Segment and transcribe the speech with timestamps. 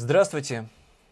[0.00, 0.68] Здравствуйте!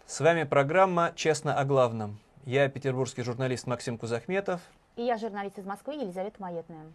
[0.06, 2.20] С вами программа «Честно о главном».
[2.44, 4.60] Я петербургский журналист Максим Кузахметов.
[4.94, 6.86] И я журналист из Москвы Елизавета Маетная.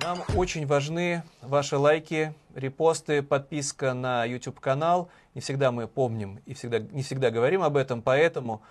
[0.00, 5.10] Нам очень важны ваши лайки, репосты, подписка на YouTube-канал.
[5.34, 8.62] Не всегда мы помним и всегда, не всегда говорим об этом, поэтому,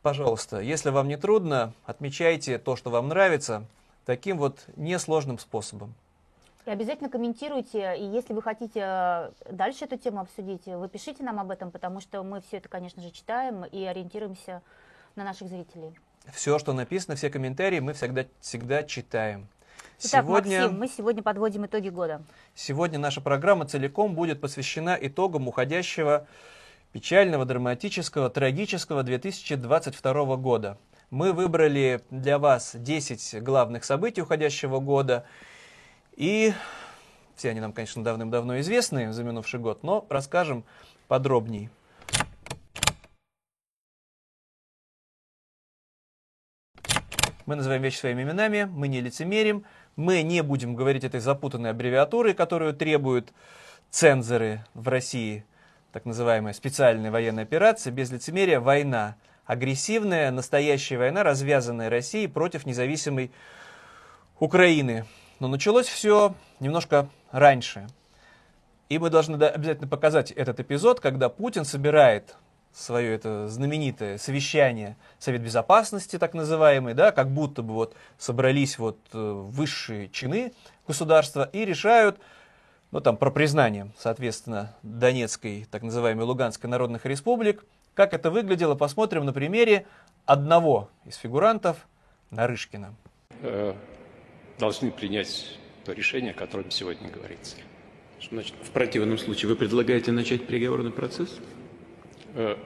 [0.00, 3.66] пожалуйста, если вам не трудно, отмечайте то, что вам нравится,
[4.06, 5.96] таким вот несложным способом.
[6.64, 11.40] И обязательно комментируйте, и если вы хотите э, дальше эту тему обсудить, вы пишите нам
[11.40, 14.62] об этом, потому что мы все это, конечно же, читаем и ориентируемся
[15.16, 15.98] на наших зрителей.
[16.32, 19.48] Все, что написано, все комментарии мы всегда, всегда читаем.
[20.04, 22.22] Итак, сегодня, Максим, мы сегодня подводим итоги года.
[22.54, 26.28] Сегодня наша программа целиком будет посвящена итогам уходящего
[26.92, 30.78] печального, драматического, трагического 2022 года.
[31.10, 35.24] Мы выбрали для вас 10 главных событий уходящего года.
[36.16, 36.52] И
[37.36, 40.64] все они нам, конечно, давным-давно известны за минувший год, но расскажем
[41.08, 41.70] подробней.
[47.44, 49.64] Мы называем вещи своими именами, мы не лицемерим,
[49.96, 53.32] мы не будем говорить этой запутанной аббревиатурой, которую требуют
[53.90, 55.44] цензоры в России,
[55.92, 59.16] так называемая специальная военная операция, без лицемерия война.
[59.44, 63.32] Агрессивная, настоящая война, развязанная Россией против независимой
[64.38, 65.04] Украины.
[65.40, 67.86] Но началось все немножко раньше.
[68.88, 72.36] И мы должны обязательно показать этот эпизод, когда Путин собирает
[72.72, 78.98] свое это знаменитое совещание Совет Безопасности, так называемый, да, как будто бы вот собрались вот
[79.12, 80.52] э, высшие чины
[80.86, 82.18] государства и решают,
[82.90, 87.64] ну там про признание, соответственно, Донецкой, так называемой Луганской народных республик.
[87.94, 89.86] Как это выглядело, посмотрим на примере
[90.24, 91.86] одного из фигурантов,
[92.30, 92.94] Нарышкина.
[94.58, 97.56] Должны принять то решение, о котором сегодня говорится.
[98.30, 101.40] Значит, в противном случае вы предлагаете начать переговорный процесс?
[102.34, 102.56] Э,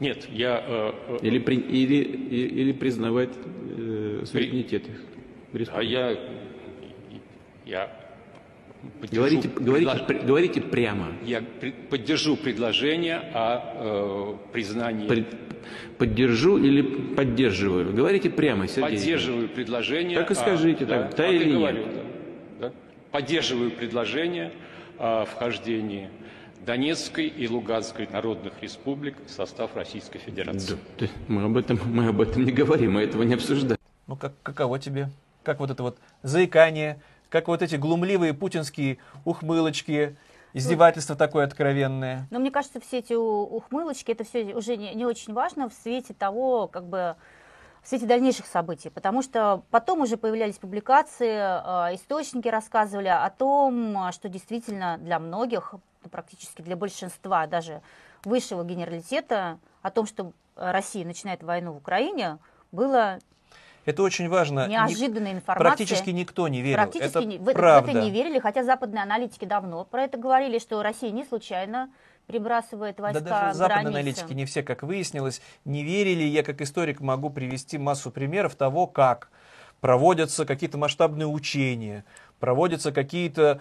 [0.00, 0.64] нет, я...
[0.66, 3.30] Э, э, или, при, или, или признавать
[3.76, 5.68] э, суверенитет их.
[5.72, 6.18] А я...
[7.66, 7.99] Я
[9.10, 10.26] Говорите, говорите, предлож...
[10.26, 11.08] говорите прямо.
[11.24, 11.42] Я
[11.90, 15.08] поддержу предложение о э, признании.
[15.08, 15.26] Пред...
[15.98, 16.82] Поддержу или
[17.14, 17.92] поддерживаю?
[17.92, 18.98] Говорите прямо, Сергей.
[18.98, 20.18] Поддерживаю предложение.
[20.18, 20.88] Так и скажите, о...
[20.88, 21.94] так, да, да или говорю, нет.
[22.60, 22.72] Да, да.
[23.10, 24.52] Поддерживаю предложение
[24.98, 26.08] о вхождении
[26.64, 30.76] Донецкой и Луганской народных республик в состав Российской Федерации.
[30.98, 33.78] Да, мы, об этом, мы об этом не говорим, мы этого не обсуждаем.
[34.06, 35.08] Ну, как, каково тебе?
[35.42, 40.16] Как вот это вот заикание, как вот эти глумливые путинские ухмылочки,
[40.52, 42.26] издевательство ну, такое откровенное?
[42.30, 46.12] Но мне кажется, все эти ухмылочки, это все уже не, не очень важно в свете
[46.12, 47.16] того, как бы,
[47.82, 51.38] в свете дальнейших событий, потому что потом уже появлялись публикации,
[51.92, 57.80] э, источники рассказывали о том, что действительно для многих ну, практически для большинства даже
[58.24, 62.38] высшего генералитета о том, что Россия начинает войну в Украине,
[62.70, 63.18] было
[63.84, 64.68] это очень важно.
[64.68, 65.76] Неожиданная информация.
[65.76, 66.76] Практически никто не верил.
[66.76, 67.92] Практически это не, в, правда.
[67.92, 71.90] в это не верили, хотя западные аналитики давно про это говорили, что Россия не случайно
[72.26, 76.22] перебрасывает войска Да даже западные аналитики не все, как выяснилось, не верили.
[76.24, 79.30] Я как историк могу привести массу примеров того, как
[79.80, 82.04] проводятся какие-то масштабные учения,
[82.38, 83.60] проводятся какие-то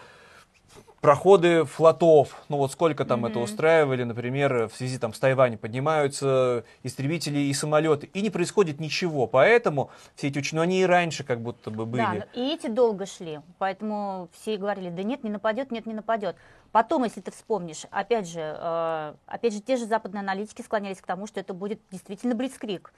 [1.01, 3.29] проходы флотов, ну вот сколько там mm-hmm.
[3.29, 8.79] это устраивали, например, в связи там с Тайванем поднимаются истребители и самолеты, и не происходит
[8.79, 12.01] ничего, поэтому все эти учения, ну, они и раньше как будто бы были.
[12.01, 16.35] Да, и эти долго шли, поэтому все говорили, да нет, не нападет, нет, не нападет.
[16.71, 21.05] Потом, если ты вспомнишь, опять же, э, опять же, те же западные аналитики склонялись к
[21.05, 22.93] тому, что это будет действительно блицкрик.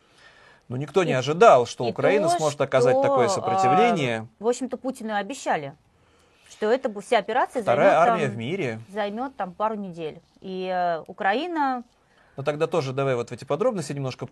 [0.68, 4.28] Но никто не ожидал, что и Украина то, сможет оказать что, такое сопротивление.
[4.40, 5.74] Э, в общем-то, Путину обещали
[6.52, 8.80] что эта вся операция Вторая займет, армия там, в мире.
[8.90, 10.22] займет там пару недель.
[10.42, 11.84] И э, Украина...
[12.38, 14.28] Ну тогда тоже давай вот в эти подробности немножко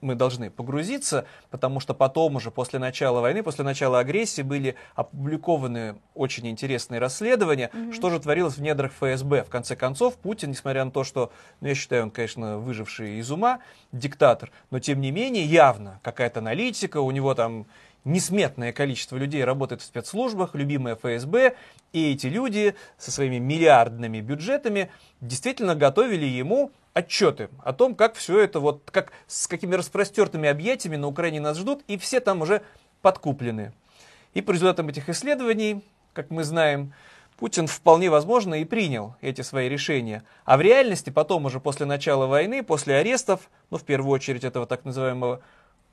[0.00, 5.96] мы должны погрузиться, потому что потом уже после начала войны, после начала агрессии были опубликованы
[6.14, 7.92] очень интересные расследования, mm-hmm.
[7.92, 9.44] что же творилось в недрах ФСБ.
[9.44, 13.30] В конце концов, Путин, несмотря на то, что, ну, я считаю, он, конечно, выживший из
[13.30, 13.60] ума,
[13.92, 17.66] диктатор, но тем не менее явно какая-то аналитика, у него там
[18.06, 21.56] несметное количество людей работает в спецслужбах, любимая ФСБ,
[21.92, 28.40] и эти люди со своими миллиардными бюджетами действительно готовили ему отчеты о том, как все
[28.40, 32.62] это вот, как, с какими распростертыми объятиями на Украине нас ждут, и все там уже
[33.02, 33.72] подкуплены.
[34.34, 35.82] И по результатам этих исследований,
[36.12, 36.94] как мы знаем,
[37.36, 40.22] Путин вполне возможно и принял эти свои решения.
[40.44, 44.66] А в реальности потом уже после начала войны, после арестов, ну в первую очередь этого
[44.66, 45.42] так называемого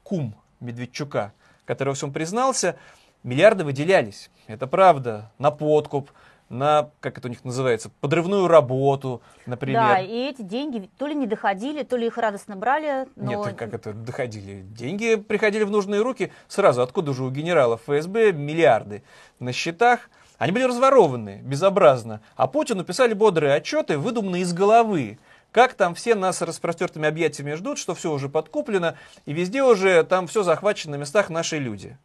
[0.03, 1.33] кум Медведчука,
[1.65, 2.77] который во всем признался,
[3.23, 4.29] миллиарды выделялись.
[4.47, 5.31] Это правда.
[5.37, 6.11] На подкуп,
[6.49, 9.81] на, как это у них называется, подрывную работу, например.
[9.81, 13.07] Да, и эти деньги то ли не доходили, то ли их радостно брали.
[13.15, 13.45] Но...
[13.45, 14.61] Нет, как это доходили?
[14.61, 16.81] Деньги приходили в нужные руки сразу.
[16.81, 19.03] Откуда же у генералов ФСБ миллиарды
[19.39, 20.09] на счетах?
[20.37, 22.21] Они были разворованы безобразно.
[22.35, 25.17] А Путину писали бодрые отчеты, выдуманные из головы.
[25.53, 28.97] Как там все нас распростертыми объятиями ждут, что все уже подкуплено,
[29.27, 31.95] и везде уже там все захвачено на местах наши люди.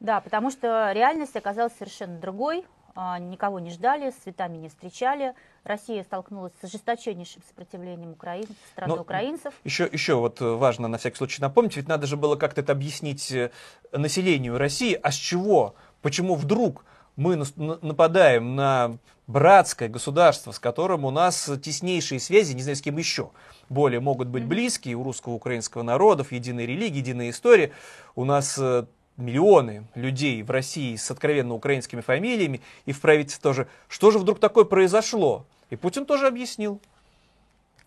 [0.00, 2.62] Да, потому что реальность оказалась совершенно другой.
[2.94, 5.34] А, никого не ждали, с цветами не встречали.
[5.64, 9.54] Россия столкнулась с ожесточеннейшим сопротивлением Украин, страны Но украинцев.
[9.64, 13.32] Еще, еще вот важно на всякий случай напомнить, ведь надо же было как-то это объяснить
[13.32, 13.50] э,
[13.92, 16.84] населению России, а с чего, почему вдруг
[17.16, 18.96] мы нападаем на
[19.26, 23.30] братское государство, с которым у нас теснейшие связи, не знаю, с кем еще,
[23.68, 27.72] более могут быть близкие у русского украинского народов, единой религии, единой истории.
[28.16, 28.84] У нас э,
[29.16, 33.68] миллионы людей в России с откровенно украинскими фамилиями и в правительстве тоже.
[33.88, 35.46] Что же вдруг такое произошло?
[35.70, 36.80] И Путин тоже объяснил.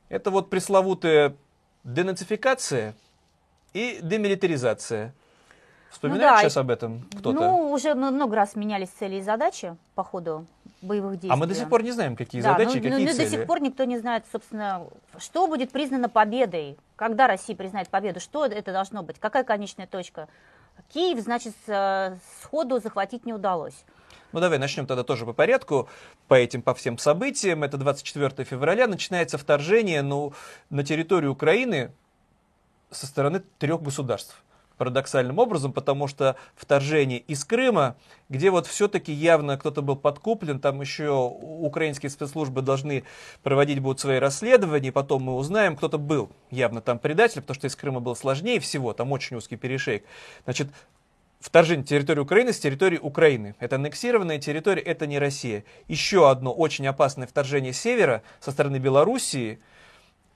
[0.07, 1.35] Это вот пресловутая
[1.83, 2.95] денацификация
[3.73, 5.13] и демилитаризация.
[5.94, 6.42] Вспоминает ну, да.
[6.42, 7.40] сейчас об этом кто-то?
[7.40, 10.48] Ну, уже много раз менялись цели и задачи по ходу
[10.81, 11.30] боевых действий.
[11.30, 13.25] А мы до сих пор не знаем, какие да, задачи ну, и какие ну, цели.
[13.25, 14.88] до сих пор никто не знает, собственно,
[15.19, 20.28] что будет признано победой, когда Россия признает победу, что это должно быть, какая конечная точка.
[20.92, 21.54] Киев, значит,
[22.42, 23.86] сходу захватить не удалось.
[24.31, 25.88] Ну давай начнем тогда тоже по порядку,
[26.28, 27.63] по этим, по всем событиям.
[27.63, 30.34] Это 24 февраля, начинается вторжение ну,
[30.72, 31.92] на территорию Украины
[32.90, 34.43] со стороны трех государств
[34.83, 37.95] парадоксальным образом, потому что вторжение из Крыма,
[38.27, 43.06] где вот все-таки явно кто-то был подкуплен, там еще украинские спецслужбы должны
[43.44, 47.68] проводить будут свои расследования, и потом мы узнаем, кто-то был явно там предатель, потому что
[47.68, 50.03] из Крыма было сложнее всего, там очень узкий перешейк.
[50.44, 50.68] Значит,
[51.39, 53.56] вторжение территории Украины с территории Украины.
[53.59, 55.63] Это аннексированная территория, это не Россия.
[55.88, 59.59] Еще одно очень опасное вторжение севера со стороны Белоруссии–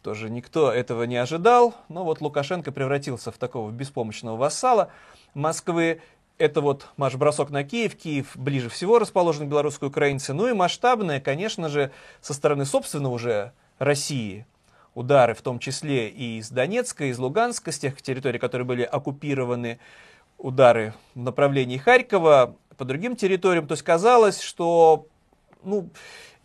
[0.07, 4.89] тоже никто этого не ожидал, но вот Лукашенко превратился в такого беспомощного вассала
[5.33, 5.99] Москвы.
[6.37, 7.97] Это вот марш-бросок на Киев.
[7.97, 10.31] Киев ближе всего расположен к белорусской украинце.
[10.31, 14.45] Ну и масштабное, конечно же, со стороны собственного уже России.
[14.95, 18.83] Удары в том числе и из Донецка, и из Луганска, с тех территорий, которые были
[18.83, 19.77] оккупированы.
[20.37, 23.67] Удары в направлении Харькова, по другим территориям.
[23.67, 25.05] То есть казалось, что
[25.65, 25.89] ну,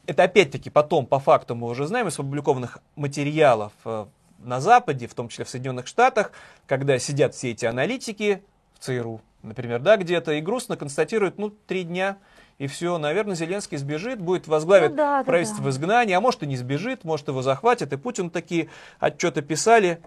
[0.06, 4.06] это опять-таки потом, по факту, мы уже знаем из опубликованных материалов э,
[4.38, 6.32] на Западе, в том числе в Соединенных Штатах,
[6.66, 8.42] когда сидят все эти аналитики
[8.74, 12.18] в ЦРУ, например, да, где-то, и грустно констатируют, ну, три дня,
[12.58, 15.70] и все, наверное, Зеленский сбежит, будет возглавить ну, да, правительство да, да.
[15.70, 18.68] в изгнании, а может и не сбежит, может его захватят, и Путин такие
[18.98, 20.00] отчеты писали.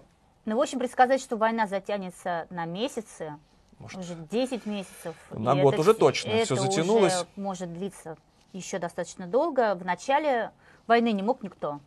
[0.44, 3.34] Ну, в общем, предсказать, что война затянется на месяцы,
[3.78, 5.14] может, уже 10 месяцев.
[5.30, 7.14] На год это, уже точно, это все затянулось.
[7.14, 8.16] Уже может длиться
[8.56, 9.74] еще достаточно долго.
[9.74, 10.50] В начале
[10.86, 11.80] войны не мог никто.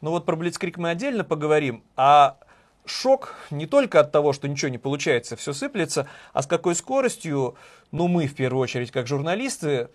[0.00, 2.36] Ну вот про Блицкрик мы отдельно поговорим, а
[2.84, 7.56] шок не только от того, что ничего не получается, все сыплется, а с какой скоростью,
[7.90, 9.88] ну мы в первую очередь как журналисты,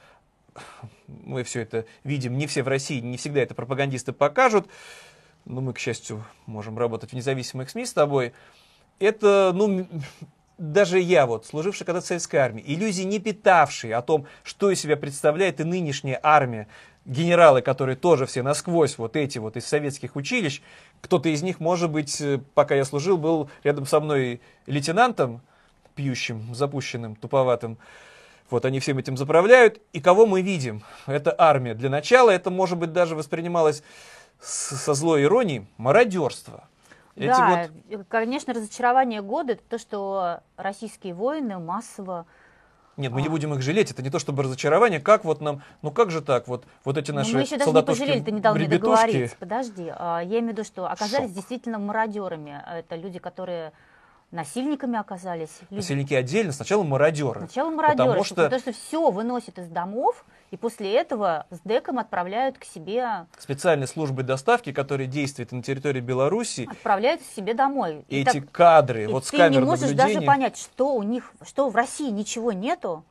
[1.07, 4.67] мы все это видим, не все в России, не всегда это пропагандисты покажут,
[5.45, 8.33] но мы, к счастью, можем работать в независимых СМИ с тобой,
[8.99, 9.87] это, ну,
[10.61, 14.79] даже я, вот, служивший когда-то в советской армии, иллюзий не питавший о том, что из
[14.79, 16.67] себя представляет и нынешняя армия,
[17.03, 20.61] генералы, которые тоже все насквозь, вот эти вот из советских училищ,
[21.01, 25.41] кто-то из них, может быть, э, пока я служил, был рядом со мной лейтенантом,
[25.95, 27.79] пьющим, запущенным, туповатым.
[28.51, 29.81] Вот они всем этим заправляют.
[29.93, 30.83] И кого мы видим?
[31.07, 31.73] Это армия.
[31.73, 33.81] Для начала это, может быть, даже воспринималось
[34.39, 36.65] со злой иронией мародерство.
[37.15, 38.05] Эти да, вот...
[38.07, 42.25] конечно, разочарование года это то, что российские воины массово
[42.97, 43.31] нет, мы не а.
[43.31, 46.47] будем их жалеть, это не то чтобы разочарование, как вот нам, ну как же так,
[46.47, 49.35] вот, вот эти наши Но мы еще даже не пожалели, ты не дал мне договорить,
[49.37, 51.35] подожди, а, я имею в виду, что оказались Шок.
[51.35, 53.71] действительно мародерами, это люди, которые
[54.31, 55.59] насильниками оказались.
[55.69, 55.81] Люди...
[55.81, 57.41] Насильники отдельно, сначала мародеры.
[57.41, 58.35] Сначала мародеры, потому что...
[58.35, 63.25] потому что все выносят из домов, и после этого с ДЭКом отправляют к себе...
[63.37, 66.67] Специальные службы доставки, которые действуют на территории Беларуси.
[66.69, 68.05] Отправляют к себе домой.
[68.07, 71.33] И эти так, кадры, вот с камер Ты не можешь даже понять, что у них,
[71.43, 73.03] что в России ничего нету,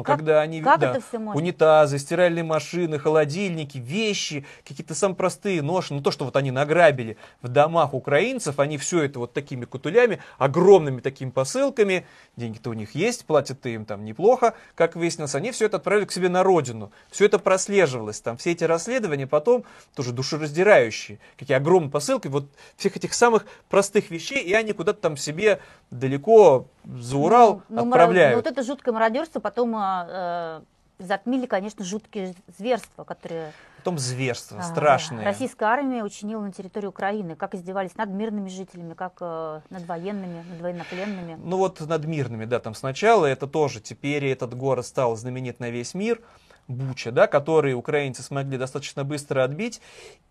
[0.00, 1.40] ну, как, когда они как да, это все может?
[1.40, 7.16] унитазы, стиральные машины, холодильники, вещи, какие-то самые простые ноши, ну то, что вот они награбили
[7.42, 12.94] в домах украинцев, они все это вот такими кутулями, огромными такими посылками, деньги-то у них
[12.94, 16.90] есть, платят им там неплохо, как выяснилось, они все это отправили к себе на родину.
[17.10, 19.64] Все это прослеживалось, там все эти расследования потом
[19.94, 25.16] тоже душераздирающие, какие огромные посылки, вот всех этих самых простых вещей, и они куда-то там
[25.16, 28.36] себе далеко за Урал ну, ну, отправляют.
[28.36, 29.74] Ну, вот это жуткое мародерство потом
[30.08, 30.60] э,
[30.98, 35.24] затмили, конечно, жуткие зверства, которые Потом зверство, а, страшное.
[35.24, 40.44] российская армия учинила на территории Украины, как издевались над мирными жителями, как э, над военными,
[40.50, 41.38] над военнопленными.
[41.42, 45.70] Ну вот над мирными, да, там сначала это тоже, теперь этот город стал знаменит на
[45.70, 46.20] весь мир,
[46.68, 49.80] Буча, да, который украинцы смогли достаточно быстро отбить,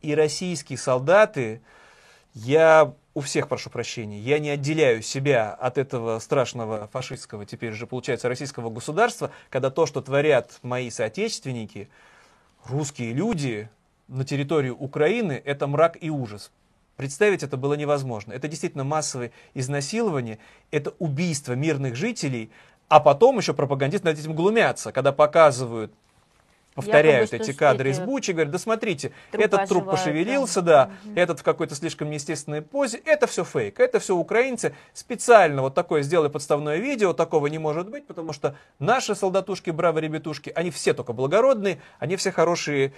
[0.02, 1.62] и российские солдаты,
[2.34, 7.86] я у всех прошу прощения, я не отделяю себя от этого страшного фашистского, теперь же
[7.86, 11.90] получается, российского государства, когда то, что творят мои соотечественники,
[12.64, 13.70] русские люди
[14.08, 16.50] на территории Украины, это мрак и ужас.
[16.96, 18.32] Представить это было невозможно.
[18.32, 20.40] Это действительно массовое изнасилование,
[20.72, 22.50] это убийство мирных жителей,
[22.88, 25.94] а потом еще пропагандисты над этим глумятся, когда показывают
[26.76, 30.86] повторяют Якобы, эти кадры из Бучи, говорят, да смотрите, трупы этот труп пошевелился, да.
[30.86, 31.18] да, Мгм.
[31.18, 36.02] этот в какой-то слишком неестественной позе, это все фейк, это все украинцы специально вот такое
[36.04, 40.94] сделали подставное видео, такого не может быть, потому что наши солдатушки, бравые ребятушки, они все
[40.94, 42.94] только благородные, они все хорошие,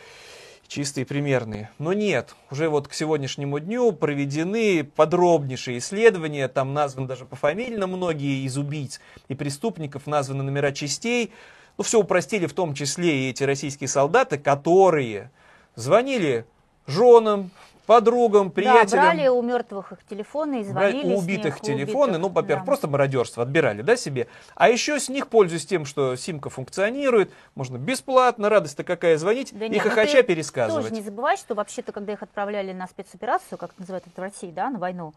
[0.67, 1.69] чистые, примерные.
[1.79, 8.45] Но нет, уже вот к сегодняшнему дню проведены подробнейшие исследования, там названы даже пофамильно многие
[8.45, 11.33] из убийц и преступников, названы номера частей,
[11.77, 15.31] ну, все упростили, в том числе и эти российские солдаты, которые
[15.75, 16.45] звонили
[16.87, 17.51] женам,
[17.85, 19.03] подругам, приятелям.
[19.03, 22.17] Да, брали у мертвых их телефоны и Брали звонили у с убитых них, у телефоны,
[22.17, 22.65] ну, убитых, во-первых, да.
[22.65, 24.27] просто мародерство отбирали, да, себе.
[24.55, 29.65] А еще с них, пользуясь тем, что симка функционирует, можно бесплатно, радость-то какая, звонить Да
[29.65, 30.85] и нет, ну хохоча пересказывать.
[30.85, 34.23] Тоже не забывай, что вообще-то, когда их отправляли на спецоперацию, как это называют это в
[34.23, 35.13] России, да, на войну,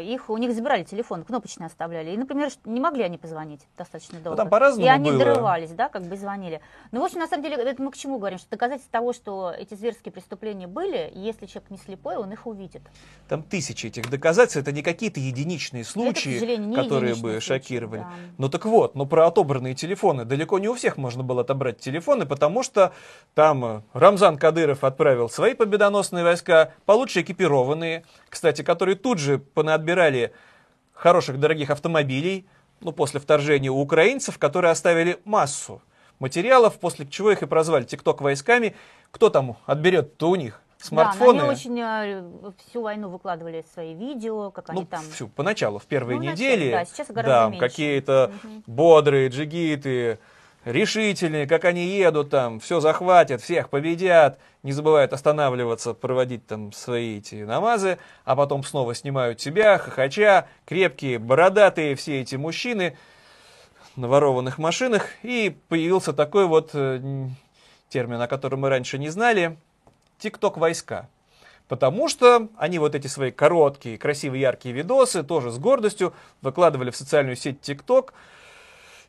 [0.00, 2.10] их, у них забирали телефон, кнопочные оставляли.
[2.10, 4.30] И, например, не могли они позвонить достаточно долго.
[4.30, 5.18] Ну, там по-разному И они было.
[5.20, 6.60] дорывались, да, как бы звонили.
[6.90, 8.38] Ну, в общем, на самом деле, это мы к чему говорим?
[8.38, 12.82] Что доказательство того, что эти зверские преступления были, если человек не слепой, он их увидит.
[13.28, 18.00] Там тысячи этих доказательств, это не какие-то единичные случаи, сожалению, не которые бы случаи, шокировали.
[18.00, 18.10] да.
[18.38, 20.24] Ну так вот, но про отобранные телефоны.
[20.24, 22.92] Далеко не у всех можно было отобрать телефоны, потому что
[23.34, 30.32] там э, Рамзан Кадыров отправил свои победоносные войска, получше экипированные, кстати, которые тут же понаотбирали
[30.94, 32.46] хороших дорогих автомобилей,
[32.80, 35.82] ну, после вторжения у украинцев, которые оставили массу
[36.18, 38.74] материалов, после чего их и прозвали ТикТок войсками.
[39.10, 40.62] Кто там отберет-то у них?
[40.78, 41.40] Смартфоны.
[41.40, 45.02] Да, они очень э, всю войну выкладывали свои видео, как они Ну, там...
[45.12, 48.32] всю, поначалу, в первые Ну, недели, да, сейчас гораздо да, какие-то
[48.66, 50.18] бодрые джигиты,
[50.64, 57.18] решительные, как они едут там, все захватят, всех победят, не забывают останавливаться, проводить там свои
[57.18, 62.96] эти намазы, а потом снова снимают себя, хохоча, крепкие, бородатые все эти мужчины
[63.96, 67.28] на ворованных машинах, и появился такой вот э,
[67.88, 69.58] термин, о котором мы раньше не знали,
[70.18, 71.08] тикток-войска.
[71.68, 76.12] Потому что они вот эти свои короткие, красивые, яркие видосы тоже с гордостью
[76.42, 78.12] выкладывали в социальную сеть ТикТок.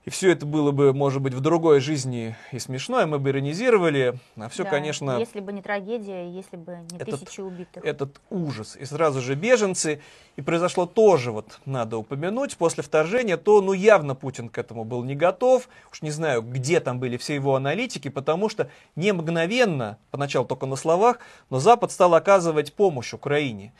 [0.03, 3.29] И все это было бы, может быть, в другой жизни и смешно, и мы бы
[3.29, 4.17] иронизировали.
[4.35, 7.85] А все, Да, конечно, Если бы не трагедия, если бы не Этот- тысячи убитых.
[7.85, 8.75] этот ужас.
[8.75, 10.01] И сразу же беженцы.
[10.37, 15.03] И произошло тоже, вот надо упомянуть, после вторжения, то ну явно Путин к этому был
[15.03, 15.69] не готов.
[15.91, 20.65] Уж не знаю, где там были все его аналитики, потому что не мгновенно, поначалу только
[20.65, 21.19] на словах,
[21.51, 23.71] но Запад стал оказывать помощь Украине.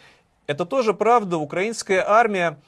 [0.45, 2.59] Это тоже правда, украинская армия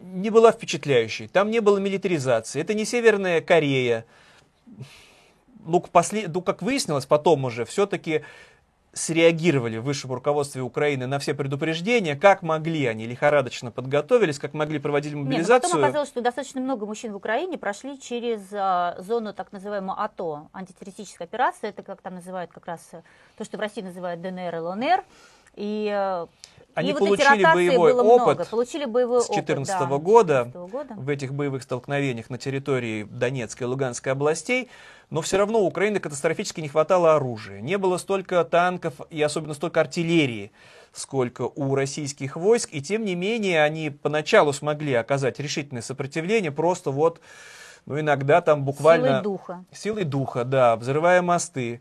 [0.00, 1.28] не была впечатляющей.
[1.28, 2.60] Там не было милитаризации.
[2.60, 4.04] Это не Северная Корея.
[5.64, 6.28] Ну, после...
[6.28, 8.22] ну как выяснилось потом уже, все-таки
[8.92, 14.78] среагировали в высшем руководстве Украины на все предупреждения, как могли они лихорадочно подготовились, как могли
[14.78, 15.70] проводили Нет, но мобилизацию.
[15.70, 20.48] потом оказалось, что достаточно много мужчин в Украине прошли через а, зону так называемого АТО,
[20.52, 22.90] антитеррористическая операция, это как там называют как раз
[23.36, 25.04] то, что в России называют ДНР и ЛНР.
[25.56, 26.26] И, э,
[26.78, 30.44] Они и вот получили боевой опыт много, получили боевой с опыт, 14 да, года.
[30.52, 30.94] 14 года.
[30.94, 34.70] в этих боевых столкновениях на территории Донецкой и Луганской областей,
[35.10, 37.60] но все равно Украины катастрофически не хватало оружия.
[37.60, 40.52] Не было столько танков и особенно столько артиллерии,
[40.92, 46.92] сколько у российских войск, и тем не менее они поначалу смогли оказать решительное сопротивление, просто
[46.92, 47.20] вот,
[47.86, 49.08] ну иногда там буквально...
[49.08, 49.64] Силой духа.
[49.72, 51.80] Силой духа, да, взрывая мосты.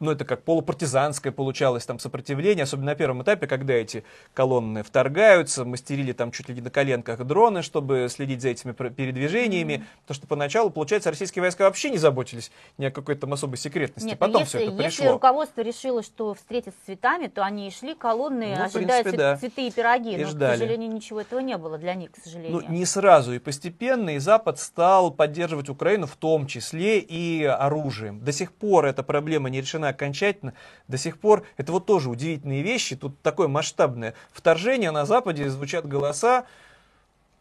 [0.00, 5.64] Ну, это как полупартизанское получалось там сопротивление, особенно на первом этапе, когда эти колонны вторгаются,
[5.64, 10.26] мастерили там чуть ли не на коленках дроны, чтобы следить за этими передвижениями, потому что
[10.26, 14.08] поначалу, получается, российские войска вообще не заботились ни о какой там особой секретности.
[14.08, 15.12] Нет, ну Потом если, все это если пришло.
[15.14, 19.36] руководство решило, что встретят с цветами, то они и шли колонны, Ну, ожидая принципе, да.
[19.36, 20.14] цветы и пироги.
[20.14, 20.56] И но, ждали.
[20.56, 22.62] к сожалению, ничего этого не было для них, к сожалению.
[22.68, 28.20] Ну, не сразу и постепенно, и Запад стал поддерживать Украину в том числе и оружием.
[28.20, 30.54] До сих пор эта проблема не решена окончательно.
[30.88, 35.86] До сих пор, это вот тоже удивительные вещи, тут такое масштабное вторжение, на Западе звучат
[35.86, 36.44] голоса,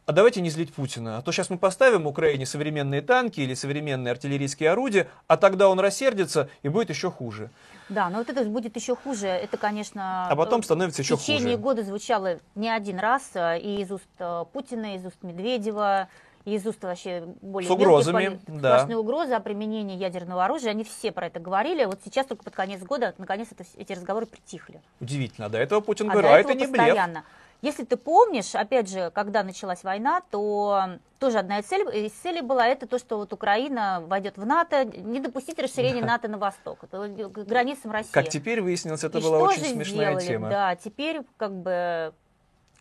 [0.06, 4.12] а давайте не злить Путина, а то сейчас мы поставим Украине современные танки или современные
[4.14, 7.50] артиллерийские орудия, а тогда он рассердится и будет еще хуже.
[7.90, 9.28] Да, но вот это будет еще хуже.
[9.28, 11.58] Это, конечно, А потом становится еще в течение хуже.
[11.58, 16.08] года звучало не один раз э, и из уст э, Путина, из уст Медведева,
[16.48, 18.78] и из уст вообще более С угрозами, да.
[18.78, 20.72] сплошные угрозы о применении ядерного оружия.
[20.72, 21.84] Они все про это говорили.
[21.84, 24.82] Вот сейчас только под конец года, наконец, это, эти разговоры притихли.
[25.02, 25.48] Удивительно.
[25.48, 27.26] А до этого Путин А говорил, а это не постоянно.
[27.62, 32.40] Если ты помнишь, опять же, когда началась война, то тоже одна из целей, из целей
[32.42, 36.80] была это то, что вот Украина войдет в НАТО, не допустить расширения НАТО на восток,
[36.90, 38.12] к границам России.
[38.14, 40.26] Как теперь выяснилось, это И была очень смешная сделали?
[40.28, 40.50] тема.
[40.50, 42.14] Да, теперь как бы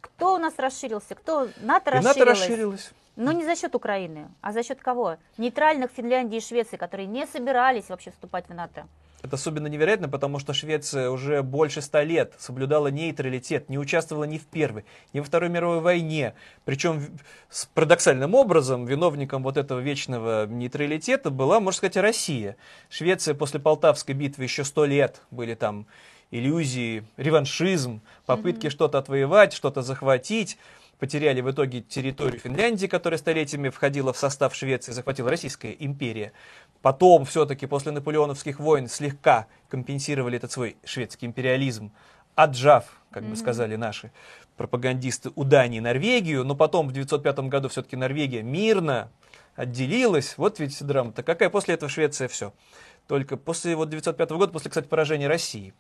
[0.03, 2.05] кто у нас расширился, кто НАТО И расширилось.
[2.17, 2.93] НАТО расширилось.
[3.17, 5.17] Но не за счет Украины, а за счет кого?
[5.39, 8.87] Нейтральных Финляндии и Швеции, которые не собирались вообще вступать в НАТО.
[9.23, 14.37] Это особенно невероятно, потому что Швеция уже больше ста лет соблюдала нейтралитет, не участвовала ни
[14.37, 16.35] в Первой, ни во Второй мировой войне.
[16.67, 17.03] Причем
[17.49, 22.57] с парадоксальным образом виновником вот этого вечного нейтралитета была, можно сказать, Россия.
[22.91, 25.87] Швеция после Полтавской битвы еще сто лет были там
[26.31, 30.59] иллюзии, реваншизм, попытки что-то отвоевать, что-то захватить.
[30.99, 36.33] Потеряли в итоге территорию Финляндии, которая столетиями входила в состав Швеции, захватила Российская империя.
[36.81, 41.93] Потом все-таки после наполеоновских войн слегка компенсировали этот свой шведский империализм,
[42.35, 44.11] отжав, как бы сказали наши
[44.57, 49.11] пропагандисты, у Дании Норвегию, но потом в 1905 году все-таки Норвегия мирно
[49.55, 50.35] отделилась.
[50.37, 51.51] Вот ведь драма-то какая.
[51.51, 52.53] После этого Швеция все.
[53.07, 55.75] Только после вот 1905 года, после, кстати, поражения России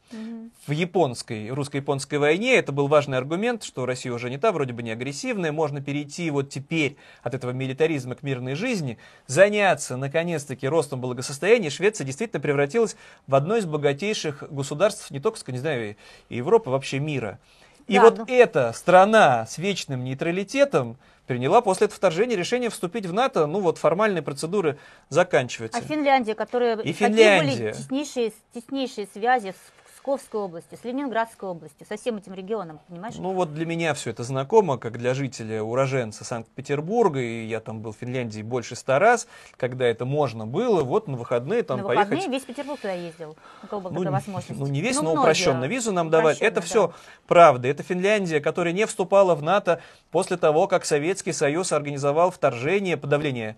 [0.66, 4.82] в японской, русско-японской войне это был важный аргумент, что Россия уже не та, вроде бы
[4.82, 11.00] не агрессивная, можно перейти вот теперь от этого милитаризма к мирной жизни, заняться, наконец-таки, ростом
[11.00, 11.70] благосостояния.
[11.70, 15.96] Швеция действительно превратилась в одно из богатейших государств не только Скандинавии
[16.28, 17.40] и Европы, вообще мира.
[17.88, 23.06] И Да, вот ну- эта страна с вечным нейтралитетом приняла после этого вторжения решение вступить
[23.06, 23.46] в НАТО.
[23.46, 25.78] Ну вот формальные процедуры заканчиваются.
[25.78, 27.62] А Финляндия, которая И какие Финляндия.
[27.62, 33.16] были теснейшие, теснейшие связи с Псковской областью, с Ленинградской областью, со всем этим регионом, понимаешь?
[33.18, 37.80] Ну вот для меня все это знакомо, как для жителя, уроженца Санкт-Петербурга, и я там
[37.80, 41.82] был в Финляндии больше ста раз, когда это можно было, вот на выходные там На
[41.88, 42.30] выходные поехать.
[42.32, 44.50] весь Петербург туда ездил, у кого была Ну, такая возможность.
[44.60, 45.18] ну, не весь, но многие.
[45.18, 46.38] упрощенно визу нам давать.
[46.38, 46.94] Это Упрощенно, все
[47.26, 47.66] правда.
[47.66, 49.80] Это Финляндия, которая не вступала в НАТО
[50.12, 53.56] после того, как Советский Союз организовал вторжение, подавление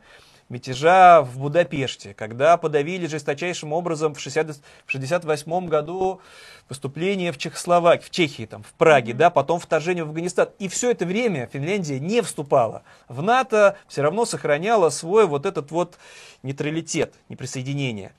[0.48, 6.20] мятежа в Будапеште, когда подавили жесточайшим образом в 1968 году
[6.68, 10.48] выступление в Чехословакии, в Чехии, там, в Праге, да, потом вторжение в Афганистан.
[10.58, 15.70] И все это время Финляндия не вступала в НАТО, все равно сохраняла свой вот этот
[15.70, 15.98] вот
[16.42, 18.12] нейтралитет, неприсоединение.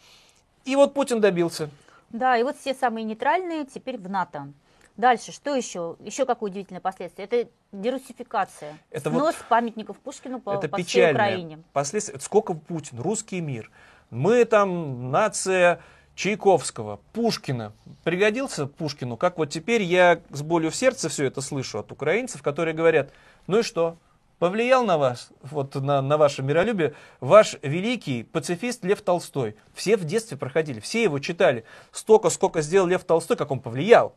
[0.65, 1.69] И вот Путин добился.
[2.09, 4.51] Да, и вот все самые нейтральные теперь в НАТО.
[4.99, 5.95] Дальше, что еще?
[6.01, 7.25] Еще какое удивительное последствие?
[7.25, 8.77] Это дерусификация.
[8.91, 11.11] Это Снос вот- памятников Пушкину по, Это по всей.
[11.11, 11.63] Украине.
[11.71, 12.19] Последствия.
[12.19, 13.71] Сколько Путин, русский мир.
[14.09, 15.79] Мы там нация
[16.15, 17.71] Чайковского, Пушкина.
[18.03, 22.43] Пригодился Пушкину, как вот теперь я с болью в сердце все это слышу от украинцев,
[22.43, 23.13] которые говорят,
[23.47, 23.97] ну и что?
[24.39, 29.57] Повлиял на вас, вот на, на ваше миролюбие, ваш великий пацифист Лев Толстой.
[29.73, 31.65] Все в детстве проходили, все его читали.
[31.91, 34.15] Столько, сколько сделал Лев Толстой, как он повлиял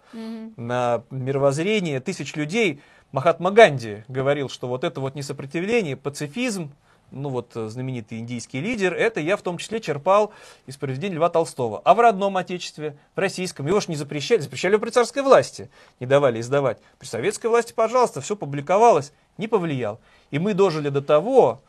[0.57, 2.81] на мировоззрение тысяч людей.
[3.11, 6.73] Махатма Ганди говорил, что вот это вот несопротивление, пацифизм,
[7.13, 10.33] ну вот э, знаменитый индийский лидер, это я в том числе черпал
[10.67, 11.81] из произведений Льва Толстого.
[11.85, 15.71] А в родном отечестве, в российском, его же не запрещали, запрещали при царской власти,
[16.01, 16.79] не давали издавать.
[16.99, 20.01] При советской власти, пожалуйста, все публиковалось, не повлиял.
[20.31, 21.63] И мы дожили до того,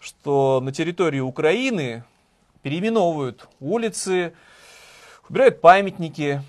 [0.00, 2.04] что на территории Украины
[2.62, 4.34] переименовывают улицы,
[5.28, 6.42] убирают памятники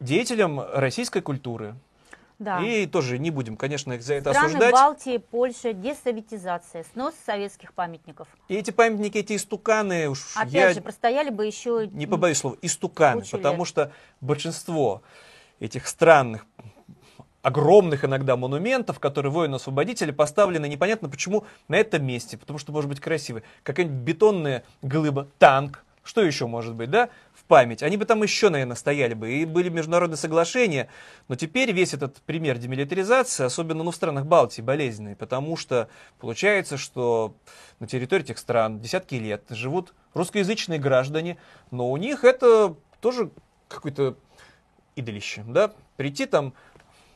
[0.00, 1.74] деятелям российской культуры.
[2.38, 2.62] Да.
[2.62, 4.72] И тоже не будем, конечно, их за это Страны осуждать.
[4.72, 8.28] Балтии, Польша, десоветизация, снос советских памятников.
[8.46, 11.88] И эти памятники, эти истуканы, уж Опять я же, простояли бы еще...
[11.90, 13.68] не побоюсь слова, истуканы, потому лет.
[13.68, 15.02] что большинство
[15.58, 16.46] этих странных,
[17.42, 23.00] огромных иногда монументов, которые воины-освободители поставлены непонятно почему на этом месте, потому что может быть
[23.00, 23.42] красивый.
[23.64, 27.10] Какая-нибудь бетонная глыба, танк, что еще может быть, да,
[27.48, 27.82] память.
[27.82, 30.88] Они бы там еще, наверное, стояли бы, и были международные соглашения.
[31.26, 35.88] Но теперь весь этот пример демилитаризации, особенно ну, в странах Балтии, болезненный, потому что
[36.20, 37.34] получается, что
[37.80, 41.38] на территории этих стран десятки лет живут русскоязычные граждане,
[41.70, 43.30] но у них это тоже
[43.68, 44.16] какое-то
[44.94, 46.54] идолище, да, прийти там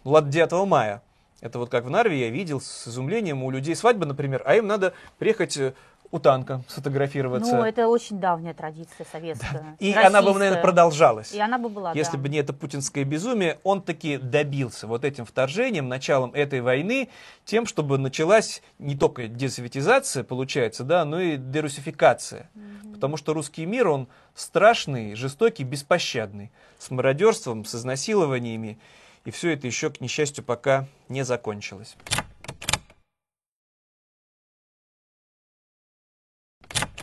[0.05, 1.03] ладно 9 мая,
[1.43, 4.69] это вот как в Нарве я видел с изумлением у людей свадьба, например, а им
[4.69, 5.75] надо приехать э,
[6.13, 7.57] у танка сфотографироваться.
[7.57, 9.77] Ну, это очень давняя традиция советская.
[9.81, 10.63] И она бы, наверное, российская.
[10.63, 11.33] продолжалась.
[11.33, 12.23] И она бы была, Если да.
[12.23, 17.09] бы не это путинское безумие, он таки добился вот этим вторжением, началом этой войны,
[17.47, 22.51] тем, чтобы началась не только десоветизация, получается, да, но и дерусификация.
[22.93, 28.79] Потому что русский мир, он страшный, жестокий, беспощадный, с мародерством, с изнасилованиями.
[29.25, 31.97] И все это еще, к несчастью, пока не закончилось.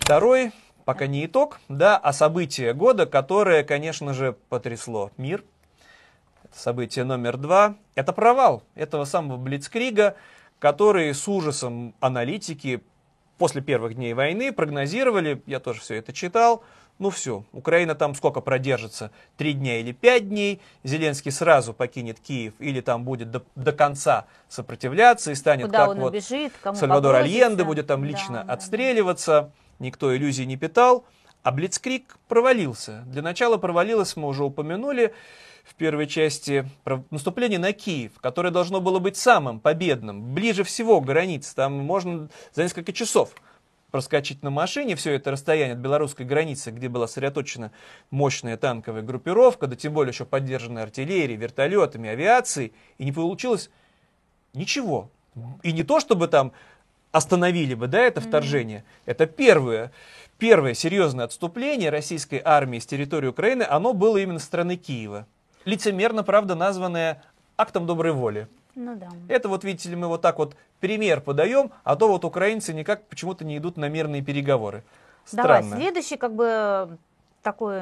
[0.10, 0.54] Второй,
[0.86, 5.44] пока не итог, да, а событие года, которое, конечно же, потрясло мир.
[6.44, 7.76] Это событие номер два.
[7.94, 10.16] Это провал этого самого Блицкрига,
[10.58, 12.82] который с ужасом аналитики
[13.38, 16.64] после первых дней войны прогнозировали, я тоже все это читал,
[16.98, 22.56] ну все, Украина там сколько продержится, три дня или пять дней, Зеленский сразу покинет Киев
[22.58, 27.14] или там будет до, до конца сопротивляться и станет Куда как вот убежит, Сальвадор.
[27.14, 28.54] Альенде будет там Да, лично да, да.
[29.80, 31.06] Никто иллюзий не питал,
[31.44, 33.04] а Блицкрик провалился.
[33.08, 35.14] Для начала провалилось, мы уже упомянули
[35.64, 36.70] в первой части,
[37.10, 42.30] наступление на Киев, которое должно было быть самым победным, ближе всего к границе, там можно
[42.54, 43.34] за несколько часов
[43.92, 47.72] проскочить на машине все это расстояние от белорусской границы, где была сосредоточена
[48.12, 53.72] мощная танковая группировка, да тем более еще поддержанная артиллерией, вертолетами, авиацией, и не получилось
[54.54, 55.12] Ничего.
[55.64, 56.54] И не то, чтобы там
[57.12, 58.84] остановили бы, да, это вторжение.
[59.06, 59.92] Это первое,
[60.38, 65.26] первое серьезное отступление российской армии с территории Украины, оно было именно со стороны Киева.
[65.66, 67.24] Лицемерно, правда, названное
[67.58, 68.48] актом доброй воли.
[68.76, 69.10] Ну да.
[69.28, 73.04] Это вот, видите ли, мы вот так вот пример подаем, а то вот украинцы никак
[73.08, 74.84] почему-то не идут на мирные переговоры.
[75.32, 75.76] Давай, Странно.
[75.76, 76.98] следующий как бы
[77.44, 77.82] такой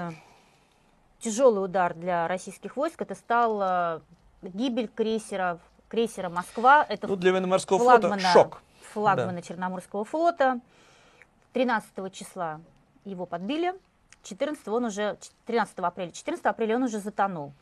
[1.19, 3.99] тяжелый удар для российских войск, это стал э,
[4.41, 6.85] гибель крейсера, крейсера «Москва».
[6.87, 8.61] Это Ну, для военно-морского флота флагмана, шок.
[8.97, 10.59] Флагмана Черноморского флота.
[11.53, 12.61] 13 числа
[13.05, 13.73] его подбили,
[14.23, 17.53] 14 он уже, 13 апреля, 14 апреля он уже затонул.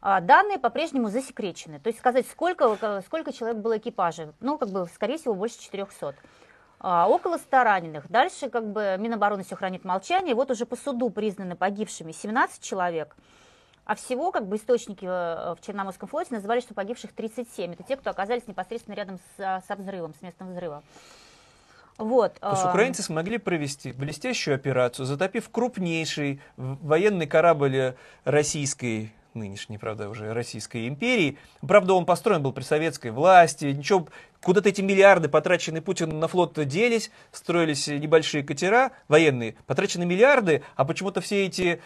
[0.00, 1.78] А, Данные по-прежнему засекречены.
[1.78, 5.60] То есть сказать, сколько, э, сколько человек было экипажа, ну, как бы, скорее всего, больше
[5.60, 6.16] 400.
[6.80, 8.10] А, около 100 раненых.
[8.10, 10.34] Дальше, как бы, Минобороны все хранит молчание.
[10.34, 13.14] Вот уже по суду признаны погибшими 17 человек.
[13.92, 17.74] А всего, как бы, источники э, в Черноморском флоте называли, что погибших 37.
[17.74, 20.82] Это те, кто оказались непосредственно рядом с, со взрывом, с местом взрыва.
[21.98, 22.40] Вот.
[22.40, 30.08] То есть а, украинцы смогли провести блестящую операцию, затопив крупнейший военный корабль российской, нынешней, правда,
[30.08, 31.36] уже Российской империи.
[31.60, 34.08] Правда, он построен был при советской власти, ничего,
[34.42, 40.86] куда-то эти миллиарды, потраченные Путиным на флот, делись, строились небольшие катера военные, потрачены миллиарды, а
[40.86, 41.82] почему-то все эти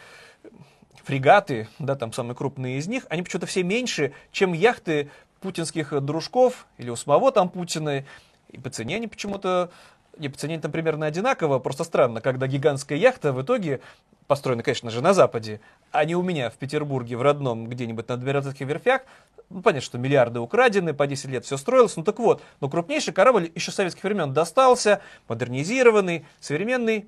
[1.07, 5.09] фрегаты, да, там самые крупные из них, они почему-то все меньше, чем яхты
[5.41, 8.05] путинских дружков или у самого там Путина.
[8.51, 9.71] И по цене они почему-то,
[10.19, 13.81] не, по цене там примерно одинаково, просто странно, когда гигантская яхта в итоге
[14.27, 15.61] построена, конечно же, на Западе,
[15.93, 19.03] а не у меня в Петербурге, в родном, где-нибудь на Адмиралтейских верфях.
[19.49, 21.97] Ну, понятно, что миллиарды украдены, по 10 лет все строилось.
[21.97, 27.07] Ну так вот, но крупнейший корабль еще советских времен достался, модернизированный, современный,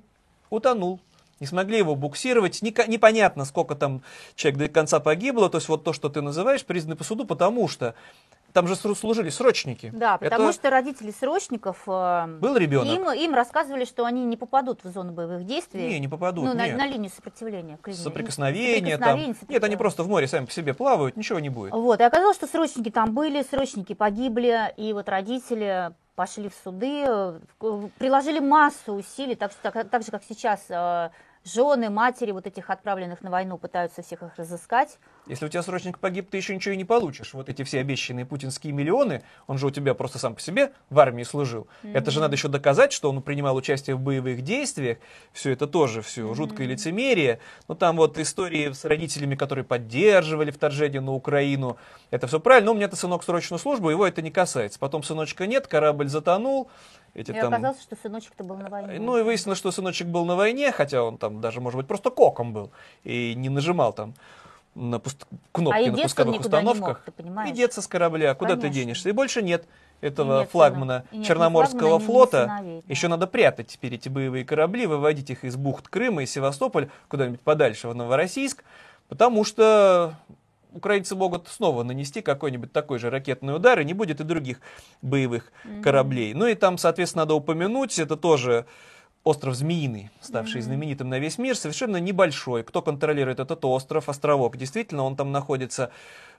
[0.49, 1.01] утонул.
[1.39, 2.61] Не смогли его буксировать.
[2.61, 4.03] Непонятно, сколько там
[4.35, 5.49] человек до конца погибло.
[5.49, 7.95] То есть вот то, что ты называешь, признаны по суду, потому что
[8.53, 9.91] там же служили срочники.
[9.93, 12.87] Да, потому Это что родители срочников э, Был ребенок?
[12.87, 15.87] им, им рассказывали, что они не попадут в зону боевых действий.
[15.87, 16.77] Не, не попадут, ну, на, нет.
[16.77, 17.77] на линию сопротивления.
[17.77, 17.99] к линии.
[17.99, 19.19] Соприкосновение там.
[19.19, 21.73] Соприкосновение, Нет, они просто в море сами по себе плавают, ничего не будет.
[21.73, 27.05] Вот, и оказалось, что срочники там были, срочники погибли, и вот родители пошли в суды,
[27.05, 27.39] э,
[27.97, 31.11] приложили массу усилий, так, так, так же, как сейчас э,
[31.43, 34.97] жены, матери вот этих отправленных на войну пытаются всех их разыскать.
[35.27, 37.33] Если у тебя срочник погиб, ты еще ничего и не получишь.
[37.33, 40.99] Вот эти все обещанные путинские миллионы, он же у тебя просто сам по себе в
[40.99, 41.67] армии служил.
[41.83, 44.97] Это же надо еще доказать, что он принимал участие в боевых действиях.
[45.31, 47.39] Все это тоже все жуткое лицемерие.
[47.67, 51.77] Но там вот истории с родителями, которые поддерживали вторжение на Украину.
[52.11, 52.67] Это все правильно.
[52.67, 54.79] Но у меня-то сынок срочную службу, его это не касается.
[54.79, 56.69] Потом сыночка нет, корабль затонул.
[57.13, 57.53] Эти И там...
[57.53, 58.99] оказалось, что сыночек-то был на войне.
[58.99, 62.09] Ну и выяснилось, что сыночек был на войне, хотя он там даже, может быть, просто
[62.09, 62.71] коком был
[63.03, 64.13] и не нажимал там
[64.75, 67.03] на пуст- кнопки А на пусковых никуда не мог, установках.
[67.45, 68.81] ты и деться с корабля, куда ты Конечно.
[68.81, 69.09] денешься.
[69.09, 69.65] И больше нет
[70.01, 72.43] этого И нет флагмана и нет Черноморского флагмана, флота.
[72.43, 72.93] сыновей, да.
[72.93, 77.41] Еще надо прятать теперь эти боевые корабли, выводить их из бухт Крыма и Севастополь куда-нибудь
[77.41, 78.63] подальше в Новороссийск,
[79.09, 80.13] потому что
[80.73, 84.59] украинцы могут снова нанести какой-нибудь такой же ракетный удар, и не будет и других
[85.01, 85.51] боевых
[85.83, 86.33] кораблей.
[86.33, 88.65] Ну и там, соответственно, надо упомянуть, это тоже
[89.23, 92.63] остров Змеиный, ставший знаменитым на весь мир, совершенно небольшой.
[92.63, 94.57] Кто контролирует этот остров, островок?
[94.57, 95.91] Действительно, он там находится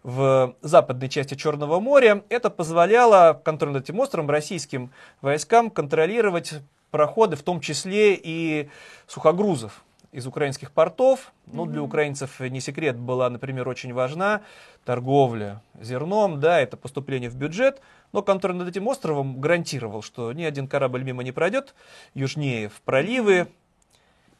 [0.02, 2.24] в западной части Черного моря.
[2.30, 4.90] Это позволяло контроль над этим островом российским
[5.20, 6.54] войскам контролировать
[6.90, 8.68] проходы, в том числе и
[9.06, 11.32] сухогрузов из украинских портов.
[11.46, 14.42] Ну, для украинцев не секрет, была, например, очень важна
[14.84, 17.80] торговля зерном, да, это поступление в бюджет,
[18.12, 21.74] но контроль над этим островом гарантировал, что ни один корабль мимо не пройдет,
[22.14, 23.48] южнее в проливы,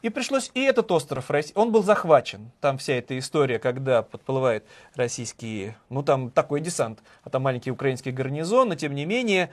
[0.01, 2.51] и пришлось и этот остров, он был захвачен.
[2.59, 8.11] Там вся эта история, когда подплывает российский, ну там такой десант, а там маленький украинский
[8.11, 9.51] гарнизон, но тем не менее,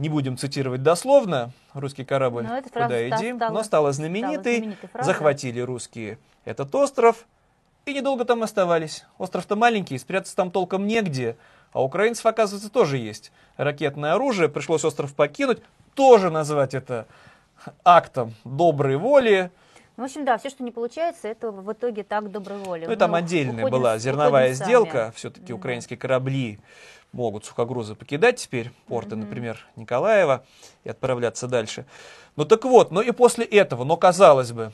[0.00, 4.90] не будем цитировать дословно, русский корабль, Но куда идем, стала- но стала знаменитой, стала знаменитой
[5.04, 7.26] захватили русские этот остров,
[7.84, 9.04] и недолго там оставались.
[9.18, 11.36] Остров-то маленький, спрятаться там толком негде,
[11.72, 15.62] а украинцев, оказывается, тоже есть ракетное оружие, пришлось остров покинуть,
[15.94, 17.06] тоже назвать это
[17.84, 19.50] актом доброй воли,
[20.00, 22.86] В общем, да, все, что не получается, это в итоге так доброй воли.
[22.86, 24.64] Ну и там Мы отдельная была зерновая сами.
[24.66, 25.12] сделка.
[25.14, 25.60] Все-таки Мгм.
[25.60, 26.58] украинские корабли
[27.12, 30.46] могут сухогрузы покидать теперь, порты, например, Николаева,
[30.84, 31.84] и отправляться дальше.
[32.36, 34.72] Ну так вот, ну и после этого, но казалось бы,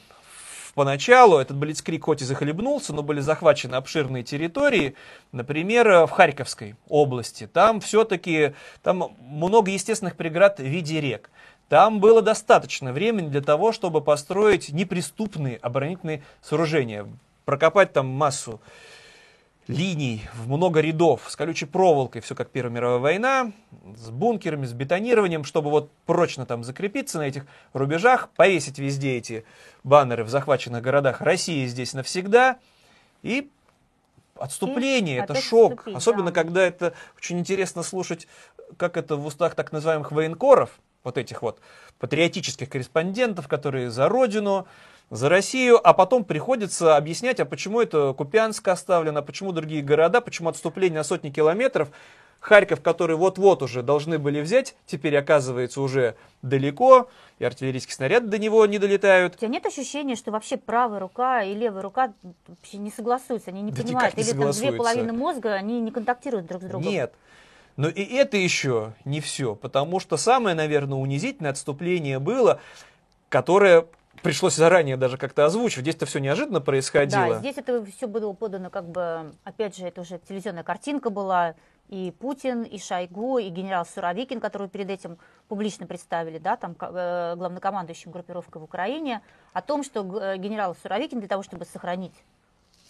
[0.77, 4.95] поначалу этот Блицкрик хоть и захлебнулся, но были захвачены обширные территории,
[5.33, 7.49] например, э, в Харьковской области.
[7.49, 11.31] Там все-таки там много естественных преград в виде рек.
[11.69, 17.07] Там было достаточно времени для того, чтобы построить неприступные оборонительные сооружения,
[17.45, 18.61] прокопать там массу
[19.67, 23.53] линий в много рядов с колючей проволокой, все как Первая мировая война,
[23.97, 29.45] с бункерами, с бетонированием, чтобы вот прочно там закрепиться на этих рубежах, повесить везде эти
[29.83, 32.59] баннеры в захваченных городах России здесь навсегда
[33.23, 33.51] и
[34.37, 35.89] отступление, И это шок.
[35.89, 36.33] Особенно, да.
[36.33, 38.29] когда это очень интересно слушать,
[38.77, 41.61] как это в устах так называемых военкоров, вот этих вот
[41.99, 44.67] патриотических корреспондентов, которые за родину,
[45.09, 50.21] за Россию, а потом приходится объяснять, а почему это Купянск оставлено, а почему другие города,
[50.21, 51.91] почему отступление на сотни километров.
[52.39, 58.39] Харьков, который вот-вот уже должны были взять, теперь оказывается уже далеко, и артиллерийские снаряды до
[58.39, 59.35] него не долетают.
[59.35, 62.13] У тебя нет ощущения, что вообще правая рука и левая рука
[62.47, 65.91] вообще не согласуются, они не Да понимают, не или там две половины мозга, они не
[65.91, 66.89] контактируют друг с другом.
[66.89, 67.15] Нет.
[67.77, 72.61] Но и это еще не все, потому что самое, наверное, унизительное отступление было,
[73.29, 73.87] которое
[74.23, 75.85] пришлось заранее даже как-то озвучивать.
[75.85, 77.35] Здесь-то все неожиданно происходило.
[77.35, 81.55] Да, здесь это все было подано как бы, опять же, это уже телевизионная картинка была,
[81.89, 87.35] и Путин, и Шойгу, и генерал Суровикин, которого перед этим публично представили, да, там э,
[87.37, 92.15] главнокомандующим группировкой в Украине, о том, что э, генерал Суровикин для того, чтобы сохранить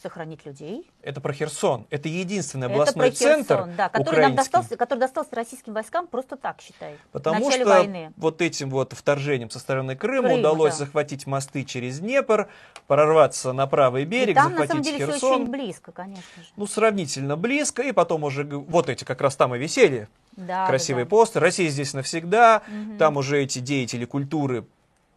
[0.02, 0.88] сохранить людей.
[1.02, 1.86] Это про Херсон.
[1.90, 6.06] Это единственный Это областной про Херсон, центр да, который нам достался, который достался российским войскам
[6.06, 8.12] просто так, считай, Потому что войны.
[8.16, 10.78] вот этим вот вторжением со стороны Крыма Крым, удалось да.
[10.84, 12.48] захватить мосты через Днепр,
[12.86, 15.42] прорваться на правый И берег, там, на захватить самом деле, все Херсон.
[15.42, 16.48] очень близко, конечно же.
[16.56, 21.04] Ну, сравнительно близко, и потом уже вот эти как раз там и висели Да, красивые
[21.04, 21.46] да, постеры.
[21.46, 22.62] Россия здесь навсегда.
[22.68, 22.98] Мгм.
[22.98, 24.66] Там уже эти деятели культуры,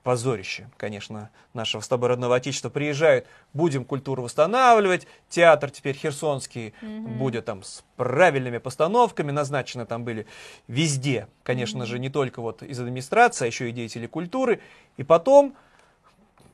[0.09, 5.05] позорище, конечно, нашего с тобой родного отечества, приезжают, будем культуру восстанавливать.
[5.29, 7.19] Театр теперь херсонский Мгм.
[7.19, 10.25] будет там с правильными постановками, назначены там были
[10.67, 14.61] везде, конечно же, не только вот из администрации, а еще и деятели культуры.
[14.97, 15.53] И потом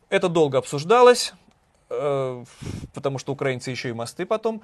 [0.10, 1.34] это долго обсуждалось,
[1.90, 2.44] э,
[2.94, 4.62] потому что украинцы еще и мосты потом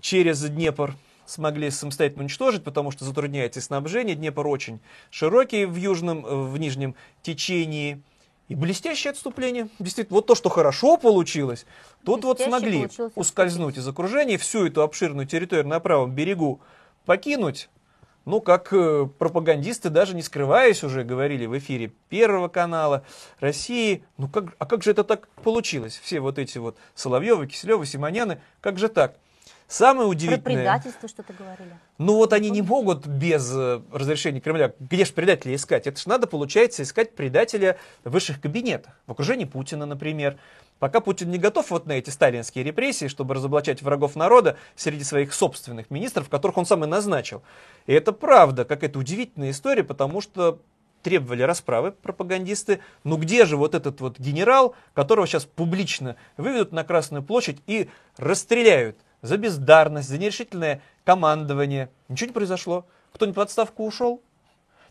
[0.00, 0.94] через Днепр
[1.26, 4.16] смогли самостоятельно уничтожить, потому что затрудняется снабжение.
[4.16, 8.02] Днепр очень широкий в южном, в нижнем течении.
[8.48, 9.68] И блестящее отступление.
[9.78, 11.64] Действительно, вот то, что хорошо получилось,
[12.04, 16.60] тут вот смогли ускользнуть из окружения, всю эту обширную территорию на правом берегу
[17.06, 17.68] покинуть.
[18.24, 23.04] Ну, как э, пропагандисты, даже не скрываясь, уже говорили в эфире Первого канала
[23.40, 24.04] России.
[24.16, 26.00] Ну, как, а как же это так получилось?
[26.02, 29.16] Все вот эти вот Соловьевы, Киселевы, Симоняны, как же так?
[29.72, 30.38] Самое Про удивительное...
[30.42, 31.78] предательство что-то говорили.
[31.96, 34.74] Ну вот они не могут без э, разрешения Кремля.
[34.78, 35.86] Где же предателя искать?
[35.86, 38.92] Это же надо, получается, искать предателя в высших кабинетах.
[39.06, 40.36] В окружении Путина, например.
[40.78, 45.32] Пока Путин не готов вот на эти сталинские репрессии, чтобы разоблачать врагов народа среди своих
[45.32, 47.42] собственных министров, которых он сам и назначил.
[47.86, 50.60] И это правда, какая-то удивительная история, потому что
[51.02, 52.80] требовали расправы пропагандисты.
[53.04, 57.88] Ну где же вот этот вот генерал, которого сейчас публично выведут на Красную площадь и
[58.18, 61.90] расстреляют за бездарность, за нерешительное командование.
[62.08, 62.84] Ничего не произошло.
[63.12, 64.20] Кто-нибудь в отставку ушел?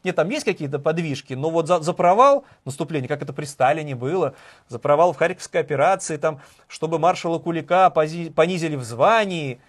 [0.04, 3.96] Нет, там есть какие-то подвижки, но вот за, за провал наступления, как это при Сталине
[3.96, 4.34] было,
[4.67, 9.62] за провал в Харьковской операции, там, чтобы маршала Кулика пози- понизили в звании,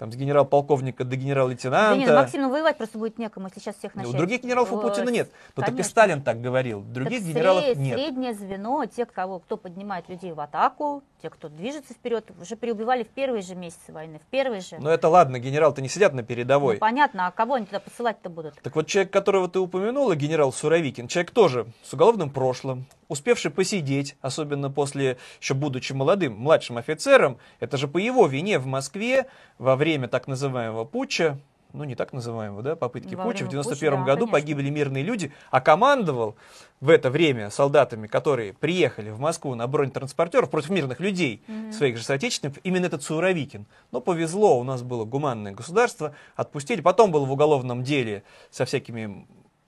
[0.00, 1.90] там, с генерал-полковника до генерал-лейтенанта.
[1.90, 4.16] Да нет, Максим, ну воевать просто будет некому, если сейчас всех Ну, начать.
[4.16, 5.30] других генералов у Путина нет.
[5.54, 5.82] Ну, так и.
[5.82, 6.80] Сталин так говорил.
[6.80, 7.98] Других Так генералов сре- нет.
[7.98, 13.02] Среднее звено, те, кого, кто поднимает людей в атаку, те, кто движется вперед, уже переубивали
[13.02, 14.78] в первые же месяцы войны, в первые же.
[14.78, 16.78] Но это ладно, генерал-то не сидят на Ну, передовой.
[16.78, 18.54] понятно, а кого они туда посылать-то будут?
[18.62, 24.16] Так вот, человек, которого ты упомянула, генерал Суровикин, человек тоже с уголовным прошлым, успевший посидеть,
[24.22, 29.26] особенно после, еще будучи молодым, младшим офицером, это же по его вине в Москве
[29.58, 31.38] во время так называемого путча,
[31.72, 34.32] ну не так называемого, да, попытки Во путча, в время 91 путча, да, году конечно.
[34.32, 36.36] погибли мирные люди, а командовал
[36.80, 42.04] в это время солдатами, которые приехали в Москву на бронетранспортерах против мирных людей, своих же
[42.04, 43.66] соотечественников, именно этот Суровикин.
[43.92, 49.26] Но повезло, у нас было гуманное государство, отпустили, потом был в уголовном деле со всякими,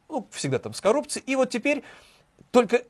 [0.08, 1.82] ну, всегда там с коррупцией, и вот теперь
[2.50, 2.82] только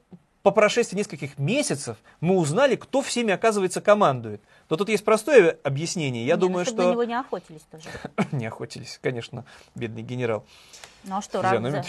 [0.42, 4.42] по прошествии нескольких месяцев мы узнали, кто всеми, оказывается, командует.
[4.68, 6.24] Но тут есть простое объяснение.
[6.26, 6.92] Я Не, ну, думаю, чтобы на что...
[6.92, 7.88] него не охотились тоже.
[8.32, 10.44] Не охотились, конечно, бедный генерал.
[11.04, 11.82] Ну а что, Физиономия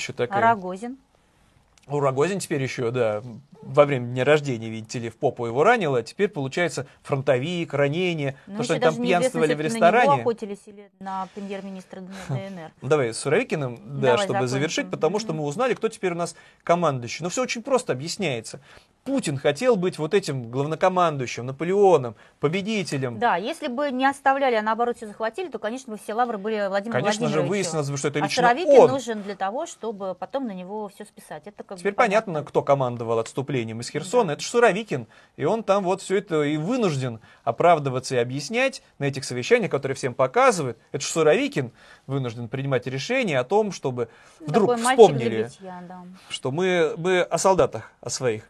[1.88, 3.22] У Рогозин теперь еще, да,
[3.62, 6.02] во время дня рождения, видите ли, в попу его ранило.
[6.02, 8.38] Теперь, получается, фронтовик, ранение.
[8.48, 10.22] Ну, то, что они там пьянствовали в всё-таки на него ресторане.
[10.22, 12.72] охотились или на премьер-министра ДНР.
[12.82, 14.48] Ну, Давай с Суровикиным, да, Давай, чтобы закончим.
[14.48, 17.24] завершить, потому что мы узнали, кто теперь у нас командующий.
[17.24, 18.62] Но все очень просто объясняется.
[19.04, 23.20] Путин хотел быть вот этим главнокомандующим, Наполеоном, победителем.
[23.20, 26.68] Да, если бы не оставляли, а наоборот все захватили, то, конечно, бы все лавры были
[26.70, 28.92] Владимиру Конечно же, выяснилось бы, что это а лично Суровикин он.
[28.92, 31.44] нужен для того, чтобы потом на него все списать.
[31.46, 34.32] Это как бы Теперь понятно, кто командовал отступлением из Херсона.
[34.32, 35.08] Это же Суровикин.
[35.36, 39.96] И он там вот все это и вынужден оправдываться и объяснять на этих совещаниях, которые
[39.96, 40.78] всем показывают.
[40.92, 41.72] Это же Суровикин
[42.08, 44.10] вынужден принимать решение о том, чтобы
[44.40, 46.06] Ну, вдруг вспомнили, битья, да.
[46.30, 48.50] что мы, мы о солдатах, о своих.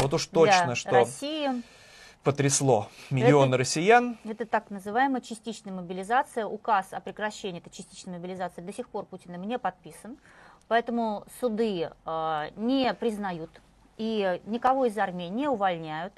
[0.00, 1.62] Вот уж точно, Для что России
[2.24, 4.18] потрясло миллионы россиян.
[4.24, 6.46] это так называемая частичная мобилизация.
[6.46, 10.16] Указ о прекращении этой частичной мобилизации до сих пор Путиным не подписан.
[10.66, 13.50] Поэтому суды э, не признают
[13.98, 16.14] и никого из армии не увольняют.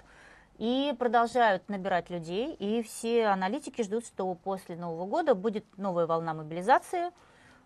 [0.59, 2.55] И продолжают набирать людей.
[2.55, 7.11] И все аналитики ждут, что после Нового года будет новая волна мобилизации.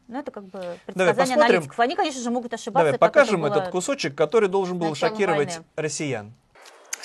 [0.08, 1.44] Но это как бы предсказание посмотрим.
[1.44, 1.78] аналитиков.
[1.78, 2.80] Они, конечно же, могут ошибаться.
[2.80, 5.64] Давай это покажем было этот кусочек, который должен был шокировать войны.
[5.76, 6.32] россиян.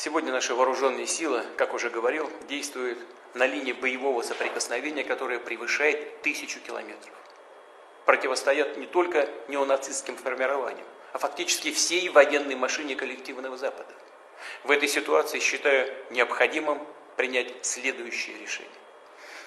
[0.05, 2.99] Сегодня наши вооруженные силы, как уже говорил, действуют
[3.33, 7.11] на линии боевого соприкосновения, которая превышает тысячу километров.
[8.05, 13.91] Противостоят не только неонацистским формированиям, а фактически всей военной машине коллективного Запада.
[14.63, 16.85] В этой ситуации считаю необходимым
[17.17, 18.69] принять следующее решение.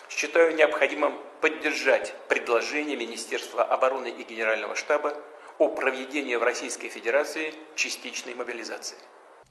[0.09, 5.17] Считаю необходимым поддержать предложение Министерства обороны и Генерального штаба
[5.59, 8.99] о проведении в Российской Федерации частичной мобилизации.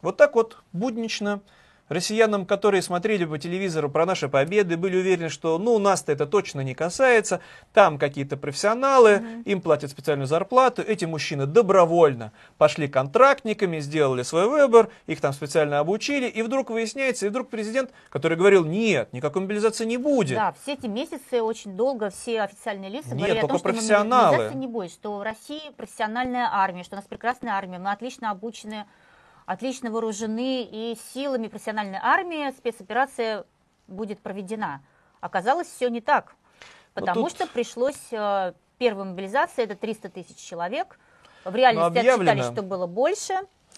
[0.02, 1.42] Вот так вот, буднично.
[1.90, 6.62] Россиянам, которые смотрели по телевизору про наши победы, были уверены, что ну нас-то это точно
[6.62, 7.40] не касается,
[7.74, 14.90] там какие-то профессионалы, им платят специальную зарплату, эти мужчины добровольно пошли контрактниками, сделали свой выбор,
[15.06, 19.86] их там специально обучили, и вдруг выясняется, и вдруг президент, который говорил, нет, никакой мобилизации
[19.86, 20.36] не будет.
[20.36, 24.32] Да, все эти месяцы очень долго все официальные лица Нет, говорили о том, что профессионалы.
[24.32, 28.30] мобилизации не будет, что в России профессиональная армия, что у нас прекрасная армия, мы отлично
[28.30, 28.86] обучены,
[29.48, 33.46] отлично вооружены, и силами профессиональной армии спецоперация
[33.88, 34.84] будет проведена.
[35.22, 40.36] Оказалось, все не так, Ну, потому тут- что пришлось, э, первая мобилизация, это 300 тысяч
[40.38, 41.00] человек,
[41.46, 43.34] в реальности отчитали, что было больше.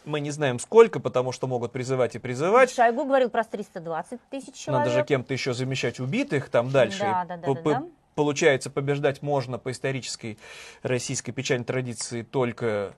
[0.06, 2.72] Мы не знаем сколько, потому что могут призывать и призывать.
[2.74, 4.86] Шойгу говорил про 320 тысяч человек.
[4.88, 7.02] Надо же кем-то еще замещать убитых там дальше.
[7.02, 7.84] Да, да, да, П- да, п- да.
[8.16, 10.38] Получается, побеждать можно по исторической
[10.82, 12.94] российской печальной традиции только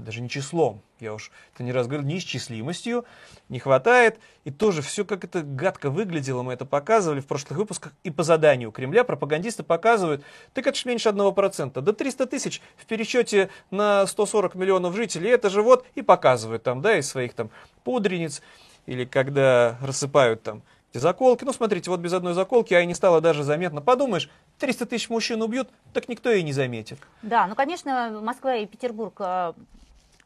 [0.00, 3.04] даже не числом, я уж это не раз говорил, неисчислимостью,
[3.48, 4.18] не хватает.
[4.44, 7.92] И тоже все как это гадко выглядело, мы это показывали в прошлых выпусках.
[8.04, 10.22] И по заданию Кремля пропагандисты показывают,
[10.54, 11.80] так это ж меньше одного процента.
[11.80, 16.82] До 300 тысяч в пересчете на 140 миллионов жителей, это же вот, и показывают там,
[16.82, 17.50] да, из своих там
[17.84, 18.42] пудрениц,
[18.86, 21.44] или когда рассыпают там эти заколки.
[21.44, 23.80] Ну, смотрите, вот без одной заколки, а и не стало даже заметно.
[23.80, 26.98] Подумаешь, 300 тысяч мужчин убьют, так никто и не заметит.
[27.22, 29.52] Да, ну, конечно, Москва и Петербург э,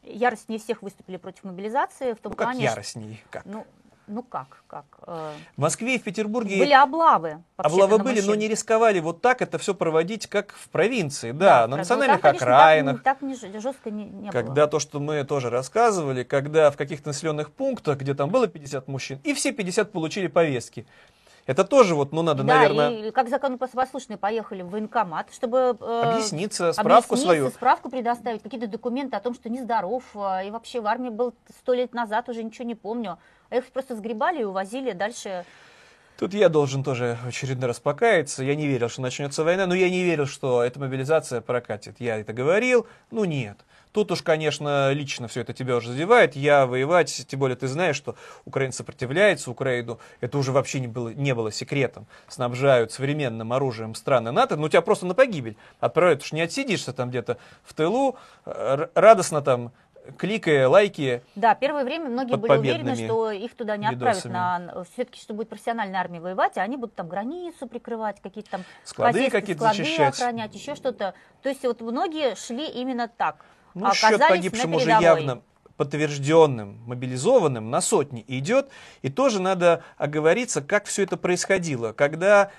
[0.05, 3.23] яростнее всех выступили против мобилизации, в том Ну, как плане, что- яростней.
[3.29, 3.45] Как?
[3.45, 3.65] ну,
[4.07, 4.85] ну как, как?
[5.07, 7.41] э, В Москве и в Петербурге были облавы.
[7.57, 11.31] облавы были, но не рисковали вот так это все проводить, как в провинции.
[11.31, 13.03] Да, Да, на национальных Ну, там, конечно, окраинах.
[13.03, 14.67] Так, так жестко не, не Когда было.
[14.67, 19.19] то, что мы тоже рассказывали, когда в каких-то населенных пунктах, где там было 50 мужчин,
[19.23, 20.85] и все 50 получили повестки.
[21.45, 26.01] Это тоже вот, ну, надо, да, наверное, и как законопослушные поехали в военкомат, чтобы э,
[26.01, 27.49] объясниться, справку объясниться, свою.
[27.49, 31.73] справку предоставить, какие-то документы о том, что нездоров, э, и вообще в армии был сто
[31.73, 33.19] лет назад, уже ничего не помню.
[33.51, 35.45] а их просто сгребали и увозили дальше.
[36.17, 38.41] Тут я должен тоже очередной раз покаяться.
[38.41, 41.97] Я не верил, что начнется война, но я не верил, что эта мобилизация прокатит.
[41.99, 43.59] Я это говорил, ну нет.
[43.95, 46.35] Тут уж, конечно, лично все это тебя уже задевает.
[46.35, 49.99] Я воевать, тем более ты знаешь, что Украина сопротивляется Украину.
[50.19, 52.05] Это уже вообще не было, не было секретом.
[52.27, 54.57] Снабжают современным оружием страны НАТО.
[54.57, 56.23] Ну, тебя просто на погибель отправляют.
[56.23, 59.71] Уж не отсидишься там где-то в тылу, радостно там
[60.17, 61.23] кликая лайки.
[61.35, 64.33] Да, первое время многие были уверены, что их туда не отправят видосами.
[64.33, 68.65] на все-таки, что будет профессиональная армия воевать, а они будут там границу прикрывать, какие-то там
[68.83, 70.15] Склады какие-то склады защищать.
[70.15, 71.13] охранять, еще что-то.
[71.41, 73.45] То есть вот многие шли именно так.
[73.75, 75.41] Ну, а счет погибшим уже явно
[75.77, 78.69] подтвержденным, мобилизованным на сотни идет.
[79.01, 81.91] И тоже надо оговориться, как все это происходило.
[81.91, 82.51] Когда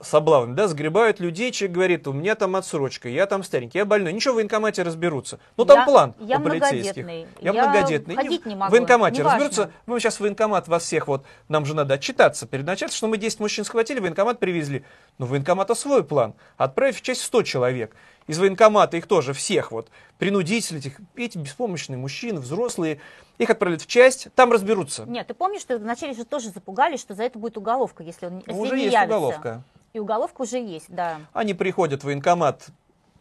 [0.00, 3.84] с облавами, да, сгребают людей, человек говорит, у меня там отсрочка, я там старенький, я
[3.84, 5.40] больной, ничего, в военкомате разберутся.
[5.56, 7.04] Ну, там Я- план я у полицейских.
[7.06, 8.14] Я, я многодетный.
[8.14, 9.38] ходить не могу, В военкомате неважно.
[9.44, 9.72] разберутся.
[9.86, 13.16] Мы сейчас в военкомат вас всех, вот, нам же надо отчитаться перед начальством, что мы
[13.18, 14.84] 10 мужчин схватили, в военкомат привезли.
[15.18, 16.34] Но у военкомата свой план.
[16.56, 17.96] Отправив в часть 100 человек.
[18.28, 23.00] Из военкомата их тоже всех, вот, принудители, этих, эти беспомощные мужчины, взрослые,
[23.38, 25.04] их отправят в часть, там разберутся.
[25.06, 28.36] Нет, ты помнишь, что вначале же тоже запугали, что за это будет уголовка, если он
[28.38, 29.16] если Ну, уже не есть явится.
[29.16, 29.62] уголовка.
[29.94, 31.20] И уголовка уже есть, да.
[31.32, 32.66] Они приходят в военкомат,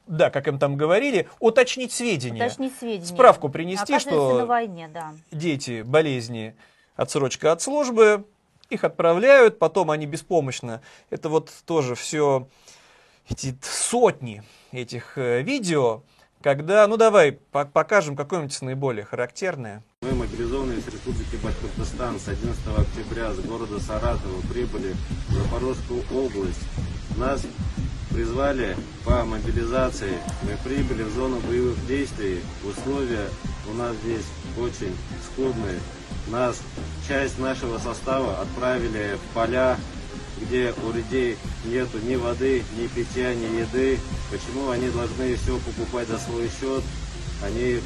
[0.07, 2.45] да, как им там говорили, уточнить сведения.
[2.45, 3.05] Уточнить сведения.
[3.05, 5.13] Справку принести, Оказывается, что- на войне, да.
[5.31, 6.53] дети, болезни,
[6.97, 8.25] отсрочка от службы,
[8.69, 10.81] их отправляют, потом они беспомощно.
[11.09, 12.47] Это вот тоже все,
[13.29, 16.03] эти сотни этих э, видео,
[16.41, 19.83] когда, ну давай, по- покажем какое-нибудь наиболее характерное.
[20.01, 24.95] Мы, мобилизованные из Республики Башкортостан, с 11 октября с города Саратова прибыли
[25.29, 26.61] в Запорожскую область.
[27.17, 27.41] Нас
[28.11, 30.13] призвали по мобилизации.
[30.43, 32.41] Мы прибыли в зону боевых действий.
[32.63, 33.27] Условия
[33.69, 34.25] у нас здесь
[34.57, 35.79] очень скудные.
[36.29, 36.61] Нас,
[37.07, 39.77] часть нашего состава отправили в поля,
[40.41, 43.99] где у людей нету ни воды, ни питья, ни еды.
[44.31, 46.83] Почему они должны все покупать за свой счет?
[47.43, 47.79] Они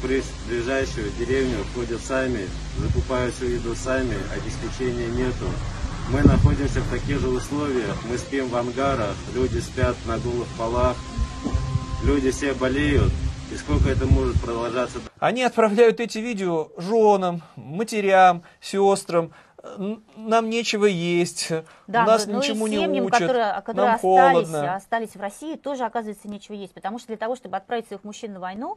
[0.00, 2.48] в ближ- ближайшую деревню ходят сами,
[2.78, 5.46] закупают всю еду сами, обеспечения нету.
[6.10, 10.96] Мы находимся в таких же условиях, мы спим в ангарах, люди спят на голых полах,
[12.04, 13.12] люди все болеют.
[13.52, 19.32] И сколько это может продолжаться Они отправляют эти видео женам, матерям, сестрам.
[20.16, 21.50] Нам нечего есть,
[21.86, 24.74] Да, нас ну, ну ничему и не семьям, учат, которые, которые нам остались, холодно.
[24.74, 26.74] остались в России, тоже, оказывается, нечего есть.
[26.74, 28.76] Потому что для того, чтобы отправить своих мужчин на войну,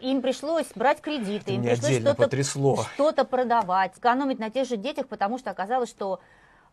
[0.00, 5.08] им пришлось брать кредиты, им Меня пришлось что-то, что-то продавать, экономить на тех же детях,
[5.08, 6.20] потому что оказалось, что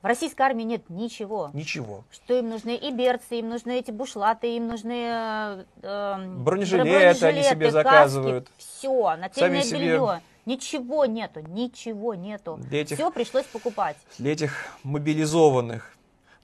[0.01, 1.49] в российской армии нет ничего.
[1.53, 2.03] Ничего.
[2.11, 7.41] Что им нужны и берцы, им нужны эти бушлаты, им нужны э, э, Бронежилеты они
[7.41, 8.47] себе заказывают.
[8.57, 10.21] Все, нательное Сами себе- белье.
[10.45, 12.57] Ничего нету, ничего нету.
[12.69, 13.97] Для этих- Все пришлось покупать.
[14.19, 15.91] для этих мобилизованных.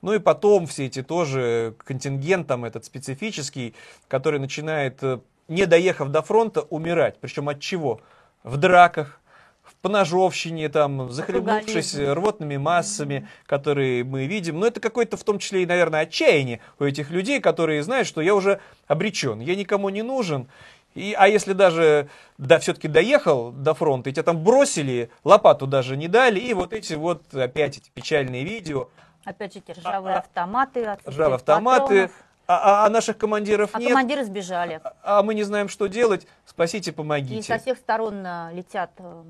[0.02, 3.76] Ну и потом все эти тоже контингент там этот специфический,
[4.08, 7.20] который начинает, э, не доехав до фронта, умирать.
[7.20, 8.02] Причем от чего?
[8.44, 9.20] В драках,
[9.62, 14.60] в поножовщине, там, захлебнувшись рвотными массами, которые мы видим.
[14.60, 18.22] Но это какое-то в том числе и, наверное, отчаяние у этих людей, которые знают, что
[18.22, 20.48] я уже обречен, я никому не нужен.
[20.94, 25.96] И, а если даже да, все-таки доехал до фронта, и тебя там бросили, лопату даже
[25.96, 28.90] не дали, и вот эти вот опять эти печальные видео,
[29.24, 32.12] Опять же, те ржавые автоматы, отсутствие ржавые автоматы, патронов.
[32.48, 34.82] а, а- а наших командиров А нет, командиры сбежали.
[35.04, 37.44] а мы не знаем, что делать, спасите, И помогите.
[37.44, 38.90] со всех сторон э, летят.
[38.98, 39.24] э,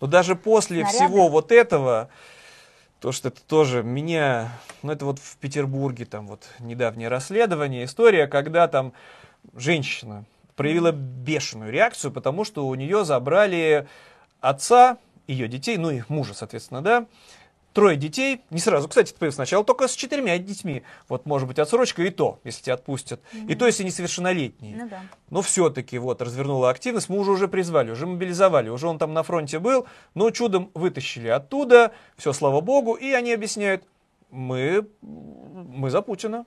[0.00, 0.96] Но даже после Снаряды.
[0.96, 2.08] всего вот этого,
[3.00, 8.28] то, что это тоже меня, ну это вот в Петербурге, там вот недавнее расследование, история,
[8.28, 8.92] когда там
[9.54, 10.24] женщина
[10.56, 13.86] проявила бешеную реакцию, потому что у нее забрали
[14.40, 17.06] отца, ее детей, ну и мужа, соответственно, да,
[17.76, 22.02] трое детей, не сразу, кстати, это сначала только с четырьмя детьми, вот может быть отсрочка
[22.02, 24.76] и то, если тебя отпустят, и то, если несовершеннолетние.
[24.76, 25.02] Ну да.
[25.28, 29.58] Но все-таки вот развернула активность, мужа уже призвали, уже мобилизовали, уже он там на фронте
[29.58, 33.84] был, но чудом вытащили оттуда, все, слава богу, и они объясняют,
[34.30, 36.46] мы, мы за Путина.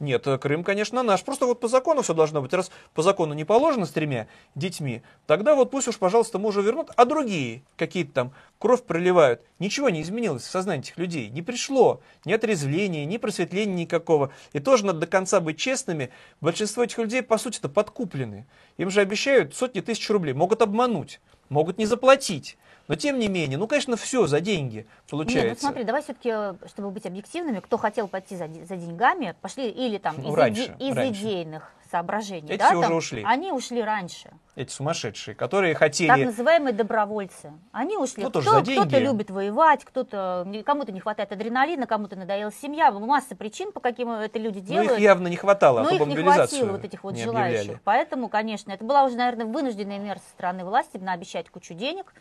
[0.00, 1.24] Нет, Крым, конечно, наш.
[1.24, 2.52] Просто вот по закону все должно быть.
[2.52, 6.90] Раз по закону не положено с тремя детьми, тогда вот пусть уж, пожалуйста, мужа вернут,
[6.94, 9.42] а другие какие-то там кровь проливают.
[9.58, 11.30] Ничего не изменилось в сознании этих людей.
[11.30, 14.30] Не пришло ни отрезвления, ни просветления никакого.
[14.52, 16.10] И тоже надо до конца быть честными.
[16.40, 18.46] Большинство этих людей, по сути, то подкуплены.
[18.76, 20.32] Им же обещают сотни тысяч рублей.
[20.32, 22.56] Могут обмануть, могут не заплатить.
[22.88, 25.48] Но тем не менее, ну, конечно, все за деньги получается.
[25.48, 26.32] Нет, ну смотри, давай все-таки,
[26.68, 30.62] чтобы быть объективными, кто хотел пойти за, за деньгами, пошли или там Ну, из, раньше,
[30.78, 31.20] иде- из раньше.
[31.22, 32.48] идейных соображений.
[32.50, 33.22] Эти да, уже там, ушли.
[33.26, 34.30] Они ушли раньше.
[34.56, 36.24] Эти сумасшедшие, которые Так хотели...
[36.24, 37.52] называемые добровольцы.
[37.72, 38.22] Они ушли.
[38.24, 38.80] Ну, тоже Кто- за деньги.
[38.80, 42.90] Кто-то любит воевать, кто-то кому-то не хватает адреналина, кому-то надоела семья.
[42.90, 44.92] Масса причин, по каким это люди Ну, делают.
[44.92, 47.58] их явно не хватало, а Но то их не хватило вот этих вот желающих.
[47.60, 47.80] объявляли.
[47.84, 52.20] Поэтому, конечно, это была уже, наверное, вынужденная мера со стороны власти наобещать кучу денег а,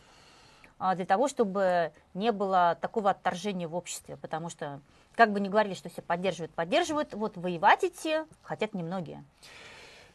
[0.79, 4.17] для того, чтобы не было такого отторжения в обществе.
[4.17, 4.79] Потому что,
[5.15, 9.23] как бы ни говорили, что все поддерживают, поддерживают, вот воевать идти хотят немногие.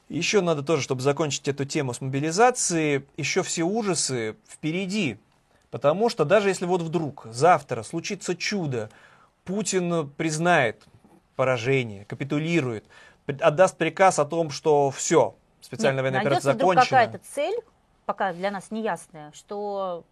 [0.09, 5.19] Еще надо тоже, чтобы закончить эту тему с мобилизацией, еще все ужасы впереди.
[5.71, 8.91] Потому что даже если вот вдруг завтра случится чудо,
[9.45, 10.85] Путин признает
[11.35, 12.85] поражение, капитулирует,
[13.27, 16.85] отдаст приказ о том, что все, специальная Нет, военная операция закончена.
[16.85, 17.59] какая-то цель,
[18.05, 20.05] пока для нас не ясная, что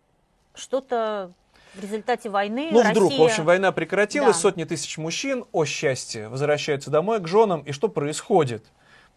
[0.54, 1.32] что-то
[1.74, 3.18] в результате войны Ну, вдруг, Россия...
[3.18, 4.40] в общем, война прекратилась, Да.
[4.42, 8.64] сотни тысяч мужчин, о счастье, возвращаются домой к женам, и что происходит?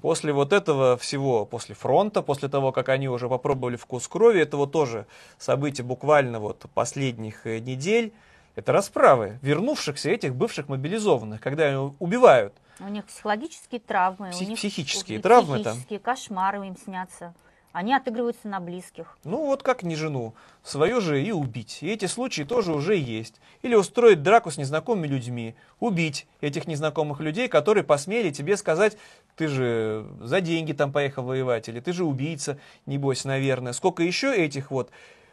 [0.01, 4.57] После вот этого всего, после фронта, после того, как они уже попробовали вкус крови, это
[4.57, 5.07] вот тоже
[5.39, 8.13] событие буквально вот последних э, недель,
[8.55, 12.53] это расправы вернувшихся этих бывших мобилизованных, когда убивают.
[12.79, 15.73] У них психологические травмы, Пси- у них психические у- травмы там.
[15.73, 17.33] психические кошмары им снятся.
[17.73, 19.17] Они отыгрываются на близких.
[19.23, 21.79] Ну вот как не жену, свою же и убить.
[21.81, 23.41] И эти случаи тоже уже есть.
[23.63, 28.95] Или устроить драку с незнакомыми людьми, убить этих незнакомых людей, которые посмели тебе сказать,
[29.35, 33.73] ты же за деньги там поехал воевать, или ты же убийца, небось, наверное.
[33.73, 34.91] Сколько еще этих вот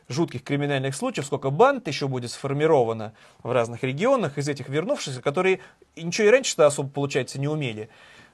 [0.09, 3.13] жутких криминальных случаев, сколько банд еще будет сформировано
[3.43, 5.61] в разных регионах из этих вернувшихся, которые
[5.95, 7.91] ничего и раньше-то особо, получается, не умели.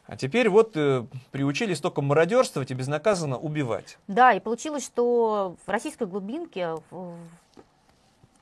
[0.07, 3.99] А теперь вот э, приучились только мародерствовать и безнаказанно убивать.
[4.07, 7.17] Да, и получилось, что в российской глубинке, в-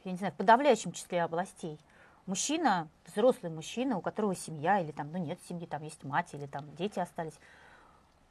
[0.05, 1.79] я не знаю, в подавляющем числе областей,
[2.27, 6.45] мужчина, взрослый мужчина, у которого семья, или там, ну нет семьи, там есть мать, или
[6.47, 7.35] там дети остались,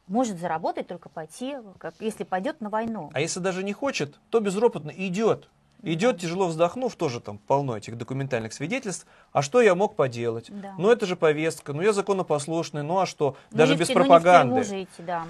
[0.08, 3.10] может заработать только пойти, как, если пойдет на войну.
[3.14, 5.50] А если даже не хочет, то безропотно идет.
[5.86, 9.06] Идет, тяжело вздохнув, тоже там полно этих документальных свидетельств.
[9.34, 10.46] А что я мог поделать?
[10.50, 10.74] Да.
[10.78, 13.36] Ну это же повестка, ну я законопослушный, ну а что?
[13.52, 14.64] Ну, Даже без ну, в пропаганды.
[14.64, 15.26] тюрьму же идти, да.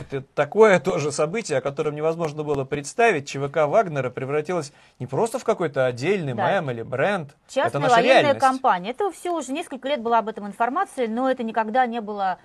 [0.00, 3.28] Это такое тоже событие, о котором невозможно было представить.
[3.28, 6.52] ЧВК Вагнера превратилась не просто в какой-то отдельный Да.
[6.60, 7.28] мем или бренд.
[7.30, 8.40] это Частная наша военная реальность.
[8.40, 8.90] компания.
[8.90, 12.38] Это все уже несколько лет была об этом информация, но это никогда не было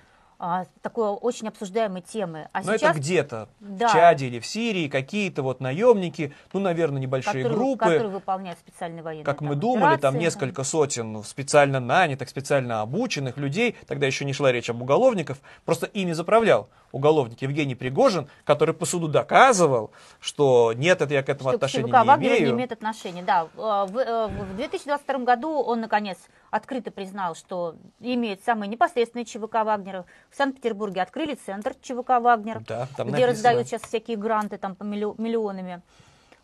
[0.43, 2.49] а, такой очень обсуждаемой темы.
[2.51, 3.89] А Но сейчас, это где-то Да.
[3.89, 7.85] в Чаде или в Сирии какие-то вот наемники, ну, наверное, небольшие которые, группы.
[7.85, 12.81] которые выполняют специальные военные как мы там, думали, там операции, несколько сотен специально нанятых, специально
[12.81, 18.27] обученных людей, тогда еще не шла речь об уголовников, просто ими заправлял уголовник Евгений Пригожин,
[18.43, 22.07] который по суду доказывал, что нет, это я к этому что к отношения ЧВК не
[22.07, 22.47] Вагнера имею.
[22.47, 23.21] не имеет отношения.
[23.23, 26.17] Да, э, в, э, в 2022 году он, наконец,
[26.49, 30.05] открыто признал, что имеет самый непосредственный ЧВК Вагнера.
[30.31, 33.27] В Санкт-Петербурге открыли центр ЧВК Вагнер, Да, где написано.
[33.27, 35.81] раздают сейчас всякие гранты там по миллио- миллионами.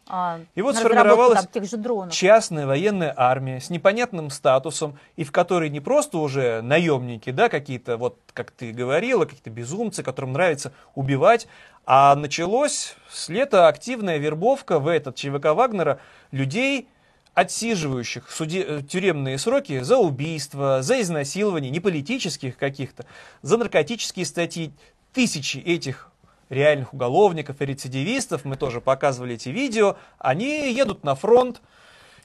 [0.09, 2.13] а, И вот сформировалась там тех же дронов.
[2.13, 7.97] частная военная армия с непонятным статусом, и в которой не просто уже наемники, да, какие-то,
[7.97, 11.47] вот как ты говорила, какие-то безумцы, которым нравится убивать,
[11.85, 15.99] а началось с лета активная вербовка в этот ЧВК Вагнера
[16.31, 16.87] людей,
[17.37, 23.05] отсиживающих суде- э, тюремные сроки за убийство, за изнасилование, не политических каких-то,
[23.43, 24.71] за наркотические статьи.
[25.13, 26.09] Тысячи этих
[26.49, 31.61] реальных уголовников и рецидивистов, мы тоже показывали эти видео, они едут на фронт,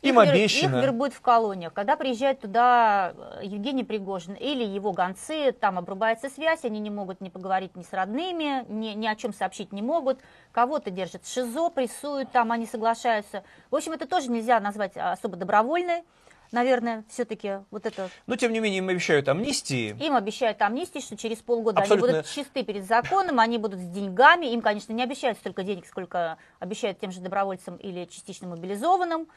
[0.02, 0.76] им их, обещано.
[0.76, 1.72] Их вербуют в колониях.
[1.72, 7.20] Когда приезжает туда э, Евгений Пригожин или его гонцы, там обрубается связь, они не могут
[7.20, 10.20] ни поговорить ни с родными, ни, ни о чем сообщить не могут.
[10.50, 13.44] Кого-то держат ШИЗО, прессуют, там они соглашаются.
[13.70, 16.02] В общем, это тоже нельзя назвать особо добровольной.
[16.50, 19.96] Наверное, все-таки вот это Но, тем не менее, им обещают амнистии.
[19.98, 22.08] им обещают амнистию, что через полгода Абсолютно.
[22.08, 24.46] они будут чисты перед законом, они будут с деньгами.
[24.46, 29.28] Им, конечно, не обещают столько денег, сколько обещают тем же добровольцам или частично мобилизованным.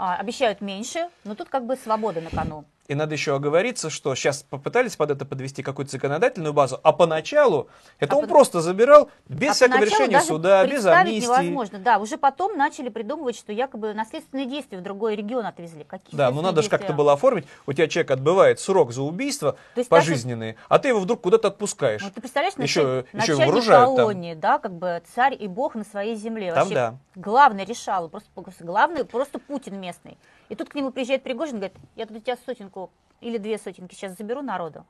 [0.00, 2.64] А, обещают меньше, но тут как бы свобода на кону.
[2.88, 7.68] И надо еще оговориться, что сейчас попытались под это подвести какую-то законодательную базу, а поначалу
[7.98, 11.26] это А он под- просто забирал без А всякого решения даже суда, без амнистии.
[11.26, 11.78] невозможно.
[11.80, 15.84] Да, уже потом начали придумывать, что якобы наследственные действия в другой регион отвезли.
[15.84, 17.46] Какие Да, ну надо же как-то было оформить.
[17.66, 21.48] У тебя человек отбывает срок за убийство То есть пожизненные, а ты его вдруг куда-то
[21.48, 22.00] отпускаешь.
[22.02, 23.96] Ну, ты представляешь, Еще- началь- еще вооружают там.
[23.96, 26.54] колонии, да, как бы царь и бог на своей земле.
[26.54, 26.94] Там Вообще да.
[27.16, 30.16] Главный решал, просто, просто главный, просто Путин местный.
[30.48, 32.90] И тут к нему приезжает Пригожин, говорит, я тут у тебя сотенку
[33.20, 34.84] или две сотенки сейчас заберу народу.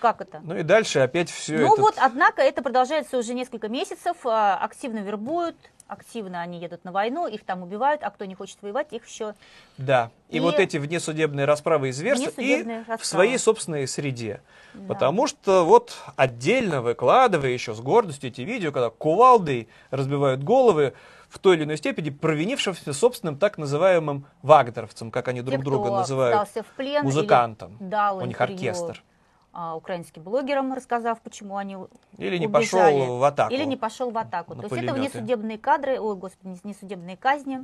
[0.00, 0.40] Как это?
[0.44, 1.82] Ну и дальше опять все Ну это...
[1.82, 5.56] вот, однако, это продолжается уже несколько месяцев, а, активно вербуют,
[5.88, 9.34] активно они едут на войну, их там убивают, а кто не хочет воевать, их еще...
[9.78, 10.10] Да.
[10.28, 12.98] И, И- вот эти внесудебные расправы и зверства, и расправы.
[13.00, 14.42] в своей собственной среде.
[14.74, 14.94] Да.
[14.94, 20.92] Потому что вот отдельно выкладывая еще с гордостью эти видео, когда кувалдой разбивают головы
[21.28, 25.84] в той или иной степени провинившимся собственным так называемым вагнеровцам, как они друг Те, друга
[25.86, 27.76] кто называют, в плен или музыкантам.
[27.80, 29.02] дал У них оркестр.
[29.52, 31.76] а, украинским блогерам, рассказав, почему они
[32.18, 32.98] Или не убежали.
[33.00, 33.54] пошел в атаку.
[33.54, 34.54] Или не пошел в атаку.
[34.54, 35.00] То есть это пулемёты.
[35.00, 37.60] внесудебные кадры, ой, господи, не- внесудебные казни.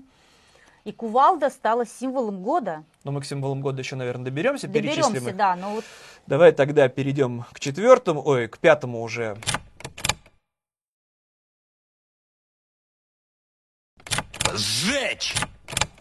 [0.84, 2.82] И кувалда стала символом года.
[3.04, 5.36] Но мы к символам года еще, наверное, доберемся, перечислим Доберемся, их.
[5.36, 5.84] да, но вот
[6.26, 9.36] Давай тогда перейдем к четвертому, ой, к пятому уже.
[14.54, 15.34] Сжечь!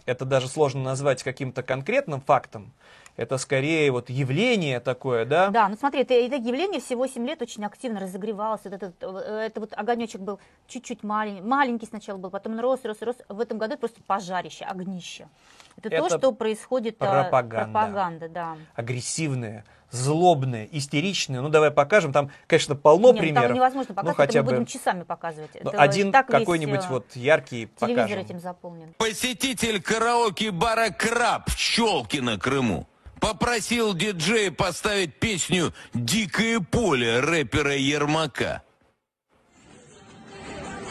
[0.04, 2.72] Это даже сложно назвать каким-то конкретным фактом.
[3.16, 5.48] Это скорее вот явление такое, да?
[5.50, 8.62] Да, ну смотри, это, это явление всего 7 лет очень активно разогревалось.
[8.64, 12.80] Вот этот, э, это вот огонечек был чуть-чуть маленький, маленький сначала был, потом он рос,
[12.84, 13.16] рос, рос.
[13.28, 15.28] В этом году это просто пожарище, огнище.
[15.76, 16.96] Это, Это то, что происходит.
[16.96, 17.64] э, пропаганда.
[17.72, 18.56] Пропаганда, да.
[18.74, 21.40] Агрессивные, злобные, истеричные.
[21.40, 22.12] Ну, давай покажем.
[22.12, 23.46] Там, конечно, полно Нет, ну, примеров.
[23.48, 25.50] там невозможно показывать, хотя это мы бы- будем часами показывать.
[25.62, 28.18] Ну, Это один какой-нибудь э, вот яркий Телевизор покажем.
[28.24, 28.94] этим заполнен.
[28.98, 32.88] Посетитель караоке-бара «Краб» в Щелке на Крыму
[33.20, 38.62] попросил диджея поставить песню «Дикое поле» рэпера Ермака.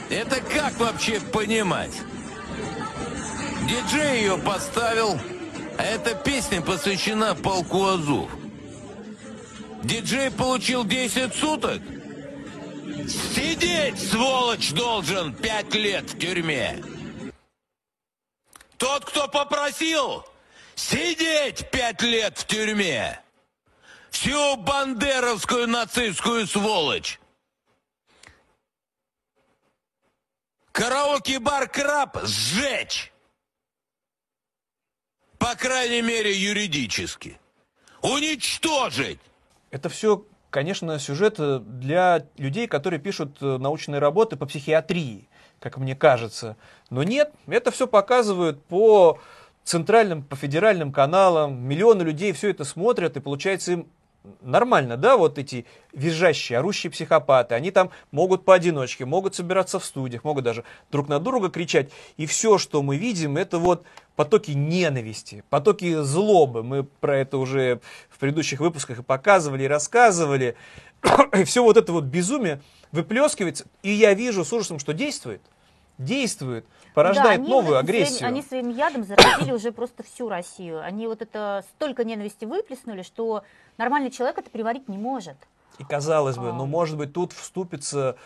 [0.09, 1.91] Это как вообще понимать?
[3.67, 5.17] Диджей ее поставил,
[5.77, 8.29] а эта песня посвящена полку Азов.
[9.83, 11.81] Диджей получил 10 суток?
[13.07, 16.83] Сидеть, сволочь, должен пять лет в тюрьме.
[18.77, 20.23] Тот, кто попросил,
[20.75, 23.19] сидеть пять лет в тюрьме.
[24.11, 27.19] Всю бандеровскую нацистскую сволочь.
[30.71, 33.11] Караоке-бар «Краб» сжечь.
[35.37, 37.39] По крайней мере, юридически.
[38.01, 39.19] Уничтожить.
[39.71, 45.77] Это все, конечно, сюжет э, для людей, которые пишут э, научные работы по психиатрии, как
[45.77, 46.57] мне кажется.
[46.89, 49.19] Но нет, это все показывают по
[49.63, 51.57] центральным, по федеральным каналам.
[51.57, 53.87] Миллионы людей все это смотрят, и получается им
[54.41, 60.23] нормально, да, вот эти визжащие, орущие психопаты, они там могут поодиночке, могут собираться в студиях,
[60.23, 63.83] могут даже друг на друга кричать, и все, что мы видим, это вот
[64.15, 70.55] потоки ненависти, потоки злобы, мы про это уже в предыдущих выпусках и показывали, и рассказывали,
[71.33, 72.61] и все вот это вот безумие
[72.91, 75.41] выплескивается, и я вижу с ужасом, что действует,
[76.03, 78.17] действует, порождает Да, они новую агрессию.
[78.19, 80.81] Своим, они своим ядом заразили уже просто всю Россию.
[80.81, 83.43] Они вот это столько ненависти выплеснули, что
[83.77, 85.37] нормальный человек это переварить не может.
[85.79, 86.53] И казалось бы, А.
[86.53, 88.17] ну, может быть, тут вступится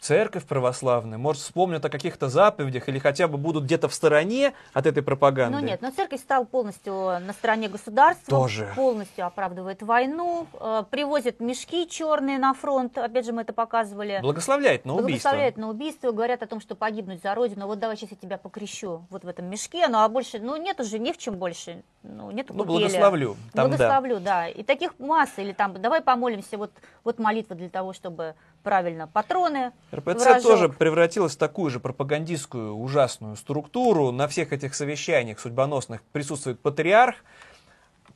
[0.00, 4.86] церковь православная, может, вспомнят о каких-то заповедях или хотя бы будут где-то в стороне от
[4.86, 5.58] этой пропаганды.
[5.58, 8.72] Ну нет, но церковь стала полностью на стороне государства, Тоже.
[8.74, 14.20] полностью оправдывает войну, э, привозят мешки черные на фронт, опять же мы это показывали.
[14.22, 15.30] Благословляет на убийство.
[15.30, 17.66] Благословляют на убийство, говорят о том, что погибнуть за родину.
[17.66, 20.80] Вот давай сейчас я тебя покрещу вот в этом мешке, ну а больше, ну нет
[20.80, 23.36] уже ни в чем больше, ну нету Ну, благословлю.
[23.52, 23.76] Там, да.
[23.76, 24.48] Благословлю, да.
[24.48, 26.70] И таких масса, или там, давай помолимся, вот,
[27.04, 29.72] вот молитва для того, чтобы правильно патроны.
[29.94, 30.42] РПЦ в рожок.
[30.42, 34.12] тоже превратилась в такую же пропагандистскую ужасную структуру.
[34.12, 37.16] На всех этих совещаниях судьбоносных присутствует патриарх,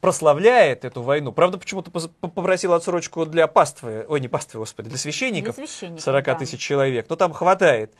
[0.00, 1.32] прославляет эту войну.
[1.32, 5.56] Правда, почему-то попросил отсрочку для паствы, ой, не паствы, господи, для священников.
[5.56, 6.34] Для священников, 40 да.
[6.34, 7.06] тысяч человек.
[7.08, 7.94] Но там хватает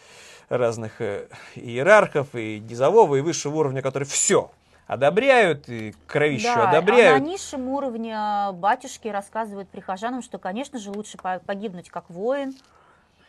[0.49, 4.51] разных э, иерархов и низового, и высшего уровня, которые все
[4.87, 7.16] одобряют, и кровищу Да, одобряют.
[7.16, 12.09] А на низшем уровне а, батюшки рассказывают прихожанам, что, конечно же, лучше по- погибнуть как
[12.11, 12.55] воин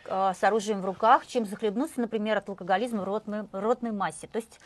[0.07, 4.27] а, с оружием в руках, чем захлебнуться, например, от алкоголизма в ротной, ротной массе.
[4.27, 4.59] То есть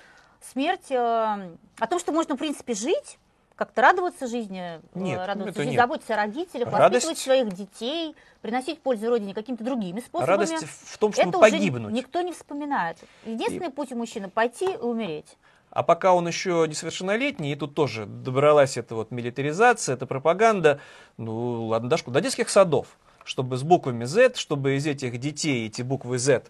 [0.51, 1.39] смерть, а,
[1.79, 3.19] о том, что можно, в принципе, жить,
[3.55, 5.81] как-то радоваться жизни, Нет, радоваться жизни, нет.
[5.81, 10.29] заботиться о родителях, Радость- воспитывать своих детей, приносить пользу родине какими-то другими способами.
[10.37, 11.91] Радость в том, чтобы Это уже погибнуть.
[11.93, 12.97] никто не вспоминает.
[13.25, 15.37] Единственный путь у мужчины пойти и умереть.
[15.71, 20.79] А пока он еще несовершеннолетний, и тут тоже добралась эта вот милитаризация, эта пропаганда,
[21.17, 22.87] ну ладно, дашку, до детских садов,
[23.23, 26.45] чтобы с буквами Z, чтобы из этих детей эти буквы Z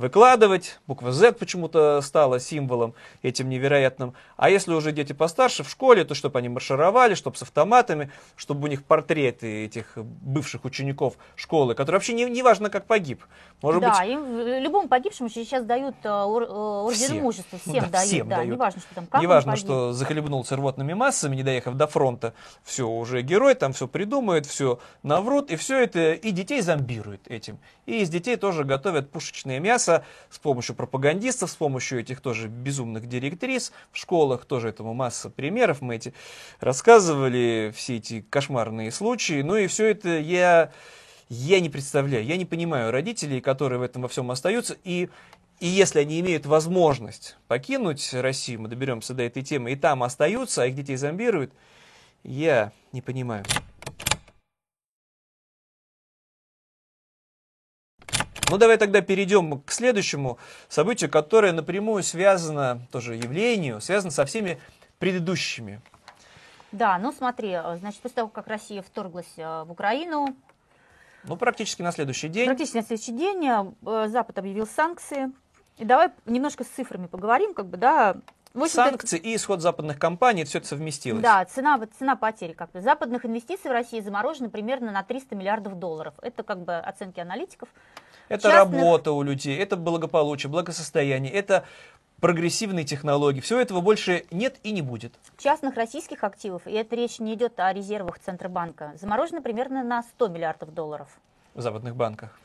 [0.00, 0.80] выкладывать.
[0.86, 4.14] Буква Z почему-то стала символом этим невероятным.
[4.36, 8.64] А если уже дети постарше в школе, то чтобы они маршировали, чтобы с автоматами, чтобы
[8.64, 13.22] у них портреты этих бывших учеников школы, которые вообще не, не важно, как погиб.
[13.60, 14.08] Может да, быть...
[14.08, 17.20] им, любому погибшему сейчас дают э, орден все.
[17.20, 18.54] мужества, всем ну, да, дают, всем да, дают.
[18.54, 22.32] неважно, что там, как Неважно, что захлебнулся рвотными массами, не доехав до фронта,
[22.64, 27.58] все, уже герой, там все придумает, все наврут, и все это, и детей зомбируют этим.
[27.84, 29.89] И из детей тоже готовят пушечное мясо
[30.30, 33.72] с помощью пропагандистов, с помощью этих тоже безумных директрис.
[33.92, 36.14] В школах тоже этому масса примеров, мы эти
[36.60, 39.42] рассказывали, все эти кошмарные случаи.
[39.42, 40.72] Ну и все это я
[41.30, 44.76] я не представляю, я не понимаю родителей, которые в этом во всем остаются.
[44.82, 45.08] И,
[45.60, 50.64] и если они имеют возможность покинуть Россию, мы доберемся до этой темы, и там остаются,
[50.64, 51.52] а их детей зомбируют,
[52.24, 53.44] я не понимаю.
[58.50, 60.38] Ну, давай тогда перейдем к следующему
[60.68, 64.58] событию, которое напрямую связано, тоже явлению, связано со всеми
[64.98, 65.80] предыдущими.
[66.72, 70.36] Да, ну смотри, значит, после того, как Россия вторглась э, в Украину,
[71.24, 72.46] ну, практически на следующий день.
[72.46, 75.30] Практически на следующий день э, Запад объявил санкции.
[75.76, 78.16] И давай немножко с цифрами поговорим, как бы, да.
[78.66, 81.22] Санкции и исход западных компаний, все это совместилось.
[81.22, 82.80] Да, цена, цена потери как бы.
[82.80, 86.14] Западных инвестиций в России заморожены примерно на 300 миллиардов долларов.
[86.20, 87.68] Это как бы оценки аналитиков.
[88.30, 88.80] Это Частных...
[88.80, 91.64] работа у людей, это благополучие, благосостояние, это
[92.20, 93.40] прогрессивные технологии.
[93.40, 95.12] Всего этого больше нет и не будет.
[95.36, 100.28] Частных российских активов, и это речь не идет о резервах Центробанка, заморожено примерно на 100
[100.28, 101.08] миллиардов долларов.
[101.54, 102.38] В западных банках.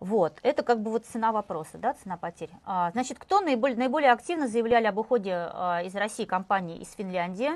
[0.00, 2.50] Вот, это как бы вот цена вопроса, да, цена потерь.
[2.64, 7.50] А, значит, кто наиболее, наиболее активно заявляли об уходе а, из России компании из Финляндии?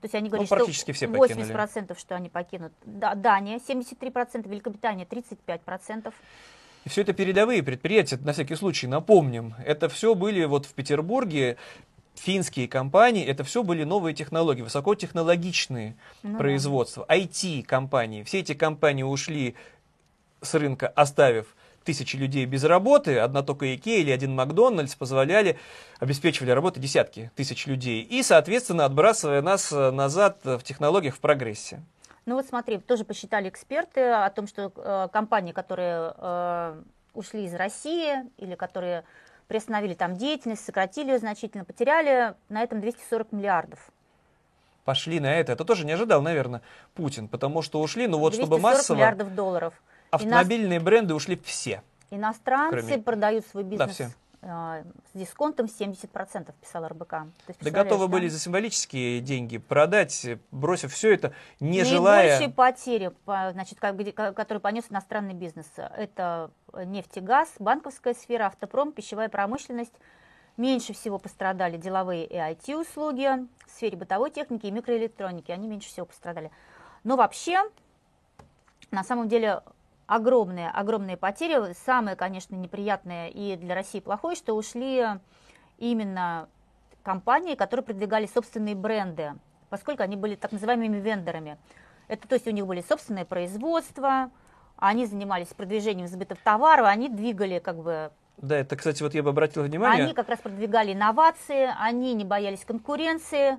[0.00, 1.98] То есть они говорят, ну, практически что все 80%, покинули.
[1.98, 2.72] что они покинут.
[2.84, 6.12] Да, Дания 73%, Великобритания 35%.
[6.84, 9.54] И все это передовые предприятия, на всякий случай напомним.
[9.64, 11.56] Это все были вот в Петербурге
[12.14, 18.22] финские компании, это все были новые технологии, высокотехнологичные ну, производства, IT-компании.
[18.22, 19.54] Все эти компании ушли
[20.42, 21.54] с рынка, оставив
[21.84, 25.58] тысячи людей без работы, одна только Икея или один Макдональдс позволяли,
[26.00, 28.02] обеспечивали работу десятки тысяч людей.
[28.02, 31.82] И, соответственно, отбрасывая нас назад в технологиях в прогрессе.
[32.28, 36.82] Ну вот смотри, тоже посчитали эксперты о том, что э, компании, которые э,
[37.14, 39.04] ушли из России или которые
[39.46, 43.78] приостановили там деятельность, сократили ее значительно, потеряли на этом 240 миллиардов.
[44.84, 45.52] Пошли на это.
[45.52, 46.60] Это тоже не ожидал, наверное,
[46.92, 48.98] Путин, потому что ушли, ну вот чтобы массово...
[48.98, 49.72] миллиардов долларов.
[50.10, 50.84] Автомобильные Ино...
[50.84, 51.82] бренды ушли все.
[52.10, 53.02] Иностранцы кроме...
[53.02, 54.10] продают свой бизнес да, все.
[54.40, 57.08] А, с дисконтом 70%, писал РБК.
[57.10, 58.12] То есть, да готовы да?
[58.12, 62.38] были за символические деньги продать, бросив все это, не Наибольшие желая...
[62.38, 69.28] Наибольшие потери, значит, которые понес иностранный бизнес, это нефть и газ, банковская сфера, автопром, пищевая
[69.28, 69.94] промышленность.
[70.56, 76.06] Меньше всего пострадали деловые и IT-услуги, в сфере бытовой техники и микроэлектроники, они меньше всего
[76.06, 76.52] пострадали.
[77.02, 77.58] Но вообще,
[78.92, 79.62] на самом деле,
[80.08, 81.72] огромные, огромные потери.
[81.86, 85.06] Самое, конечно, неприятное и для России плохое, что ушли
[85.76, 86.48] именно
[87.04, 89.34] компании, которые продвигали собственные бренды,
[89.70, 91.58] поскольку они были так называемыми вендорами.
[92.08, 94.30] Это то есть у них были собственные производства,
[94.76, 99.30] они занимались продвижением сбытов товаров, они двигали как бы да, это, кстати, вот я бы
[99.30, 100.04] обратил внимание.
[100.04, 103.58] Они как раз продвигали инновации, они не боялись конкуренции,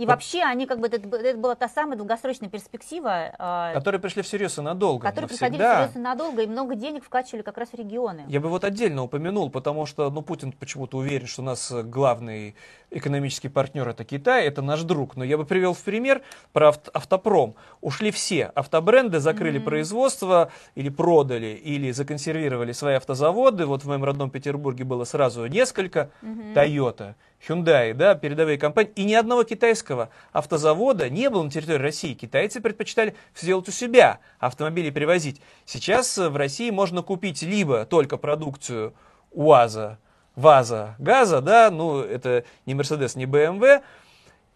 [0.00, 3.34] и вообще они как бы, это, это была та самая долгосрочная перспектива.
[3.38, 5.06] А, которые пришли всерьез и надолго.
[5.06, 8.24] Которые приходили всерьез и надолго, и много денег вкачивали как раз в регионы.
[8.28, 12.54] Я бы вот отдельно упомянул, потому что ну, Путин почему-то уверен, что у нас главный
[12.90, 15.16] экономический партнер это Китай, это наш друг.
[15.16, 16.22] Но я бы привел в пример
[16.52, 17.54] про автопром.
[17.80, 19.64] Ушли все автобренды, закрыли mm-hmm.
[19.64, 23.66] производство или продали, или законсервировали свои автозаводы.
[23.66, 26.10] Вот в моем родном Петербурге было сразу несколько.
[26.22, 26.54] Mm-hmm.
[26.54, 27.14] Toyota,
[27.46, 28.92] Hyundai, да, передовые компании.
[28.96, 32.14] И ни одного китайского автозавода не было на территории России.
[32.14, 35.40] Китайцы предпочитали сделать у себя, автомобили привозить.
[35.64, 38.94] Сейчас в России можно купить либо только продукцию
[39.30, 39.98] УАЗа,
[40.36, 43.82] ВАЗа, ГАЗа, да, ну это не Мерседес, не БМВ,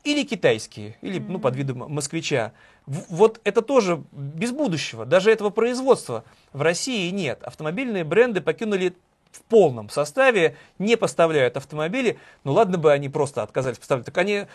[0.05, 2.53] или китайские, или ну, под видом москвича.
[2.87, 5.07] Вот это тоже без будущего.
[5.07, 7.43] Даже этого производства в России нет.
[7.43, 8.95] Автомобильные бренды покинули
[9.35, 12.18] в полном составе, не поставляют автомобили.
[12.45, 14.07] Ну ладно бы они просто отказались поставлять.
[14.07, 14.47] Так они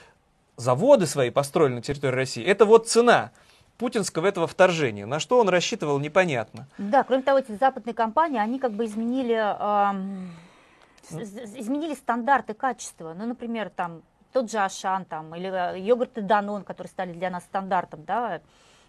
[0.56, 2.44] заводы свои построили на территории России.
[2.44, 3.32] Это вот цена
[3.78, 5.06] путинского этого вторжения.
[5.06, 6.68] На что он рассчитывал, непонятно.
[6.78, 11.18] Да, кроме того, эти западные компании, они как бы изменили, э,
[11.58, 13.14] изменили стандарты качества.
[13.18, 14.02] Ну, например, там
[14.32, 18.42] тот же Ашан там, или э, йогурты Данон, которые стали для нас стандартом, да,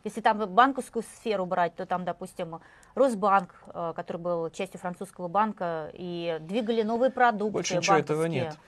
[0.05, 2.61] Если там банковскую сферу брать, то там, допустим,
[2.95, 8.45] Росбанк, э, который был частью французского банка, и двигали новые продукты Больше ничего этого банковские.
[8.45, 8.59] нет.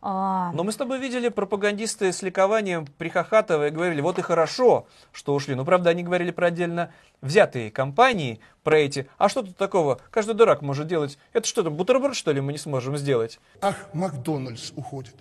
[0.00, 5.34] А, Но мы с тобой видели пропагандисты с ликованием прихохатывая, говорили, вот и хорошо, что
[5.34, 5.54] ушли.
[5.56, 9.08] Но, правда, они говорили про отдельно взятые компании, про эти.
[9.18, 10.00] А что тут такого?
[10.10, 11.18] Каждый дурак может делать.
[11.32, 13.40] Это что там, бутерброд, что ли, мы не сможем сделать?
[13.60, 15.16] Ах, Макдональдс уходит.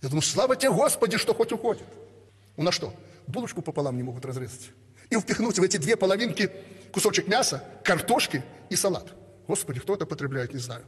[0.00, 1.84] Я думаю, слава тебе, Господи, что хоть уходит.
[2.56, 2.92] У нас что,
[3.28, 4.70] булочку пополам не могут разрезать?
[5.10, 6.50] И впихнуть в эти две половинки
[6.92, 9.14] кусочек мяса, картошки и салат.
[9.46, 10.84] Господи, кто это потребляет, не знаю.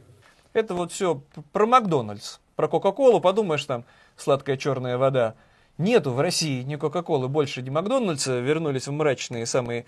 [0.53, 1.23] Это вот все
[1.53, 3.85] про Макдональдс, про Кока-Колу, подумаешь, там
[4.17, 5.35] сладкая черная вода.
[5.77, 9.85] Нету в России ни Кока-Колы, больше ни Макдональдса, вернулись в мрачные самые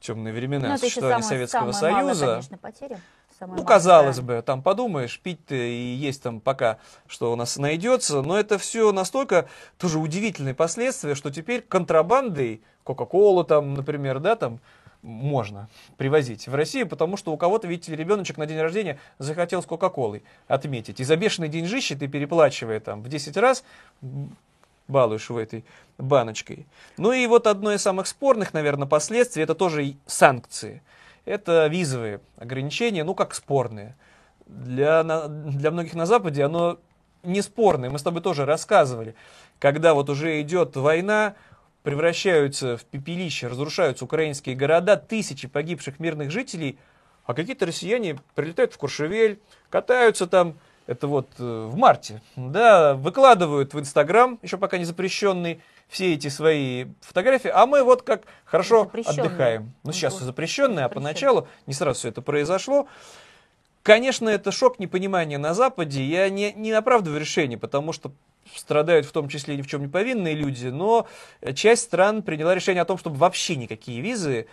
[0.00, 2.26] темные времена ну, существования самая, Советского малая, Союза.
[2.26, 3.00] конечно, потеря.
[3.38, 8.22] Самая Ну, казалось бы, там подумаешь, пить-то и есть там пока, что у нас найдется,
[8.22, 14.58] но это все настолько тоже удивительные последствия, что теперь контрабандой Кока-Колу там, например, да, там
[15.02, 19.66] можно привозить в Россию, потому что у кого-то, видите ребеночек на день рождения захотел с
[19.66, 20.98] Кока-Колой отметить.
[20.98, 23.62] И за бешеный деньжище ты переплачивая там в 10 раз,
[24.88, 25.64] балуешь в этой
[25.98, 26.66] баночкой.
[26.96, 30.82] Ну и вот одно из самых спорных, наверное, последствий, это тоже санкции.
[31.28, 33.96] Это визовые ограничения, ну как спорные.
[34.46, 36.78] Для, для многих на Западе оно
[37.22, 37.90] не спорное.
[37.90, 39.14] Мы с тобой тоже рассказывали.
[39.58, 41.34] Когда вот уже идет война,
[41.82, 46.78] превращаются в пепелище, разрушаются украинские города, тысячи погибших мирных жителей,
[47.26, 50.58] а какие-то россияне прилетают в Куршевель, катаются там,
[50.88, 56.28] это вот э, в марте, да, выкладывают в Инстаграм, еще пока не запрещенный, все эти
[56.28, 59.74] свои фотографии, а мы вот как хорошо отдыхаем.
[59.84, 60.22] Ну, сейчас Вот.
[60.22, 62.88] запрещенные, а поначалу не сразу все это произошло.
[63.82, 66.02] Конечно, это шок непонимания на Западе.
[66.02, 68.10] Я не, не оправдываю решение, потому что
[68.54, 71.06] страдают в том числе ни в чем не повинные люди, но
[71.54, 74.46] часть стран приняла решение о том, чтобы вообще никакие визы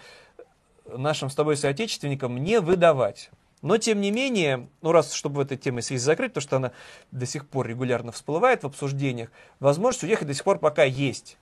[0.85, 3.29] нашим с тобой соотечественникам не выдавать.
[3.61, 6.71] Но, тем не менее, ну раз, чтобы в этой теме связь закрыть, потому что она
[7.11, 11.37] до сих пор регулярно всплывает в обсуждениях, возможность уехать до сих пор пока есть.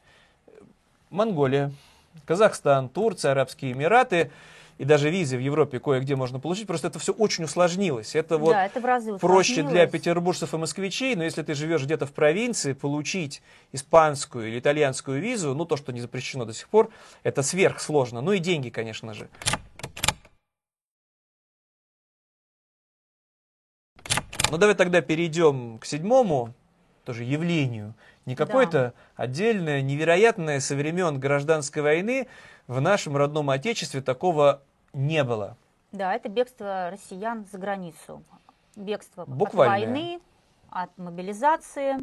[1.10, 1.72] Монголия,
[2.26, 4.32] Казахстан, Турция, Арабские Эмираты
[4.78, 6.68] и даже визы в Европе кое-где можно получить.
[6.68, 8.16] Просто это все очень усложнилось.
[8.16, 11.84] Это вот да, это в разы проще для петербуржцев и москвичей, но если ты живешь
[11.84, 13.42] где-то в провинции, получить
[13.72, 16.90] испанскую или итальянскую визу, ну то, что не запрещено до сих пор,
[17.24, 18.22] это сверхсложно.
[18.22, 19.30] Ну и деньги, конечно же.
[24.54, 26.54] Ну давай тогда перейдем к седьмому,
[27.06, 27.96] тоже явлению.
[28.28, 28.46] Не Да.
[28.46, 32.28] какое-то отдельное, невероятное со времен гражданской войны
[32.68, 34.62] в нашем родном отечестве такого
[34.94, 35.58] не было.
[35.92, 38.22] Да, это бегство россиян за границу.
[38.76, 39.76] Бегство Буквальное.
[39.76, 40.20] от войны,
[40.70, 41.96] от мобилизации.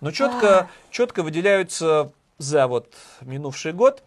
[0.00, 4.02] Но четко, четко выделяются за вот минувший год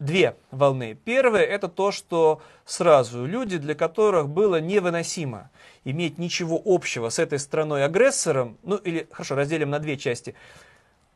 [0.00, 0.98] две волны.
[1.04, 5.50] Первая это то, что сразу люди, для которых было невыносимо
[5.84, 10.34] иметь ничего общего с этой страной-агрессором, ну или, хорошо, разделим на две части.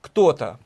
[0.00, 0.60] Кто-то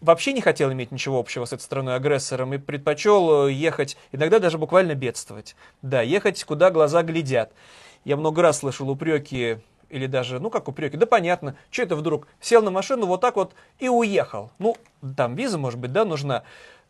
[0.00, 4.58] вообще не хотел иметь ничего общего с этой страной-агрессором и предпочел э, ехать, иногда даже
[4.58, 5.56] буквально бедствовать.
[5.82, 7.52] Да, ехать, куда глаза глядят.
[8.04, 12.26] Я много раз слышал упреки, или даже, ну как упреки, да понятно, что это вдруг,
[12.40, 14.50] сел на машину вот так вот и уехал.
[14.58, 14.76] Ну,
[15.16, 16.42] там виза, может быть, да, нужна.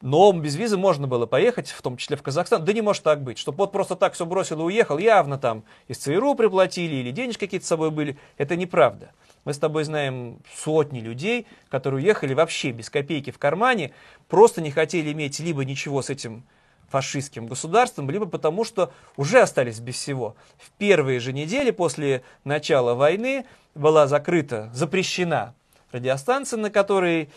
[0.02, 2.64] Но без визы можно было поехать, в том числе в Казахстан.
[2.64, 5.64] Да не может так быть, чтобы вот просто так все бросил и уехал, явно там
[5.88, 8.18] из ЦРУ приплатили или денежки какие-то с собой были.
[8.36, 9.12] Это неправда.
[9.44, 13.92] Мы с тобой знаем сотни людей, которые уехали вообще без копейки в кармане,
[14.28, 16.44] просто не хотели иметь либо ничего с этим
[16.88, 20.36] фашистским государством, либо потому что уже остались без всего.
[20.58, 23.44] В первые же недели после начала войны
[23.74, 25.54] была закрыта, запрещена
[25.92, 27.30] радиостанция, на которой,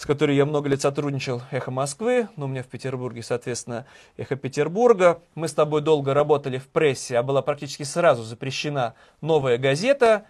[0.00, 3.84] с которой я много лет сотрудничал, «Эхо Москвы», ну, у меня в Петербурге, соответственно,
[4.16, 5.20] «Эхо Петербурга».
[5.34, 10.24] Мы с тобой долго работали в прессе, а была практически сразу запрещена новая газета.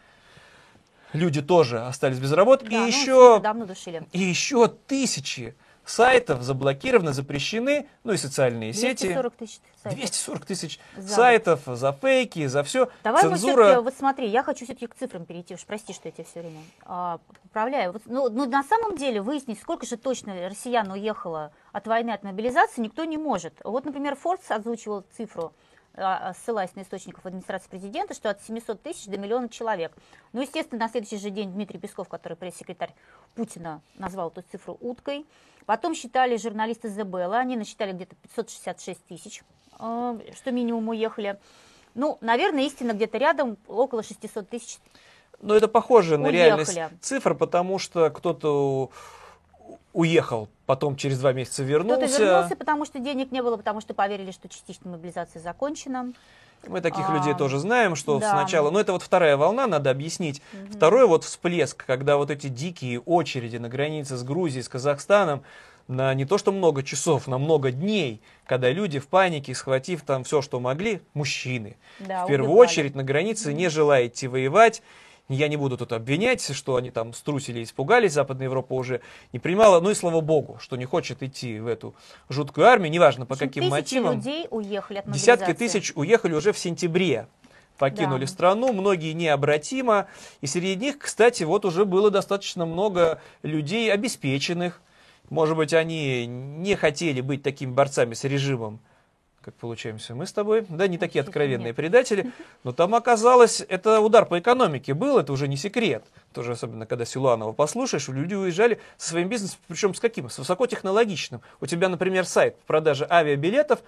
[1.12, 2.64] Люди тоже остались без работы.
[2.64, 4.02] Да, и ну, еще давно душили.
[4.10, 5.54] и еще тысячи
[5.90, 9.06] сайтов заблокированы, запрещены, ну и социальные сети.
[9.06, 9.98] 240 тысяч сайтов.
[9.98, 12.88] 240 тысяч За сайтов за фейки, за все.
[13.02, 13.64] Давай мы Цензура.
[13.64, 16.40] все-таки, вот смотри, я хочу все-таки к цифрам перейти, уж прости, что я тебя все
[16.40, 17.92] время а, поправляю.
[17.92, 22.22] Вот, ну, ну, на самом деле выяснить, сколько же точно россиян уехало от войны, от
[22.22, 23.54] мобилизации, никто не может.
[23.64, 25.52] Вот, например, Forbes озвучивал цифру,
[25.94, 29.92] а, ссылаясь на источников администрации президента, что от 700 тысяч до миллиона человек.
[30.32, 32.94] Ну, естественно, на следующий же день Дмитрий Песков, который пресс-секретарь
[33.34, 35.26] Путина, назвал эту цифру уткой.
[35.70, 39.44] Потом считали журналисты ЗБЛ, они насчитали где-то 566 тысяч,
[39.78, 41.38] э, что минимум уехали.
[41.94, 44.78] Ну, наверное, истина где-то рядом, около 600 тысяч.
[45.40, 46.36] Но это похоже на Уехали.
[46.74, 48.90] реальность цифр, потому что кто-то
[49.92, 52.06] уехал, потом через два месяца вернулся.
[52.08, 56.12] Кто-то вернулся, потому что денег не было, потому что поверили, что частичная мобилизация закончена.
[56.68, 58.30] Мы таких А, людей тоже знаем, что да.
[58.30, 60.42] сначала, ну это вот вторая волна, надо объяснить.
[60.70, 65.42] Второй вот всплеск, когда вот эти дикие очереди на границе с Грузией, с Казахстаном,
[65.88, 70.22] на не то что много часов, на много дней, когда люди в панике, схватив там
[70.24, 72.68] все, что могли, мужчины, Да, в первую убивали.
[72.68, 74.82] очередь на границе, не желая идти воевать,
[75.34, 79.00] я не буду тут обвинять, что они там струсили, испугались, Западная Европа уже
[79.32, 81.94] не принимала, ну и слава богу, что не хочет идти в эту
[82.28, 84.16] жуткую армию, неважно по каким мотивам.
[84.16, 87.28] людей уехали от Десятки тысяч уехали уже в сентябре.
[87.78, 88.26] Покинули Да.
[88.26, 90.06] страну, многие необратимо.
[90.42, 94.82] И среди них, кстати, вот уже было достаточно много людей обеспеченных.
[95.30, 98.80] Может быть, они не хотели быть такими борцами с режимом,
[99.42, 102.30] как получаемся мы с тобой, да, не такие откровенные предатели,
[102.62, 106.04] но там оказалось, это удар по экономике был, это уже не секрет.
[106.34, 110.28] Тоже особенно, когда Силуанова послушаешь, люди уезжали со своим бизнесом, причем с каким?
[110.28, 111.40] С высокотехнологичным.
[111.60, 113.80] У тебя, например, сайт по продаже авиабилетов,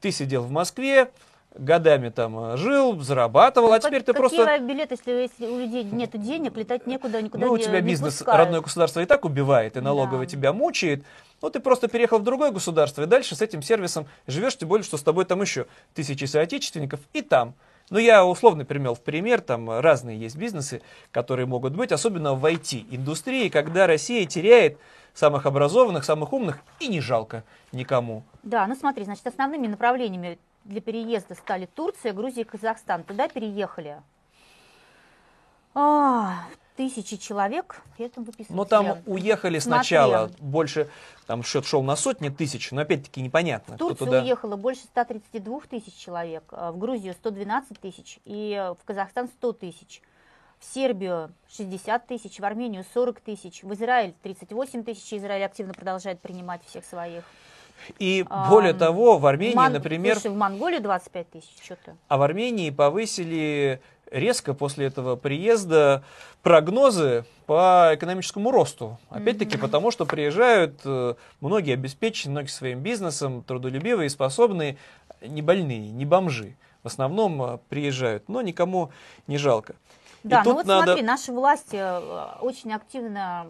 [0.00, 1.10] ты сидел в Москве,
[1.54, 4.58] годами там э, жил, зарабатывал, Ну, а теперь ты как- какие просто...
[4.64, 7.88] билеты, если, если у людей нет денег, летать некуда, никуда Ну, у не- тебя не
[7.90, 8.38] бизнес, пускают.
[8.40, 10.30] родное государство и так убивает, и налоговое Да.
[10.30, 11.04] тебя мучает.
[11.42, 14.84] Ну, ты просто переехал в другое государство, и дальше с этим сервисом живешь, тем более,
[14.84, 17.54] что с тобой там еще тысячи соотечественников, и там.
[17.90, 20.80] Ну, я условно пример в пример, там разные есть бизнесы,
[21.10, 24.78] которые могут быть, особенно в IT-индустрии, когда Россия теряет
[25.12, 27.42] самых образованных, самых умных, и не жалко
[27.72, 28.22] никому.
[28.44, 33.04] Да, ну смотри, значит, основными направлениями для переезда стали Турция, Грузия и Казахстан.
[33.04, 34.02] Туда переехали
[35.74, 36.44] а,
[36.76, 37.82] тысячи человек.
[37.98, 39.02] Я там выписываю Но там себе.
[39.06, 40.88] уехали сначала больше,
[41.26, 44.22] там счет шел на сотни тысяч, но опять-таки непонятно, В кто Турцию туда...
[44.22, 50.02] уехало больше 132 тысяч человек, а в Грузию 112 тысяч и в Казахстан 100 тысяч.
[50.58, 56.20] В Сербию 60 тысяч, в Армению 40 тысяч, в Израиль 38 тысяч, Израиль активно продолжает
[56.20, 57.24] принимать всех своих.
[57.98, 61.96] И А, более того, в Армении, Мон- например, Слушай, в Монголии 25 тысяч, что-то.
[62.08, 63.80] а в Армении повысили
[64.10, 66.04] резко после этого приезда
[66.42, 68.98] прогнозы по экономическому росту.
[69.10, 74.76] Опять-таки потому, что приезжают э, многие обеспеченные, многие своим бизнесом, трудолюбивые, способные,
[75.22, 76.56] не больные, не бомжи.
[76.82, 78.90] В основном э, приезжают, но никому
[79.28, 79.74] не жалко.
[80.24, 83.46] И Да, ну тут вот надо- смотри, наши власти э, очень активно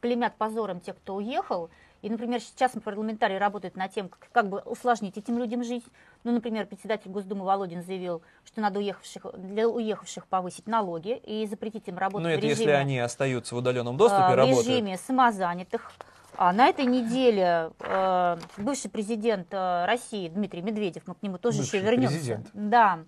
[0.00, 1.70] клеймят позором тех, кто уехал.
[2.08, 5.84] И, например, сейчас парламентарии работают над тем, как, как бы усложнить этим людям жизнь.
[6.24, 11.86] Ну, например, председатель Госдумы Володин заявил, что надо уехавших, для уехавших повысить налоги и запретить
[11.86, 14.66] им работать Ну, в это режиме, если они остаются в удаленном доступе, э, в работают.
[14.66, 15.92] режиме самозанятых.
[16.38, 21.58] А на этой неделе э, бывший президент э, России Дмитрий Медведев, мы к нему тоже
[21.58, 22.14] Бывший еще вернемся.
[22.16, 22.48] президент.
[22.54, 23.00] Да.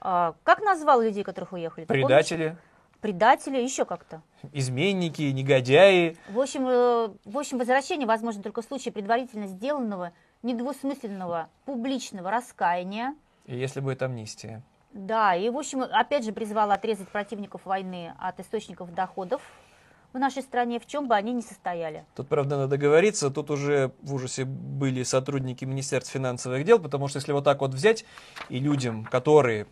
[0.00, 1.84] А, как назвал людей, которых уехали?
[1.84, 2.08] Ты помнишь?
[3.04, 4.22] Предатели, еще как-то.
[4.54, 6.16] изменники, негодяи.
[6.30, 13.14] В общем, э, в общем, возвращение возможно только в случае предварительно сделанного, недвусмысленного, публичного раскаяния.
[13.44, 14.62] И если будет амнистия.
[14.94, 19.42] Да, и, в общем, опять же призвал отрезать противников войны от источников доходов
[20.14, 22.06] в нашей стране, в чем бы они ни состояли.
[22.16, 27.18] Тут, правда, надо говориться, тут уже в ужасе были сотрудники Министерства финансовых дел, потому что
[27.18, 28.06] если вот так вот взять
[28.48, 29.66] и людям, которые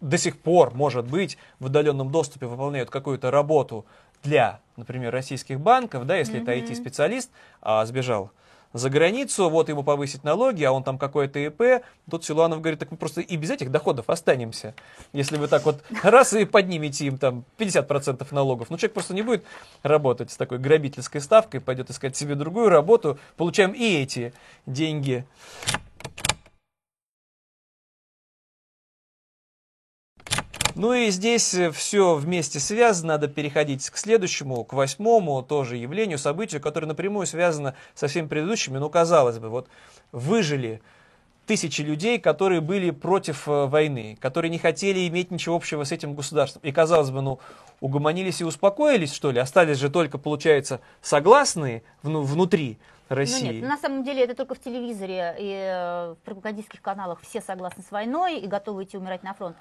[0.00, 3.86] до сих пор, может быть, в удаленном доступе выполняют какую-то работу
[4.22, 7.30] для, например, российских банков, да, если это IT-специалист,
[7.62, 8.30] а сбежал
[8.72, 12.90] за границу, вот ему повысить налоги, а он там какой-то ИП, тут Силуанов говорит, так
[12.90, 14.74] мы просто и без этих доходов останемся.
[15.12, 19.22] Если вы так вот раз и поднимете им там 50% налогов, ну человек просто не
[19.22, 19.44] будет
[19.82, 24.32] работать с такой грабительской ставкой, пойдет искать себе другую работу, получаем и эти
[24.66, 25.24] деньги.
[30.74, 36.60] Ну и здесь все вместе связано, надо переходить к следующему, к восьмому тоже явлению, событию,
[36.60, 38.78] которое напрямую связано со всеми предыдущими.
[38.78, 39.68] Ну, казалось бы, вот
[40.12, 40.80] выжили
[41.46, 46.14] тысячи людей, которые были против э, войны, которые не хотели иметь ничего общего с этим
[46.14, 46.62] государством.
[46.62, 47.40] И, казалось бы, ну,
[47.80, 49.40] угомонились и успокоились, что ли?
[49.40, 53.46] Остались же только, получается, согласные вну- внутри России.
[53.46, 57.40] Ну нет, на самом деле это только в телевизоре и э, в пропагандистских каналах все
[57.40, 59.56] согласны с войной и готовы идти умирать на фронт.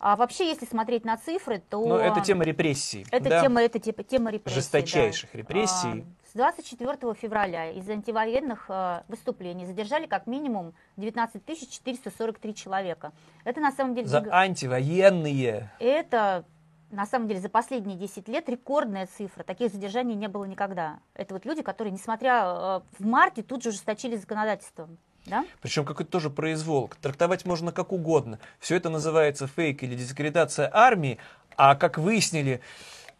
[0.00, 1.84] А вообще, если смотреть на цифры, то...
[1.84, 3.04] Но это тема репрессий.
[3.10, 3.42] Это да?
[3.42, 4.56] тема, это типа, тема репрессий.
[4.56, 5.38] Жесточайших да.
[5.38, 6.06] репрессий.
[6.24, 13.12] А, С 24 февраля из антивоенных э, выступлений задержали как минимум 19 443 человека.
[13.44, 14.06] Это на самом деле...
[14.06, 15.70] За антивоенные.
[15.80, 16.44] Это
[16.90, 19.42] на самом деле за последние 10 лет рекордная цифра.
[19.42, 21.00] Таких задержаний не было никогда.
[21.14, 24.88] Это вот люди, которые, несмотря э, в марте, тут же ужесточили законодательство.
[25.28, 25.44] Да?
[25.60, 26.90] Причем какой-то тоже произвол.
[27.00, 28.38] Трактовать можно как угодно.
[28.60, 31.18] Все это называется фейк или дискредитация армии.
[31.56, 32.60] А как выяснили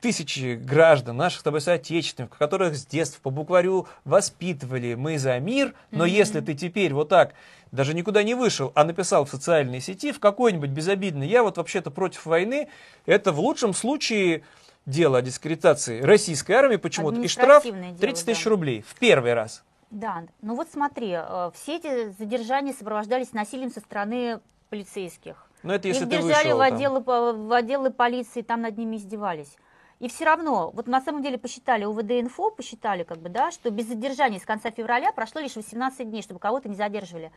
[0.00, 5.74] тысячи граждан, наших с тобой соотечественников, которых с детства по букварю воспитывали «мы за мир»,
[5.90, 6.11] но mm-hmm.
[6.11, 7.34] если ты теперь вот так
[7.72, 11.90] даже никуда не вышел, а написал в социальной сети, в какой-нибудь безобидный, я вот вообще-то
[11.90, 12.68] против войны,
[13.06, 14.42] это в лучшем случае
[14.86, 18.50] дело о дискредитации российской армии почему-то, и штраф 30 тысяч да.
[18.50, 19.62] рублей в первый раз.
[19.91, 25.47] Да, ну вот смотри, э, все эти задержания сопровождались насилием со стороны полицейских.
[25.62, 28.97] Но это если Их ты держали вышел, в, отделы, в отделы полиции, там над ними
[28.97, 29.57] издевались.
[29.99, 33.86] И все равно, вот на самом деле посчитали, УВД-инфо посчитали, как бы, да, что без
[33.86, 37.32] задержания с конца февраля прошло лишь 18 дней, чтобы кого-то не задерживали.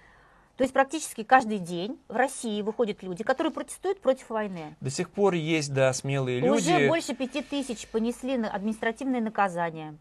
[0.57, 4.75] То есть практически каждый день в России выходят люди, которые протестуют против войны.
[4.79, 6.51] До сих пор есть, да, смелые люди.
[6.51, 9.95] Уже больше пяти тысяч понесли административные наказания.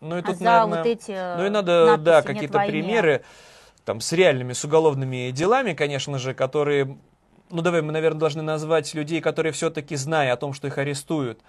[0.00, 3.24] Ну и тут, за наверное, вот эти ну и надо, да, какие-то примеры
[3.84, 6.98] там с реальными, с уголовными делами, конечно же, которые,
[7.50, 11.40] ну давай мы, наверное, должны назвать людей, которые все-таки, зная о том, что их арестуют,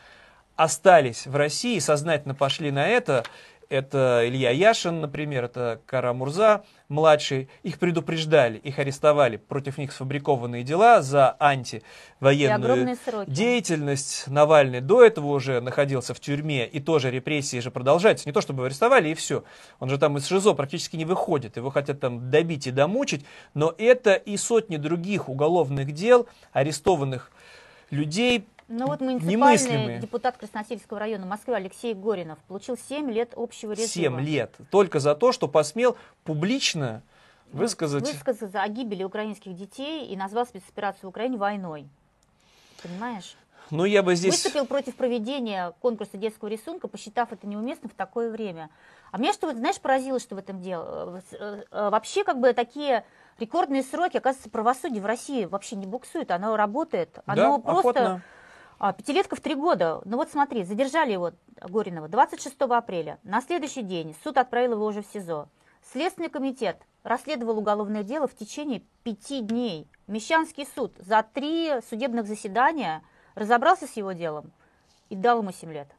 [0.55, 3.23] остались в России, сознательно пошли на это,
[3.69, 10.63] это Илья Яшин, например, это Кара Мурза, младший, их предупреждали, их арестовали, против них сфабрикованные
[10.63, 12.97] дела за антивоенную
[13.27, 14.25] деятельность.
[14.27, 18.27] Навальный до этого уже находился в тюрьме, и тоже репрессии же продолжаются.
[18.27, 19.43] Не то, чтобы арестовали, и все.
[19.79, 23.73] Он же там из ШИЗО практически не выходит, его хотят там добить и домучить, но
[23.77, 27.31] это и сотни других уголовных дел, арестованных
[27.91, 33.87] людей, ну вот муниципальный депутат Красносельского района Москвы Алексей Горинов получил 7 лет общего режима.
[33.87, 34.55] 7 лет.
[34.69, 37.01] Только за то, что посмел публично
[37.51, 38.07] ну, высказать...
[38.07, 41.87] Высказаться о гибели украинских детей и назвал спецоперацию в Украине войной.
[42.83, 43.35] Понимаешь?
[43.71, 44.35] Ну, я бы здесь...
[44.35, 48.69] Выступил против проведения конкурса детского рисунка, посчитав это неуместным в такое время.
[49.11, 51.21] А меня что, знаешь, поразило, что в этом дело?
[51.31, 53.03] Э, э, вообще, как бы такие
[53.39, 57.17] рекордные сроки, оказывается, правосудие в России вообще не буксует, оно работает.
[57.25, 57.89] Оно да, просто...
[57.89, 58.23] Охотно
[58.79, 60.01] а, пятилетка в три года.
[60.05, 63.19] Ну вот смотри, задержали его, Горинова, 26 апреля.
[63.23, 65.49] На следующий день суд отправил его уже в СИЗО.
[65.91, 69.87] Следственный комитет расследовал уголовное дело в течение пяти дней.
[70.07, 73.03] Мещанский суд за три судебных заседания
[73.35, 74.51] разобрался с его делом
[75.09, 75.89] и дал ему 7 лет.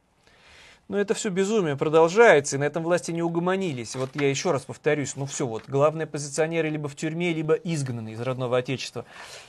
[0.91, 3.95] Но это все безумие продолжается, и на этом власти не угомонились.
[3.95, 8.11] Вот я еще раз повторюсь, ну все, вот главные позиционеры либо в тюрьме, либо изгнаны
[8.11, 9.05] из родного отечества.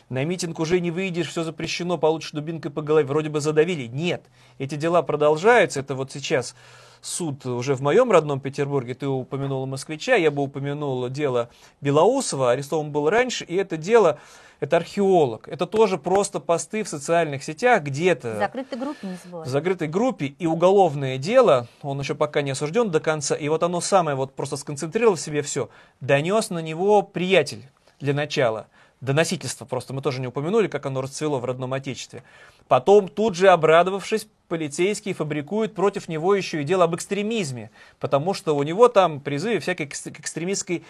[0.09, 3.09] На митинг уже не выйдешь, все запрещено, получишь дубинкой по голове.
[3.09, 3.89] Вроде бы задавили.
[3.89, 4.23] Нет,
[4.59, 5.81] эти дела продолжаются.
[5.81, 6.55] Это вот сейчас
[7.01, 12.93] суд уже в моем родном Петербурге, ты упомянула москвича, я бы упомянул дело Белоусова, арестован
[12.93, 14.21] был раньше, и это дело
[14.63, 15.49] это археолог.
[15.49, 18.35] Это тоже просто посты в социальных сетях где-то.
[18.35, 19.45] В закрытой группе не забывай.
[19.45, 23.65] В закрытой группе и уголовное дело, он еще пока не осужден до конца, и вот
[23.65, 25.69] оно самое вот просто сконцентрировало в себе все,
[26.01, 27.65] донес на него приятель
[27.99, 28.69] для начала.
[29.01, 32.23] Доносительство просто мы тоже не упомянули, как оно расцвело в родном отечестве.
[32.69, 38.55] Потом, тут же обрадовавшись, полицейские фабрикуют против него еще и дело об экстремизме, потому что
[38.55, 40.85] у него там призывы всякой экстремистской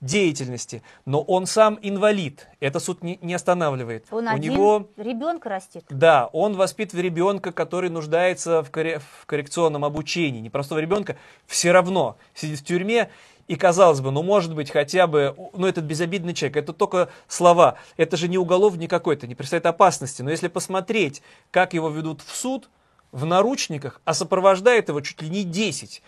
[0.00, 4.06] деятельности, но он сам инвалид, это суд не, не останавливает.
[4.10, 5.84] Он У один него ребенка растит.
[5.88, 11.16] Да, он воспитывает ребенка, который нуждается в, корре, в коррекционном обучении, непростого ребенка,
[11.46, 13.10] все равно сидит в тюрьме,
[13.48, 17.76] и казалось бы, ну может быть хотя бы, ну этот безобидный человек, это только слова,
[17.96, 22.34] это же не уголовник какой-то, не представляет опасности, но если посмотреть, как его ведут в
[22.34, 22.68] суд,
[23.12, 26.02] в наручниках, а сопровождает его чуть ли не 10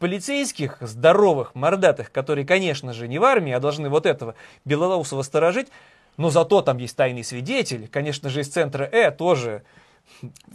[0.00, 4.34] полицейских, здоровых, мордатых, которые, конечно же, не в армии, а должны вот этого
[4.64, 5.68] Белоусова сторожить,
[6.16, 9.62] но зато там есть тайный свидетель, конечно же, из центра Э тоже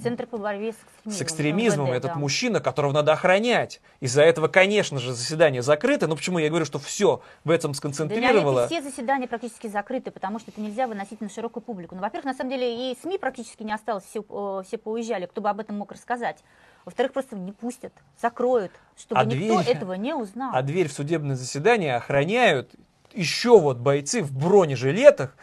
[0.02, 1.14] Центр по борьбе с экстремизмом.
[1.14, 2.20] С экстремизмом МВД, этот да.
[2.20, 3.82] мужчина, которого надо охранять.
[4.00, 6.08] Из-за этого, конечно же, заседание закрыто.
[6.08, 8.62] Но почему я говорю, что все в этом сконцентрировало?
[8.62, 11.96] Да, все заседания практически закрыты, потому что это нельзя выносить на широкую публику.
[11.96, 14.24] Ну, во-первых, на самом деле и СМИ практически не осталось, все,
[14.68, 16.44] все поуезжали, кто бы об этом мог рассказать.
[16.86, 20.52] Во-вторых, просто не пустят, закроют, чтобы а никто дверь, этого не узнал.
[20.54, 22.72] А дверь в судебное заседание охраняют
[23.14, 25.36] еще вот бойцы в бронежилетах,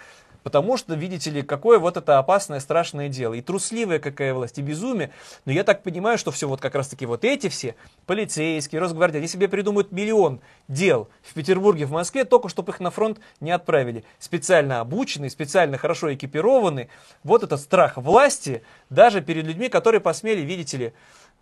[0.43, 3.35] Потому что, видите ли, какое вот это опасное, страшное дело.
[3.35, 5.13] И трусливая какая власть, и безумие.
[5.45, 7.77] Но я так понимаю, что все вот как раз-таки вот эти все,
[8.07, 12.91] полицейские, Росгвардия, они себе придумают миллион дел в Петербурге, в Москве, только чтобы их на
[12.91, 14.05] фронт не отправили.
[14.19, 16.89] Специально обученные, специально хорошо экипированные.
[17.23, 20.93] Вот этот страх власти даже перед людьми, которые посмели, видите ли,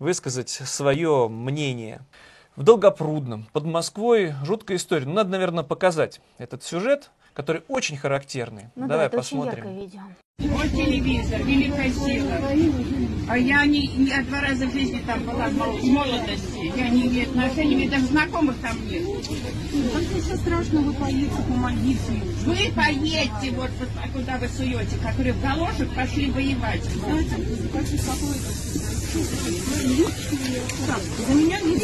[0.00, 2.00] высказать свое мнение.
[2.56, 5.06] В Долгопрудном, под Москвой, жуткая история.
[5.06, 8.66] Ну, надо, наверное, показать этот сюжет который очень характерный.
[8.76, 9.66] Ну Давай да, посмотрим.
[9.66, 10.00] Очень видео.
[10.40, 12.32] Вот телевизор, великая сила.
[13.28, 16.72] А я не, не два раза в жизни там была в молодости.
[16.76, 19.02] Я не имею отношения, мне даже знакомых там нет.
[19.92, 22.12] Как все страшно, вы поедете, помогите.
[22.44, 26.84] Вы поедете, вот, вот куда вы суете, которые в галошах пошли воевать.
[26.84, 27.36] Знаете,
[29.10, 29.50] какой-то
[31.26, 31.80] За меня не.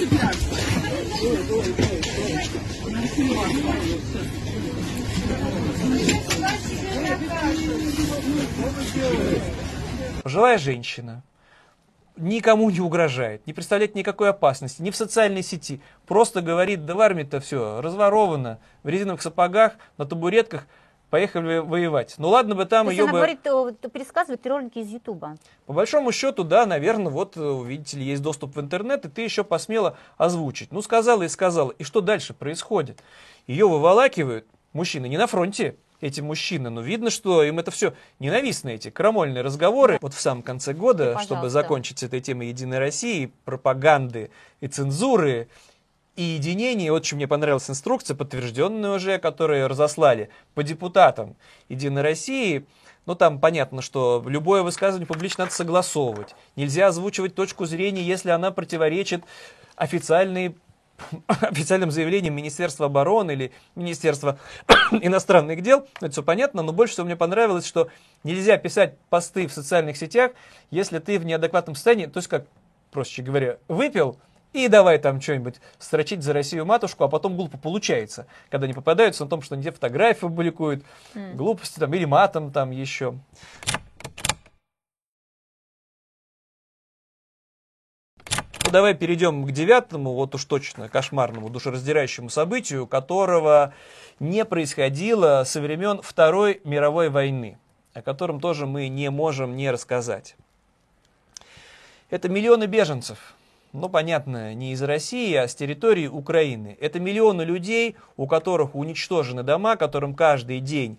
[10.22, 11.22] Пожилая женщина
[12.16, 15.80] никому не угрожает, не представляет никакой опасности, ни в социальной сети.
[16.06, 20.66] Просто говорит, да в армии-то все разворовано, в резиновых сапогах, на табуретках,
[21.10, 22.14] поехали воевать.
[22.18, 23.18] Ну ладно бы там То ее она бы...
[23.18, 25.36] говорит, э, пересказывает ролики из Ютуба.
[25.66, 29.22] По большому счету, да, наверное, вот, э, видите ли, есть доступ в интернет, и ты
[29.22, 30.72] еще посмела озвучить.
[30.72, 31.70] Ну, сказала и сказала.
[31.72, 33.02] И что дальше происходит?
[33.46, 38.68] Ее выволакивают, мужчины не на фронте, эти мужчины, но видно, что им это все ненавистно,
[38.70, 39.98] эти крамольные разговоры.
[40.00, 44.30] Вот в самом конце года, И, чтобы закончить с этой темой Единой России, пропаганды
[44.60, 45.48] и цензуры,
[46.16, 51.36] и единение, вот чем мне понравилась инструкция, подтвержденная уже, которую разослали по депутатам
[51.68, 52.66] Единой России,
[53.04, 56.34] ну, там понятно, что любое высказывание публично надо согласовывать.
[56.56, 59.22] Нельзя озвучивать точку зрения, если она противоречит
[59.76, 60.56] официальной
[61.26, 64.38] официальным заявлением Министерства обороны или Министерства
[64.90, 67.88] иностранных дел, это все понятно, но больше всего мне понравилось, что
[68.24, 70.32] нельзя писать посты в социальных сетях,
[70.70, 72.46] если ты в неадекватном состоянии, то есть как,
[72.90, 74.18] проще говоря, выпил,
[74.56, 79.24] и давай там что-нибудь строчить за Россию матушку, а потом глупо получается, когда не попадаются
[79.24, 80.82] на том, что они тебе фотографии публикуют,
[81.14, 81.36] М.
[81.36, 83.14] глупости там, или матом там еще.
[88.64, 93.72] Ну, давай перейдем к девятому, вот уж точно кошмарному, душераздирающему событию, которого
[94.18, 97.58] не происходило со времен Второй мировой войны,
[97.94, 100.34] о котором тоже мы не можем не рассказать.
[102.10, 103.34] Это миллионы беженцев.
[103.78, 106.78] Ну, понятно, не из России, а с территории Украины.
[106.80, 110.98] Это миллионы людей, у которых уничтожены дома, которым каждый день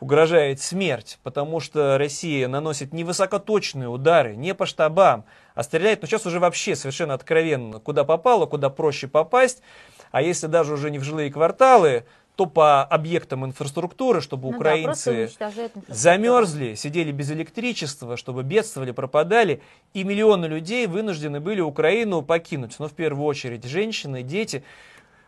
[0.00, 5.24] угрожает смерть, потому что Россия наносит не высокоточные удары, не по штабам,
[5.54, 9.62] а стреляет, ну сейчас уже вообще совершенно откровенно, куда попало, куда проще попасть,
[10.10, 14.56] а если даже уже не в жилые кварталы, то по объектам инфраструктуры, чтобы Ну да,
[14.58, 15.86] украинцы инфраструктуру.
[15.88, 19.62] замерзли, сидели без электричества, чтобы бедствовали, пропадали,
[19.94, 22.76] и миллионы людей вынуждены были Украину покинуть.
[22.78, 24.62] Но в первую очередь женщины, дети,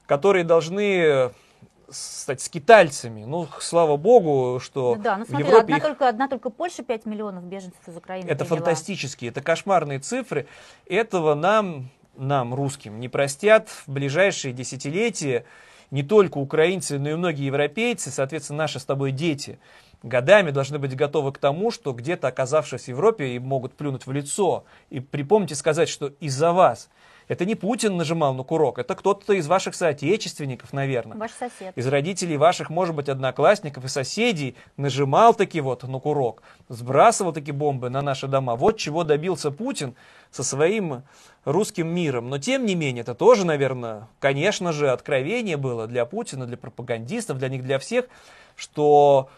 [0.06, 1.30] которые должны
[1.90, 3.24] стать скитальцами.
[3.24, 6.50] Ну, слава богу, что Ну да, ну в смотри, Европе одна, их только, одна только
[6.50, 8.66] Польша 5 миллионов беженцев из Украины это приняла.
[8.66, 10.46] фантастические, это кошмарные цифры.
[10.84, 15.46] Этого нам, нам, русским, не простят в ближайшие десятилетия
[15.90, 19.58] не только украинцы, но и многие европейцы, соответственно, наши с тобой дети,
[20.02, 24.12] годами должны быть готовы к тому, что где-то оказавшись в Европе, им могут плюнуть в
[24.12, 24.64] лицо.
[24.90, 26.90] И припомните сказать, что из-за вас.
[27.28, 31.76] Это не Путин нажимал на курок, это кто-то из ваших соотечественников, наверное Ваш сосед.
[31.76, 37.52] из родителей ваших, может быть, одноклассников и соседей нажимал таки вот на курок, сбрасывал таки
[37.52, 38.56] бомбы на наши дома.
[38.56, 39.94] Вот чего добился Путин
[40.30, 41.02] со своим
[41.44, 42.30] русским миром.
[42.30, 47.38] Но тем не менее, это тоже, наверное, конечно же, откровение было для Путина, для пропагандистов,
[47.38, 48.06] для них, для всех,
[48.56, 49.28] что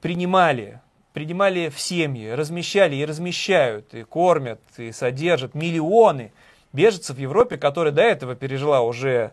[0.00, 0.80] принимали
[1.14, 6.32] принимали в семьи, размещали и размещают, и кормят, и содержат миллионы
[6.74, 9.32] беженцев в Европе, которая до этого пережила уже,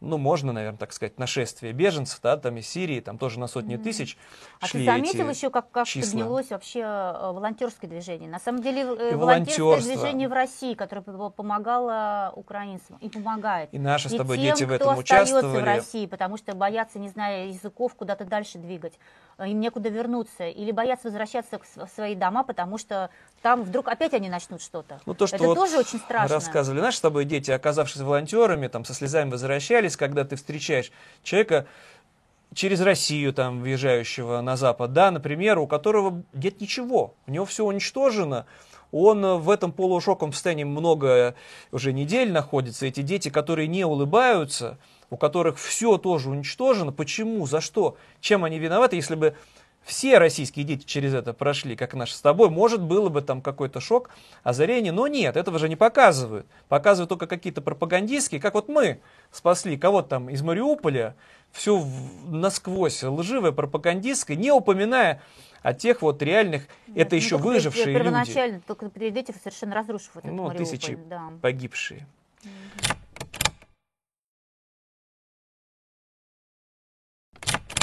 [0.00, 3.76] ну, можно, наверное, так сказать, нашествие беженцев, да, там из Сирии, там тоже на сотни
[3.76, 4.16] тысяч
[4.60, 6.10] А шли ты заметил эти еще, как, как числа.
[6.10, 8.30] поднялось вообще э, волонтерское движение?
[8.30, 13.68] На самом деле э, И волонтерское движение в России, которое помогало украинцам и помогает.
[13.72, 15.60] И наши с тобой тем, дети в кто этом остается участвовали.
[15.62, 18.94] в России, потому что боятся, не зная языков, куда-то дальше двигать.
[19.36, 20.46] Э, Им некуда вернуться.
[20.46, 23.10] Или боятся возвращаться в свои дома, потому что
[23.42, 25.00] там вдруг опять они начнут что-то.
[25.06, 26.34] Ну, то, что Это вот тоже очень страшно.
[26.34, 30.92] рассказывали наши с тобой дети, оказавшись волонтерами, там со слезами возвращались, когда ты встречаешь
[31.22, 31.66] человека
[32.54, 37.64] через Россию, там, въезжающего на Запад, да, например, у которого нет ничего, у него все
[37.64, 38.46] уничтожено,
[38.92, 41.34] он в этом полушоковом состоянии много
[41.70, 44.78] уже недель находится, эти дети, которые не улыбаются,
[45.10, 49.36] у которых все тоже уничтожено, почему, за что, чем они виноваты, если бы
[49.90, 53.80] все российские дети через это прошли, как наши с тобой, может, было бы там какой-то
[53.80, 54.10] шок,
[54.44, 56.46] озарение, но нет, этого же не показывают.
[56.68, 59.00] Показывают только какие-то пропагандистские, как вот мы
[59.32, 61.16] спасли кого-то там из Мариуполя,
[61.50, 61.84] все
[62.28, 65.22] насквозь лживое, пропагандистское, не упоминая
[65.62, 70.16] о тех вот реальных, это Ну, еще выжившие люди, Первоначально, только перед этим совершенно разрушив
[70.18, 71.32] этот ну, Мариуполь, тысячи да.
[71.42, 72.06] погибшие.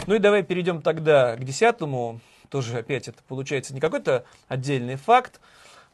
[0.07, 2.21] Ну и давай перейдем тогда к десятому.
[2.49, 5.41] Тоже опять это получается не какой-то отдельный факт,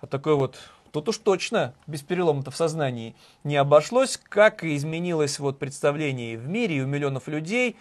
[0.01, 0.55] а такой вот,
[0.91, 6.77] тут уж точно без перелома-то в сознании не обошлось, как изменилось вот представление в мире
[6.77, 7.75] и у миллионов людей.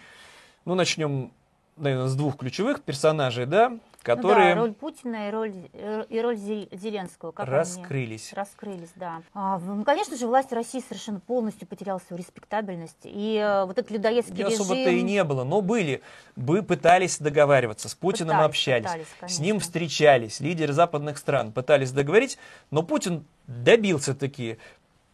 [0.65, 1.31] Ну, начнем,
[1.77, 3.77] наверное, с двух ключевых персонажей, да.
[4.01, 7.31] которые Ну да, роль Путина и роль, э, и роль Зе- Зеленского.
[7.31, 8.33] Как они раскрылись.
[8.33, 9.21] раскрылись, да.
[9.33, 12.97] А, ну, конечно же, власть России совершенно полностью потеряла свою респектабельность.
[13.03, 14.61] И э, вот этот людоедский режим...
[14.61, 16.01] особо-то и не было, но были.
[16.35, 21.91] Бы пытались договариваться, с Путиным Пытались, общались, пытались, с ним встречались, лидеры западных стран пытались
[21.91, 22.37] договорить,
[22.71, 24.57] но Путин добился таки,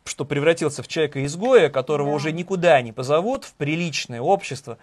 [0.05, 2.15] что превратился в человека-изгоя, которого Да.
[2.15, 4.77] уже никуда не позовут, в приличное общество.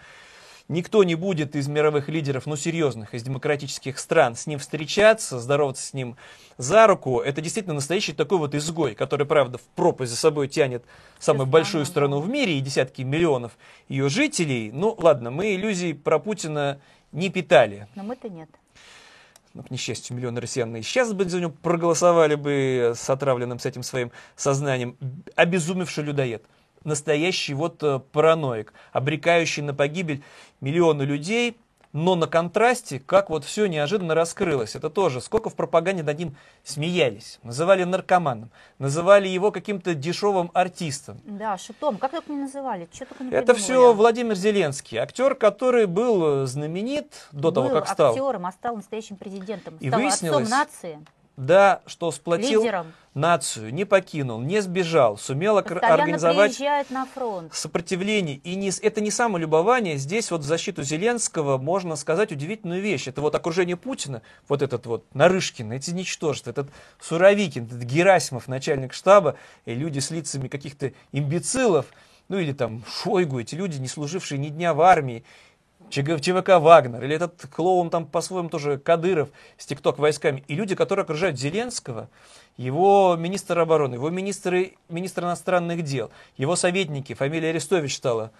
[0.68, 5.86] Никто не будет из мировых лидеров, ну серьезных, из демократических стран с ним встречаться, здороваться
[5.86, 6.16] с ним
[6.58, 7.20] за руку.
[7.20, 10.84] Это действительно настоящий такой вот изгой, который, правда, в пропасть за собой тянет
[11.20, 13.56] самую большую страну в мире и десятки миллионов
[13.88, 14.72] ее жителей.
[14.72, 16.80] Ну ладно, мы иллюзий про Путина
[17.12, 17.86] не питали.
[17.94, 18.48] Но мы-то нет.
[19.54, 23.66] Ну, к несчастью, миллионы россиян и сейчас бы за него проголосовали бы с отравленным с
[23.66, 24.96] этим своим сознанием.
[25.36, 26.44] Обезумевший людоед.
[26.84, 30.22] Настоящий вот э, параноик, обрекающий на погибель
[30.60, 31.56] миллионы людей,
[31.92, 34.76] но на контрасте, как вот все неожиданно раскрылось.
[34.76, 41.18] Это тоже, сколько в пропаганде над ним смеялись, называли наркоманом, называли его каким-то дешевым артистом.
[41.24, 41.96] Да, шутом.
[41.96, 42.86] Как только не называли?
[42.92, 43.62] Что только не Это придумывали.
[43.62, 48.10] все Владимир Зеленский, актер, который был э, знаменит до того, Был как стал.
[48.10, 49.76] актером, а стал настоящим президентом.
[49.80, 50.98] И стал выяснилось, отцом нации,
[51.38, 52.92] Да, что сплотил лидером.
[53.16, 57.54] Нацию, не покинул, не сбежал, сумел Постоянно организовать на фронт.
[57.54, 58.36] сопротивление.
[58.36, 59.96] И не, это не самолюбование.
[59.96, 63.08] Здесь вот в защиту Зеленского можно сказать удивительную вещь.
[63.08, 66.68] Это вот окружение Путина, вот этот вот Нарышкин, эти ничтожества, этот
[67.00, 71.86] Суровикин, этот Герасимов, начальник штаба, и люди с лицами каких-то имбецилов,
[72.28, 75.24] ну или там Шойгу, эти люди, не служившие ни дня в армии,
[75.90, 81.04] ЧВК «Вагнер», или этот клоун там по-своему тоже Кадыров с ТикТок войсками, и люди, которые
[81.04, 82.08] окружают Зеленского,
[82.56, 88.32] его министр обороны, его министры, министр иностранных дел, его советники, фамилия Арестович стала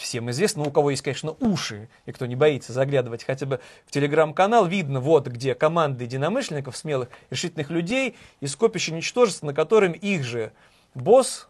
[0.00, 3.90] всем известно, у кого есть, конечно, уши, и кто не боится заглядывать хотя бы в
[3.90, 10.24] телеграм-канал, видно вот где команды единомышленников, смелых, решительных людей и скопище ничтожеств, на котором их
[10.24, 10.52] же
[10.94, 11.49] босс,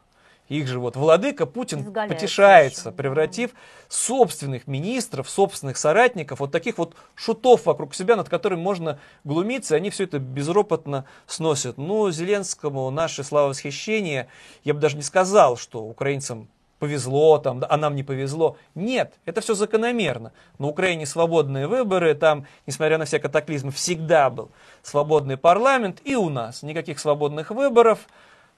[0.50, 3.50] их же вот владыка Путин Изгаляется потешается, еще, превратив
[3.88, 9.78] собственных министров, собственных соратников, вот таких вот шутов вокруг себя, над которыми можно глумиться, и
[9.78, 11.78] они все это безропотно сносят.
[11.78, 14.28] Ну, Зеленскому наше славовосхищение,
[14.64, 16.48] я бы даже не сказал, что украинцам
[16.80, 18.56] повезло, там, а нам не повезло.
[18.74, 20.32] Нет, это все закономерно.
[20.58, 24.50] На Украине свободные выборы, там, несмотря на все катаклизмы, всегда был
[24.82, 28.00] свободный парламент, и у нас никаких свободных выборов,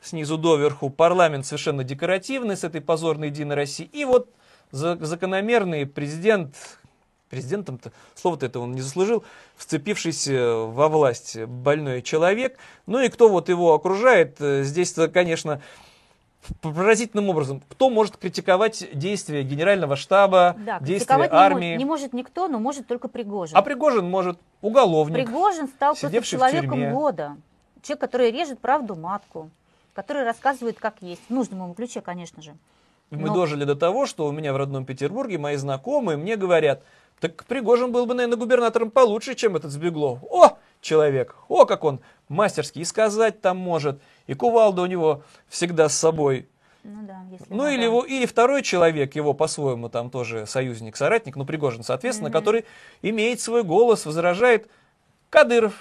[0.03, 4.29] снизу доверху парламент совершенно декоративный с этой позорной Единой России, и вот
[4.73, 6.55] за- закономерный президент,
[7.31, 9.25] президентом-то, слово-то это он не заслужил,
[9.57, 15.61] вцепившийся во власть больной человек, ну и кто вот его окружает, э, здесь-то, конечно,
[16.61, 21.85] поразительным образом, кто может критиковать действия генерального штаба, Да, действия критиковать не мо- армии, Не,
[21.85, 23.57] может никто, но может только Пригожин.
[23.57, 25.15] а Пригожин может уголовник.
[25.25, 27.37] Пригожин стал просто человеком года.
[27.83, 29.51] Человек, который режет правду матку,
[29.95, 31.23] который рассказывает, как есть.
[31.29, 32.55] В нужном ему ключе, конечно же.
[33.11, 36.83] Мы Но- дожили до того, что у меня в родном Петербурге мои знакомые мне говорят,
[37.21, 40.19] так Пригожин был бы, наверное, губернатором получше, чем этот Сбеглов.
[40.31, 45.89] О, человек, о, как он мастерски и сказать там может, и кувалда у него всегда
[45.89, 46.49] с собой.
[46.85, 51.37] Ну да, если Ну или, его, или второй человек, его по-своему там тоже союзник, соратник,
[51.37, 52.39] ну Пригожин, соответственно, Мгм.
[52.39, 52.65] который
[53.03, 54.69] имеет свой голос, возражает
[55.31, 55.75] Кадыров,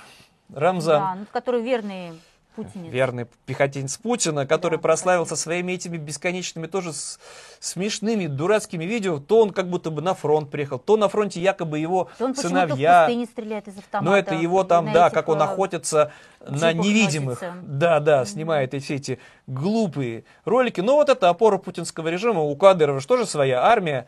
[0.53, 0.99] Рамзан.
[1.01, 2.11] Да, ну, который верный
[2.55, 2.91] путинец.
[2.91, 7.19] верный пехотинец Путина, который Да, прославился своими этими бесконечными тоже с-
[7.59, 11.79] смешными, дурацкими видео, то он как будто бы на фронт приехал, то на фронте якобы
[11.79, 13.05] его То он в сыновья.
[13.05, 14.05] пустыне стреляет из автомата.
[14.09, 16.11] Но это его там, на да, этих, как он охотится
[16.41, 17.41] на джипах невидимых.
[17.41, 17.61] носится.
[17.63, 20.81] Да, да, снимает эти, все эти глупые ролики.
[20.81, 22.41] Но вот это опора путинского режима.
[22.41, 24.07] У Кадырова же тоже своя армия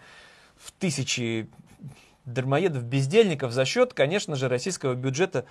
[0.57, 1.49] в тысячи
[2.25, 5.45] дармоедов, бездельников за счет, конечно же, российского бюджета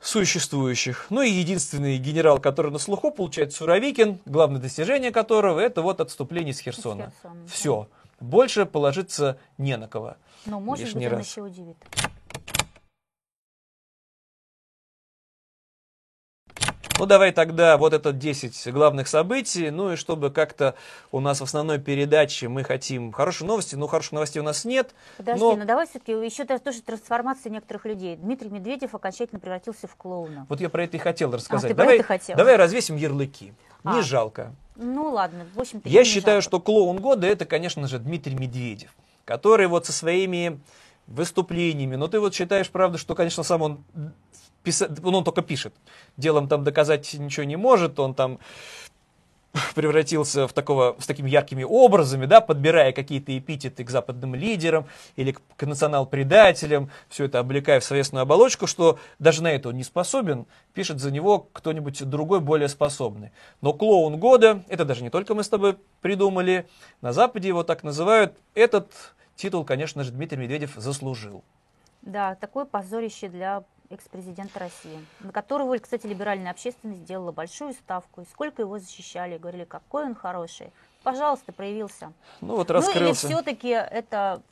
[0.00, 1.06] существующих.
[1.10, 6.54] Ну и единственный генерал, который на слуху, получается Суровикин, главное достижение которого это вот отступление
[6.54, 7.12] с Херсона.
[7.14, 7.52] Херсона, да.
[7.52, 7.88] Все.
[8.20, 10.16] Больше положиться не на кого.
[10.46, 11.26] Ну, может лишний быть, он раз.
[11.26, 11.76] еще удивит.
[17.00, 19.70] Ну, давай тогда вот это 10 главных событий.
[19.70, 20.74] Ну, и чтобы как-то
[21.10, 23.74] у нас в основной передаче мы хотим хорошие новости.
[23.74, 24.94] Ну, хороших новостей у нас нет.
[25.16, 28.16] Подожди, но ну давай все-таки еще тоже трансформация некоторых людей.
[28.16, 30.46] Дмитрий Медведев окончательно превратился в клоуна.
[30.48, 31.70] вот я про это и хотел рассказать.
[31.70, 32.36] ты про давай, это хотел.
[32.36, 33.54] давай развесим ярлыки.
[33.82, 34.02] Не А.
[34.02, 34.52] жалко.
[34.76, 35.88] Ну ладно, в общем-то.
[35.88, 36.58] Я не считаю, жалко.
[36.58, 38.90] что клоун года это, конечно же, Дмитрий Медведев,
[39.24, 40.60] который вот со своими
[41.06, 43.84] выступлениями, но ты вот считаешь, правда, что, конечно, сам он
[44.64, 45.74] писа- ну, он только пишет,
[46.16, 48.38] делом там доказать ничего не может, он там
[49.74, 55.32] превратился в такого, с такими яркими образами, да, подбирая какие-то эпитеты к западным лидерам или
[55.32, 59.84] к, к национал-предателям, все это облекая в словесную оболочку, что даже на это он не
[59.84, 63.32] способен, пишет за него кто-нибудь другой, более способный.
[63.60, 66.68] Но клоун года, это даже не только мы с тобой придумали,
[67.00, 68.92] на Западе его так называют, этот
[69.34, 71.42] титул, конечно же, Дмитрий Медведев заслужил.
[72.02, 78.24] Да, такое позорище для экс-президента России, на которого, кстати, либеральная общественность сделала большую ставку, и
[78.30, 80.72] сколько его защищали, говорили, какой он хороший.
[81.02, 82.12] Пожалуйста, проявился.
[82.40, 83.00] Ну вот раскрылся.
[83.26, 84.42] Ну или все-таки это,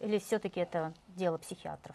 [0.00, 1.94] или все-таки это дело психиатров.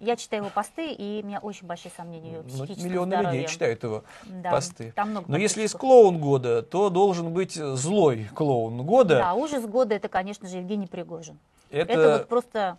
[0.00, 3.40] Я читаю его посты, и у меня очень большие сомнения в Ну, миллионы здоровье.
[3.40, 4.92] людей читают его Да, посты.
[4.94, 5.80] там много Но если есть подписчиков.
[5.80, 9.16] клоун года, то должен быть злой клоун года.
[9.16, 11.38] Да, ужас года это, конечно же, Евгений Пригожин.
[11.70, 12.78] Это- это вот просто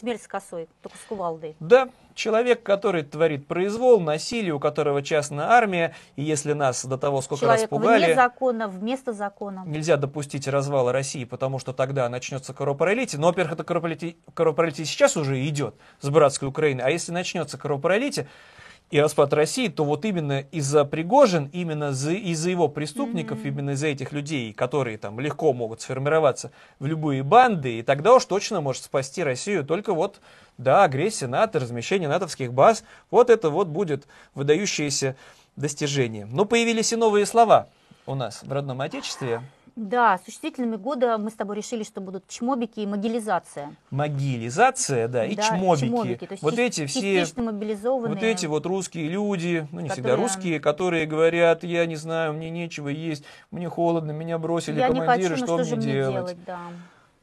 [0.00, 1.54] смерть с косой, только с кувалдой.
[1.60, 7.20] Да, человек, который творит произвол, насилие, у которого частная армия, и если нас до того
[7.20, 9.62] сколько раз Человек пугали, вне закона, вместо закона.
[9.66, 13.20] нельзя допустить развала России, потому что тогда начнется кровопролитие.
[13.20, 18.26] Но, во-первых, это кровопролитие, кровопролитие сейчас уже идет с братской Украины, а если начнется кровопролитие
[18.90, 23.86] и распад России, то вот именно из-за Пригожин, именно за- из-за его преступников, именно из-за
[23.86, 26.50] этих людей, которые там легко могут сформироваться
[26.80, 30.20] в любые банды, и тогда уж точно может спасти Россию только вот,
[30.58, 35.14] да, агрессия НАТО, размещение натовских баз, вот это вот будет выдающееся
[35.54, 36.26] достижение.
[36.26, 37.68] Но появились и новые слова
[38.06, 39.42] у нас в родном отечестве.
[39.76, 43.74] Да, существительными года мы с тобой решили, что будут чмобики и могилизация.
[43.90, 46.26] Могилизация, да, и Да, чмобики.
[46.26, 50.60] то есть вот эти все, вот эти вот русские люди, ну не всегда которые- русские,
[50.60, 55.34] которые говорят, я не знаю, мне нечего есть, мне холодно, меня бросили Я не командиры,
[55.36, 56.14] хочу, но что, что же мне мне делать?
[56.14, 56.58] делать, да.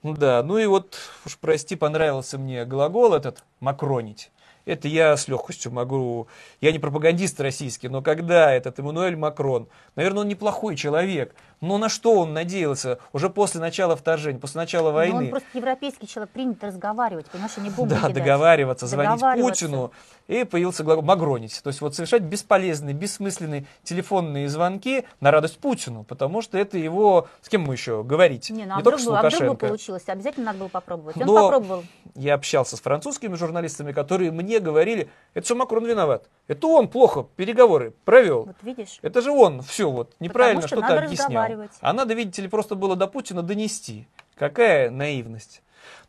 [0.03, 4.31] Ну да, ну и вот, уж прости, понравился мне глагол этот «макронить».
[4.65, 6.27] Это я с легкостью могу...
[6.59, 11.89] Я не пропагандист российский, но когда этот Эммануэль Макрон, наверное, он неплохой человек, но на
[11.89, 15.15] что он надеялся уже после начала вторжения, после начала Но войны?
[15.15, 18.13] он просто европейский человек, принято разговаривать, понимаешь, не бомбы Да, кидать.
[18.13, 19.65] договариваться, звонить Договариваться.
[19.65, 19.91] Путину.
[20.27, 21.61] И появился глагол «магронить».
[21.63, 27.27] То есть вот совершать бесполезные, бессмысленные телефонные звонки на радость Путину, потому что это его...
[27.41, 28.49] С кем мы еще говорить?
[28.49, 29.67] Не, ну а только с бы, а вдруг бы Лукашенко.
[29.67, 31.15] получилось, обязательно надо было попробовать.
[31.17, 31.83] Он Но попробовал.
[32.15, 36.27] Я общался с французскими журналистами, которые мне говорили, это все Макрон виноват.
[36.47, 38.43] Это он плохо переговоры провел.
[38.45, 38.99] Вот видишь?
[39.01, 41.46] Это же он все вот неправильно что что-то объяснял.
[41.47, 41.77] Разговаривать.
[41.81, 44.07] А надо, видите ли, просто было до Путина донести.
[44.35, 45.61] Какая наивность.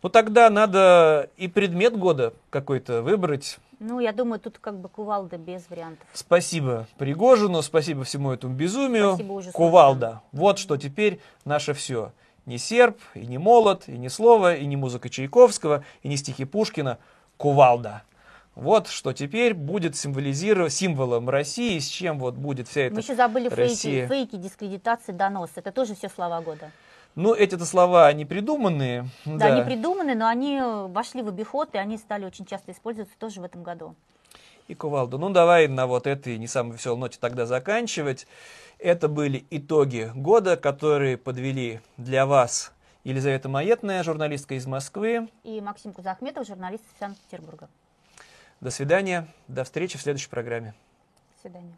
[0.03, 3.59] Ну тогда надо и предмет года какой-то выбрать.
[3.81, 6.07] Ну, я думаю, тут как бы кувалда без вариантов.
[6.13, 9.15] Спасибо Пригожину, спасибо всему этому безумию.
[9.15, 9.53] Спасибо ужасу.
[9.53, 10.23] Кувалда.
[10.33, 12.13] Вот что теперь наше все.
[12.45, 16.45] Не серб, и не молот, и не слово, и не музыка Чайковского, и не стихи
[16.45, 16.99] Пушкина.
[17.37, 18.03] Кувалда.
[18.59, 23.15] Вот что теперь будет символизировать символом России, с чем вот будет вся эта Мы еще
[23.15, 24.09] забыли фейки, Россия.
[24.09, 25.51] фейки, дискредитации, донос.
[25.55, 26.73] Это тоже все слова года.
[27.15, 29.09] Ну, эти-то слова, они придуманные.
[29.25, 33.41] Да, они придуманы, но они вошли в обиход, и они стали очень часто использоваться тоже
[33.41, 33.95] в этом году.
[34.67, 35.19] И кувалду.
[35.19, 38.27] Ну, давай на вот этой не самой веселой ноте тогда заканчивать.
[38.81, 42.73] Это были итоги года, которые подвели для вас
[43.05, 45.29] Елизавета Маетная, журналистка из Москвы.
[45.45, 47.69] И Максим Кузахметов, журналист из Санкт-Петербурга.
[48.61, 50.75] До свидания, до встречи в следующей программе.
[51.37, 51.77] До свидания.